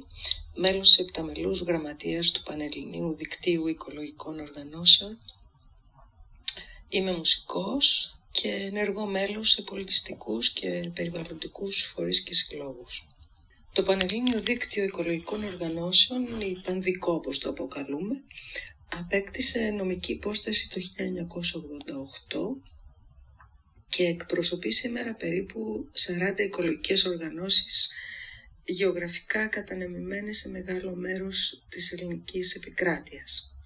μέλος 0.55 0.95
της 0.95 1.05
επταμελούς 1.05 1.61
γραμματείας 1.61 2.31
του 2.31 2.41
Πανελληνίου 2.43 3.15
Δικτύου 3.15 3.67
Οικολογικών 3.67 4.39
Οργανώσεων. 4.39 5.17
Είμαι 6.89 7.11
μουσικός 7.11 8.15
και 8.31 8.49
ενεργό 8.49 9.05
μέλος 9.05 9.49
σε 9.49 9.61
πολιτιστικούς 9.61 10.53
και 10.53 10.91
περιβαλλοντικούς 10.93 11.83
φορείς 11.83 12.23
και 12.23 12.33
συλλόγους. 12.33 13.07
Το 13.73 13.83
Πανελλήνιο 13.83 14.39
Δίκτυο 14.39 14.83
Οικολογικών 14.83 15.43
Οργανώσεων, 15.43 16.41
η 16.41 16.61
Πανδικό 16.65 17.13
όπως 17.13 17.39
το 17.39 17.49
αποκαλούμε, 17.49 18.23
απέκτησε 18.89 19.59
νομική 19.59 20.11
υπόσταση 20.11 20.69
το 20.69 20.79
1988 20.79 22.61
και 23.87 24.03
εκπροσωπεί 24.03 24.71
σήμερα 24.71 25.13
περίπου 25.13 25.89
40 26.37 26.39
οικολογικές 26.39 27.05
οργανώσεις 27.05 27.91
γεωγραφικά 28.63 29.47
κατανεμημένες 29.47 30.37
σε 30.37 30.49
μεγάλο 30.49 30.95
μέρος 30.95 31.63
της 31.69 31.91
ελληνικής 31.91 32.55
επικράτειας. 32.55 33.57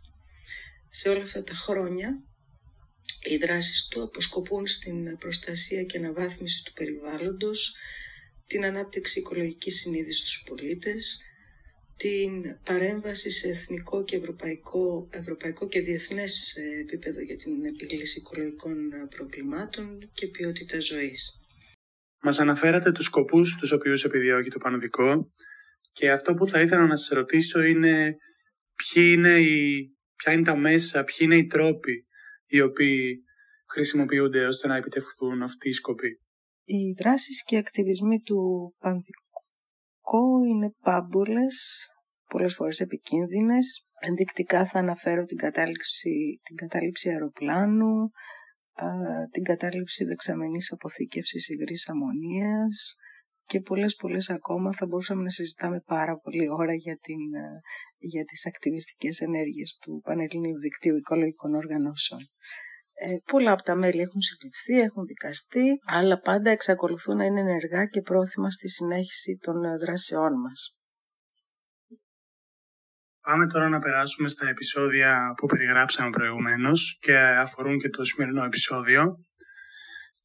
Σε 0.90 1.10
όλα 1.10 1.22
αυτά 1.24 1.44
τα 1.44 1.54
χρόνια, 1.54 2.24
οι 3.26 3.38
δράσεις 3.38 3.88
του 3.88 4.04
αποσκοπούν 4.04 4.68
στην 4.68 5.18
προστασία 5.18 5.84
και 5.84 5.98
αναβάθμιση 5.98 6.64
του 6.64 6.74
περιβάλλοντος, 6.74 7.76
την 8.48 8.66
ανάπτυξη 8.66 9.20
οικολογικής 9.20 9.80
συνείδησης 9.80 10.20
στους 10.20 10.44
πολίτες, 10.48 11.22
την 11.98 12.60
παρέμβαση 12.64 13.32
σε 13.32 13.50
εθνικό 13.50 14.04
και 14.04 14.16
ευρωπαϊκό, 14.16 15.10
ευρωπαϊκό 15.12 15.68
και 15.68 15.82
διεθνές 15.82 16.56
επίπεδο 16.82 17.22
για 17.22 17.36
την 17.36 17.66
επίλυση 17.66 18.20
οικολογικών 18.20 18.78
προβλημάτων 19.16 20.12
και 20.14 20.28
ποιότητα 20.28 20.80
ζωής. 20.80 21.40
Μας 22.22 22.40
αναφέρατε 22.40 22.92
τους 22.92 23.06
σκοπούς 23.06 23.56
τους 23.60 23.72
οποίους 23.72 24.04
επιδιώκει 24.04 24.50
το 24.50 24.60
Πανοδικό 24.60 25.30
και 25.92 26.12
αυτό 26.12 26.34
που 26.34 26.48
θα 26.48 26.62
ήθελα 26.62 26.86
να 26.86 26.98
σας 26.98 27.08
ρωτήσω 27.08 27.62
είναι, 27.62 28.16
ποιοι 28.76 29.14
είναι 29.16 29.40
οι, 29.40 29.90
ποια 30.16 30.34
είναι 30.34 30.44
τα 30.44 30.56
μέσα, 30.56 31.04
ποιοι 31.04 31.18
είναι 31.20 31.38
οι 31.38 31.46
τρόποι 31.46 32.06
οι 32.46 32.62
οποίοι 32.62 33.24
χρησιμοποιούνται 33.70 34.46
ώστε 34.46 34.68
να 34.68 34.76
επιτευχθούν 34.76 35.44
αυτοί 35.44 35.70
οι 35.70 35.74
σκοποί. 35.74 36.20
Οι 36.64 36.92
δράσεις 36.92 37.44
και 37.44 37.58
ακτιβισμοί 37.58 38.20
του 38.20 38.74
Πανδικό 38.80 40.46
είναι 40.50 40.74
πάμπολες, 40.82 41.88
πολλές 42.30 42.56
φορές 42.56 42.80
επικίνδυνες. 42.80 43.86
Ενδεικτικά 44.00 44.66
θα 44.66 44.80
αναφέρω 44.80 45.26
την 45.26 45.38
κατάληψη, 45.38 46.40
την 46.44 46.56
κατάληψη 46.56 47.10
αεροπλάνου, 47.10 48.10
την 49.32 49.44
κατάληψη 49.44 50.06
δεξαμενής 50.06 50.72
αποθήκευσης 50.72 51.50
υγρής 51.50 51.90
αμμονίας 51.90 52.96
και 53.46 53.60
πολλές 53.60 53.96
πολλές 53.96 54.30
ακόμα 54.30 54.74
θα 54.74 54.86
μπορούσαμε 54.86 55.24
να 55.24 55.30
συζητάμε 55.30 55.80
πάρα 55.86 56.18
πολύ 56.18 56.50
ώρα 56.50 56.74
για, 56.74 56.98
την, 56.98 57.22
για 57.98 58.24
τις 58.24 58.46
ακτιβιστικές 58.46 59.20
ενέργειες 59.20 59.78
του 59.82 60.02
Πανελληνίου 60.04 60.58
Δικτύου 60.60 60.96
Οικολογικών 60.96 61.56
Οργανώσεων. 61.56 62.22
Ε, 62.98 63.16
πολλά 63.32 63.52
από 63.52 63.64
τα 63.64 63.76
μέλη 63.76 64.02
έχουν 64.02 64.22
συλληφθεί, 64.22 64.80
έχουν 64.80 65.04
δικαστεί, 65.06 65.80
αλλά 65.86 66.20
πάντα 66.20 66.50
εξακολουθούν 66.50 67.18
να 67.18 67.26
είναι 67.26 67.40
ενεργά 67.40 67.86
και 67.86 68.02
πρόθυμα 68.02 68.50
στη 68.50 68.70
συνέχιση 68.70 69.38
των 69.42 69.56
δράσεών 69.80 70.34
μας. 70.40 70.76
Πάμε 73.22 73.48
τώρα 73.48 73.70
να 73.70 73.80
περάσουμε 73.80 74.30
στα 74.30 74.48
επεισόδια 74.48 75.34
που 75.38 75.46
περιγράψαμε 75.46 76.10
προηγουμένως 76.10 76.98
και 77.02 77.18
αφορούν 77.18 77.78
και 77.78 77.90
το 77.90 78.04
σημερινό 78.04 78.44
επεισόδιο. 78.44 79.25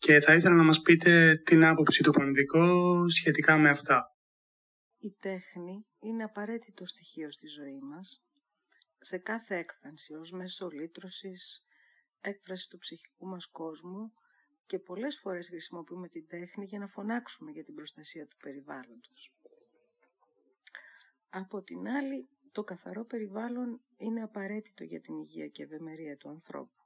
Και 0.00 0.20
θα 0.20 0.34
ήθελα 0.34 0.54
να 0.54 0.62
μας 0.62 0.80
πείτε 0.80 1.42
την 1.44 1.64
άποψη 1.64 2.02
του 2.02 2.10
Πανδικό 2.10 3.04
σχετικά 3.08 3.56
με 3.56 3.68
αυτά. 3.68 4.16
Η 4.98 5.16
τέχνη 5.20 5.86
είναι 6.00 6.22
απαραίτητο 6.22 6.86
στοιχείο 6.86 7.30
στη 7.30 7.46
ζωή 7.46 7.78
μας, 7.80 8.24
σε 9.00 9.18
κάθε 9.18 9.56
έκφανση 9.56 10.14
ως 10.14 10.30
μέσο 10.32 10.68
λύτρωσης, 10.68 11.64
έκφραση 12.20 12.68
του 12.68 12.78
ψυχικού 12.78 13.26
μας 13.26 13.46
κόσμου 13.46 14.12
και 14.66 14.78
πολλές 14.78 15.18
φορές 15.18 15.46
χρησιμοποιούμε 15.48 16.08
την 16.08 16.26
τέχνη 16.26 16.64
για 16.64 16.78
να 16.78 16.86
φωνάξουμε 16.86 17.50
για 17.50 17.64
την 17.64 17.74
προστασία 17.74 18.26
του 18.26 18.36
περιβάλλοντος. 18.36 19.34
Από 21.30 21.62
την 21.62 21.88
άλλη, 21.88 22.28
το 22.52 22.62
καθαρό 22.62 23.04
περιβάλλον 23.04 23.80
είναι 23.96 24.22
απαραίτητο 24.22 24.84
για 24.84 25.00
την 25.00 25.18
υγεία 25.18 25.46
και 25.46 25.62
ευημερία 25.62 26.16
του 26.16 26.28
ανθρώπου. 26.28 26.79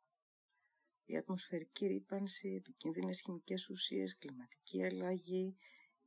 Η 1.07 1.17
ατμοσφαιρική 1.17 1.87
ρήπανση, 1.87 2.49
επικίνδυνες 2.49 3.21
χημικές 3.21 3.69
ουσίες, 3.69 4.17
κλιματική 4.19 4.85
αλλαγή, 4.85 5.57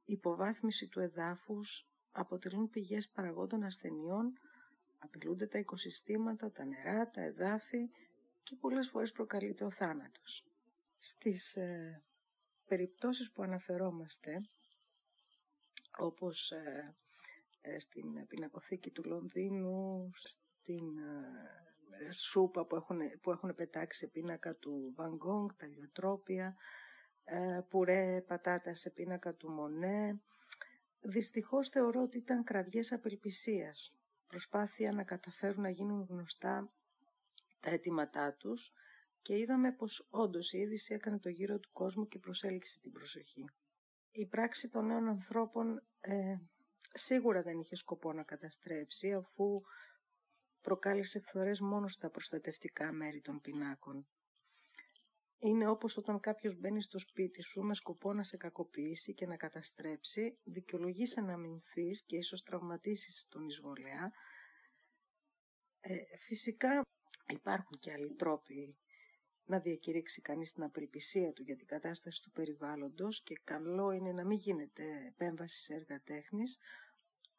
υποβάθμιση 0.06 0.88
του 0.88 1.00
εδάφους 1.00 1.88
αποτελούν 2.12 2.70
πηγές 2.70 3.10
παραγόντων 3.10 3.64
ασθενειών, 3.64 4.34
απειλούνται 4.98 5.48
τα 5.48 5.58
οικοσυστήματα, 5.58 6.52
τα 6.52 6.66
νερά, 6.66 7.10
τα 7.10 7.22
εδάφη 7.22 7.90
και 8.44 8.56
πολλές 8.56 8.90
φορές 8.90 9.12
προκαλείται 9.12 9.64
ο 9.64 9.70
θάνατος. 9.70 10.46
Στις 10.98 11.56
ε, 11.56 12.04
περιπτώσεις 12.68 13.32
που 13.32 13.44
αναφερόμαστε, 13.44 14.42
όπως 15.98 16.52
ε, 16.52 17.80
στην 17.80 18.28
πινακοθήκη 18.28 18.92
του 18.92 19.04
Λονδίνου, 19.04 20.10
στην 20.14 20.98
ε, 20.98 21.67
σούπα 22.12 22.66
που 22.66 22.76
έχουν, 22.76 23.00
που 23.22 23.32
έχουν 23.32 23.56
πετάξει 23.56 23.98
σε 24.00 24.08
πίνακα 24.08 24.56
του 24.56 24.96
Van 24.98 25.12
Gogh, 25.12 25.56
τα 25.58 25.68
λιοτρόπια, 25.68 26.56
ε, 27.24 27.60
πουρέ 27.70 28.22
πατάτα 28.22 28.76
σε 28.76 28.90
πίνακα 28.90 29.36
του 29.36 29.50
Μονέ. 29.52 30.22
Δυστυχώς 31.02 31.70
θεωρώ 31.70 32.02
ότι 32.02 32.18
ήταν 32.18 32.44
κραυγές 32.44 32.92
απελπισίας. 32.92 33.96
Προσπάθεια 34.28 34.92
να 34.92 35.04
καταφέρουν 35.04 35.62
να 35.62 35.70
γίνουν 35.70 36.06
γνωστά 36.10 36.72
τα 37.60 37.70
αιτήματά 37.70 38.34
τους 38.34 38.74
και 39.22 39.38
είδαμε 39.38 39.72
πως 39.72 40.08
όντως 40.10 40.54
η 40.54 40.58
είδηση 40.58 40.94
έκανε 40.94 41.20
το 41.20 41.30
γύρο 41.30 41.60
του 41.60 41.70
κόσμου 41.72 42.08
και 42.08 42.20
προσέλκυσε 42.20 42.80
την 42.80 42.92
προσοχή. 42.92 43.46
Η 44.12 44.26
πράξη 44.26 44.70
των 44.70 44.86
νέων 44.86 45.08
ανθρώπων 45.08 45.84
ε, 46.00 46.36
σίγουρα 46.94 47.42
δεν 47.42 47.60
είχε 47.60 47.76
σκοπό 47.76 48.14
να 48.14 48.24
καταστρέψει 48.24 49.14
αφού 49.14 49.62
προκάλεσε 50.68 51.20
φθορές 51.20 51.60
μόνο 51.60 51.88
στα 51.88 52.10
προστατευτικά 52.10 52.94
μέρη 52.94 53.22
των 53.22 53.42
πινάκων. 53.42 54.08
Είναι 55.40 55.68
όπως 55.68 55.98
όταν 55.98 56.20
κάποιος 56.20 56.56
μπαίνει 56.56 56.82
στο 56.82 57.00
σπίτι 57.00 57.42
σου 57.42 57.62
με 57.62 57.74
σκοπό 57.74 58.14
να 58.14 58.24
σε 58.24 58.38
κακοποιήσει 58.38 59.14
και 59.14 59.26
να 59.26 59.36
καταστρέψει, 59.38 60.38
δικαιολογείς 60.44 61.16
να 61.16 61.34
αμυνθείς 61.34 62.04
και 62.04 62.16
ίσως 62.18 62.44
τραυματίσεις 62.44 63.28
τον 63.30 63.46
εισβολέα. 63.46 64.12
Ε, 65.80 65.96
φυσικά 66.20 66.82
υπάρχουν 67.28 67.78
και 67.80 67.92
άλλοι 67.92 68.16
τρόποι 68.16 68.78
να 69.46 69.60
διακηρύξει 69.60 70.22
κανείς 70.22 70.52
την 70.52 70.64
απελπισία 70.64 71.32
του 71.34 71.44
για 71.44 71.56
την 71.56 71.68
κατάσταση 71.68 72.22
του 72.22 72.32
περιβάλλοντος 72.32 73.24
και 73.24 73.42
καλό 73.44 73.92
είναι 73.92 74.12
να 74.12 74.26
μην 74.26 74.38
γίνεται 74.38 74.84
επέμβαση 75.08 75.60
σε 75.64 75.74
έργα 75.74 76.02
τέχνης, 76.04 76.58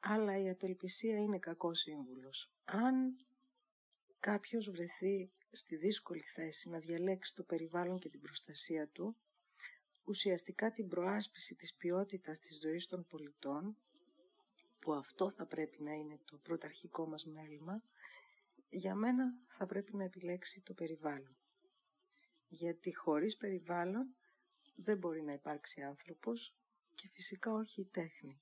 αλλά 0.00 0.38
η 0.38 0.48
απελπισία 0.48 1.18
είναι 1.18 1.38
κακός 1.38 1.78
σύμβουλος. 1.78 2.52
Αν 2.64 3.16
κάποιος 4.20 4.70
βρεθεί 4.70 5.30
στη 5.50 5.76
δύσκολη 5.76 6.22
θέση 6.22 6.68
να 6.68 6.78
διαλέξει 6.78 7.34
το 7.34 7.42
περιβάλλον 7.42 7.98
και 7.98 8.08
την 8.08 8.20
προστασία 8.20 8.88
του, 8.88 9.16
ουσιαστικά 10.04 10.72
την 10.72 10.88
προάσπιση 10.88 11.54
της 11.54 11.74
ποιότητας 11.74 12.38
της 12.38 12.58
ζωής 12.60 12.86
των 12.86 13.06
πολιτών, 13.06 13.76
που 14.78 14.92
αυτό 14.92 15.30
θα 15.30 15.46
πρέπει 15.46 15.82
να 15.82 15.92
είναι 15.92 16.18
το 16.24 16.38
πρωταρχικό 16.38 17.06
μας 17.06 17.26
μέλημα, 17.26 17.82
για 18.68 18.94
μένα 18.94 19.38
θα 19.48 19.66
πρέπει 19.66 19.96
να 19.96 20.04
επιλέξει 20.04 20.60
το 20.60 20.74
περιβάλλον. 20.74 21.36
Γιατί 22.48 22.94
χωρίς 22.94 23.36
περιβάλλον 23.36 24.16
δεν 24.74 24.98
μπορεί 24.98 25.22
να 25.22 25.32
υπάρξει 25.32 25.82
άνθρωπος 25.82 26.54
και 26.94 27.08
φυσικά 27.08 27.52
όχι 27.52 27.80
η 27.80 27.84
τέχνη. 27.84 28.40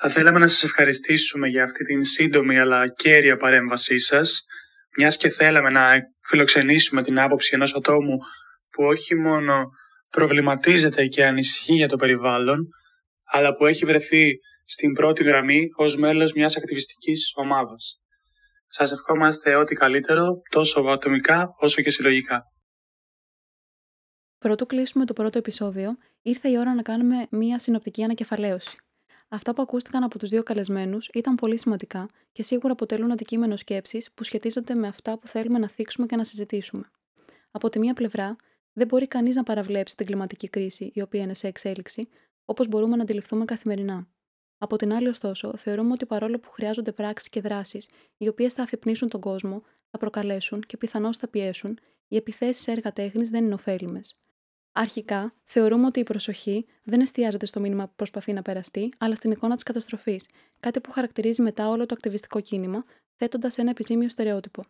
Θα 0.00 0.08
θέλαμε 0.08 0.38
να 0.38 0.46
σας 0.46 0.64
ευχαριστήσουμε 0.64 1.48
για 1.48 1.64
αυτή 1.64 1.84
την 1.84 2.04
σύντομη 2.04 2.58
αλλά 2.58 2.88
κέρια 2.88 3.36
παρέμβασή 3.36 3.98
σας, 3.98 4.44
μιας 4.96 5.16
και 5.16 5.28
θέλαμε 5.28 5.70
να 5.70 5.96
φιλοξενήσουμε 6.28 7.02
την 7.02 7.18
άποψη 7.18 7.50
ενός 7.54 7.74
ατόμου 7.74 8.16
που 8.70 8.84
όχι 8.84 9.14
μόνο 9.14 9.64
προβληματίζεται 10.10 11.06
και 11.06 11.26
ανησυχεί 11.26 11.74
για 11.74 11.88
το 11.88 11.96
περιβάλλον, 11.96 12.68
αλλά 13.24 13.56
που 13.56 13.66
έχει 13.66 13.84
βρεθεί 13.84 14.38
στην 14.64 14.92
πρώτη 14.92 15.24
γραμμή 15.24 15.68
ως 15.76 15.96
μέλος 15.96 16.32
μιας 16.32 16.56
ακτιβιστικής 16.56 17.30
ομάδας. 17.34 18.00
Σας 18.68 18.92
ευχόμαστε 18.92 19.54
ό,τι 19.54 19.74
καλύτερο, 19.74 20.40
τόσο 20.50 20.80
ατομικά 20.80 21.48
όσο 21.58 21.82
και 21.82 21.90
συλλογικά. 21.90 22.42
Πρωτού 24.38 24.66
κλείσουμε 24.66 25.04
το 25.04 25.12
πρώτο 25.12 25.38
επεισόδιο, 25.38 25.96
ήρθε 26.22 26.48
η 26.48 26.58
ώρα 26.58 26.74
να 26.74 26.82
κάνουμε 26.82 27.26
μία 27.30 27.58
συνοπτική 27.58 28.02
ανακεφαλαίωση. 28.02 28.76
Αυτά 29.28 29.54
που 29.54 29.62
ακούστηκαν 29.62 30.02
από 30.02 30.18
τους 30.18 30.28
δύο 30.28 30.42
καλεσμένους 30.42 31.08
ήταν 31.08 31.34
πολύ 31.34 31.58
σημαντικά 31.58 32.08
και 32.32 32.42
σίγουρα 32.42 32.72
αποτελούν 32.72 33.12
αντικείμενο 33.12 33.56
σκέψης 33.56 34.10
που 34.12 34.22
σχετίζονται 34.22 34.74
με 34.74 34.86
αυτά 34.88 35.18
που 35.18 35.26
θέλουμε 35.26 35.58
να 35.58 35.68
θίξουμε 35.68 36.06
και 36.06 36.16
να 36.16 36.24
συζητήσουμε. 36.24 36.90
Από 37.50 37.68
τη 37.68 37.78
μία 37.78 37.94
πλευρά, 37.94 38.36
δεν 38.72 38.86
μπορεί 38.86 39.06
κανείς 39.06 39.36
να 39.36 39.42
παραβλέψει 39.42 39.96
την 39.96 40.06
κλιματική 40.06 40.48
κρίση, 40.48 40.90
η 40.94 41.00
οποία 41.00 41.22
είναι 41.22 41.34
σε 41.34 41.46
εξέλιξη, 41.46 42.08
όπως 42.44 42.68
μπορούμε 42.68 42.96
να 42.96 43.02
αντιληφθούμε 43.02 43.44
καθημερινά. 43.44 44.08
Από 44.58 44.76
την 44.76 44.92
άλλη, 44.92 45.08
ωστόσο, 45.08 45.56
θεωρούμε 45.56 45.92
ότι 45.92 46.06
παρόλο 46.06 46.38
που 46.38 46.50
χρειάζονται 46.50 46.92
πράξεις 46.92 47.28
και 47.28 47.40
δράσεις, 47.40 47.88
οι 48.16 48.28
οποίες 48.28 48.52
θα 48.52 48.62
αφυπνίσουν 48.62 49.08
τον 49.08 49.20
κόσμο, 49.20 49.62
θα 49.90 49.98
προκαλέσουν 49.98 50.60
και 50.60 50.76
πιθανώς 50.76 51.16
θα 51.16 51.28
πιέσουν, 51.28 51.78
οι 52.08 52.16
επιθέσεις 52.16 52.62
σε 52.62 52.70
έργα 52.70 52.92
τέχνης 52.92 53.30
δεν 53.30 53.44
είναι 53.44 53.54
ωφέλιμες. 53.54 54.18
Αρχικά, 54.80 55.34
θεωρούμε 55.44 55.86
ότι 55.86 56.00
η 56.00 56.02
προσοχή 56.02 56.66
δεν 56.82 57.00
εστιάζεται 57.00 57.46
στο 57.46 57.60
μήνυμα 57.60 57.86
που 57.86 57.92
προσπαθεί 57.96 58.32
να 58.32 58.42
περαστεί, 58.42 58.92
αλλά 58.98 59.14
στην 59.14 59.30
εικόνα 59.30 59.54
της 59.54 59.62
καταστροφής, 59.62 60.28
κάτι 60.60 60.80
που 60.80 60.90
χαρακτηρίζει 60.90 61.42
μετά 61.42 61.68
όλο 61.68 61.86
το 61.86 61.94
ακτιβιστικό 61.94 62.40
κίνημα, 62.40 62.84
θέτοντας 63.16 63.58
ένα 63.58 63.70
επιζήμιο 63.70 64.08
στερεότυπο. 64.08 64.62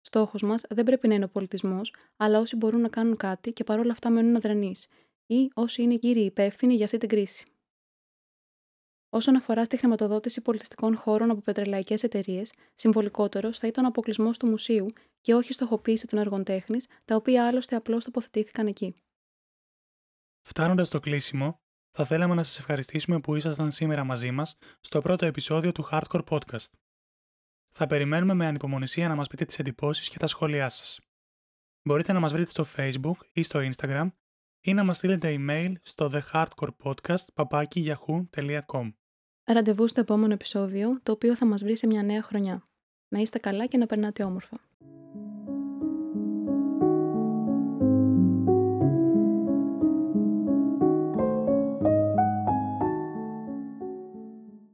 Στόχος 0.00 0.42
μας 0.42 0.62
δεν 0.68 0.84
πρέπει 0.84 1.08
να 1.08 1.14
είναι 1.14 1.24
ο 1.24 1.28
πολιτισμός, 1.28 1.94
αλλά 2.16 2.38
όσοι 2.38 2.56
μπορούν 2.56 2.80
να 2.80 2.88
κάνουν 2.88 3.16
κάτι 3.16 3.52
και 3.52 3.64
παρόλα 3.64 3.92
αυτά 3.92 4.10
μένουν 4.10 4.36
αδρανείς, 4.36 4.88
ή 5.26 5.50
όσοι 5.54 5.82
είναι 5.82 5.96
κύριοι 5.96 6.24
υπεύθυνοι 6.24 6.74
για 6.74 6.84
αυτή 6.84 6.98
την 6.98 7.08
κρίση. 7.08 7.44
Όσον 9.08 9.36
αφορά 9.36 9.64
στη 9.64 9.76
χρηματοδότηση 9.76 10.42
πολιτιστικών 10.42 10.96
χώρων 10.96 11.30
από 11.30 11.40
πετρελαϊκές 11.40 12.02
εταιρείες, 12.02 12.52
συμβολικότερος 12.74 13.58
θα 13.58 13.66
ήταν 13.66 13.84
ο 13.84 13.88
αποκλεισμός 13.88 14.38
του 14.38 14.48
μουσείου 14.48 14.86
και 15.20 15.34
όχι 15.34 15.50
η 15.50 15.54
στοχοποίηση 15.54 16.06
των 16.06 16.18
έργων 16.18 16.44
τέχνης, 16.44 16.88
τα 17.04 17.16
οποία 17.16 17.46
άλλωστε 17.46 17.76
απλώς 17.76 18.04
τοποθετήθηκαν 18.04 18.66
εκεί. 18.66 18.94
Φτάνοντας 20.48 20.86
στο 20.86 21.00
κλείσιμο, 21.00 21.60
θα 21.90 22.04
θέλαμε 22.04 22.34
να 22.34 22.42
σας 22.42 22.58
ευχαριστήσουμε 22.58 23.20
που 23.20 23.34
ήσασταν 23.34 23.70
σήμερα 23.70 24.04
μαζί 24.04 24.30
μας 24.30 24.56
στο 24.80 25.00
πρώτο 25.00 25.26
επεισόδιο 25.26 25.72
του 25.72 25.88
Hardcore 25.90 26.22
Podcast. 26.28 26.68
Θα 27.70 27.86
περιμένουμε 27.86 28.34
με 28.34 28.46
ανυπομονησία 28.46 29.08
να 29.08 29.14
μας 29.14 29.28
πείτε 29.28 29.44
τις 29.44 29.58
εντυπώσεις 29.58 30.08
και 30.08 30.18
τα 30.18 30.26
σχόλιά 30.26 30.68
σας. 30.68 31.00
Μπορείτε 31.82 32.12
να 32.12 32.20
μας 32.20 32.32
βρείτε 32.32 32.50
στο 32.50 32.66
Facebook 32.76 33.16
ή 33.32 33.42
στο 33.42 33.60
Instagram 33.60 34.08
ή 34.60 34.74
να 34.74 34.84
μας 34.84 34.96
στείλετε 34.96 35.36
email 35.38 35.72
στο 35.82 36.10
thehardcorepodcast.yahoo.com 36.12 38.92
Ραντεβού 39.44 39.88
στο 39.88 40.00
επόμενο 40.00 40.32
επεισόδιο, 40.32 41.00
το 41.02 41.12
οποίο 41.12 41.36
θα 41.36 41.46
μας 41.46 41.62
βρει 41.62 41.76
σε 41.76 41.86
μια 41.86 42.02
νέα 42.02 42.22
χρονιά. 42.22 42.62
Να 43.08 43.20
είστε 43.20 43.38
καλά 43.38 43.66
και 43.66 43.78
να 43.78 43.86
περνάτε 43.86 44.24
όμορφα. 44.24 44.60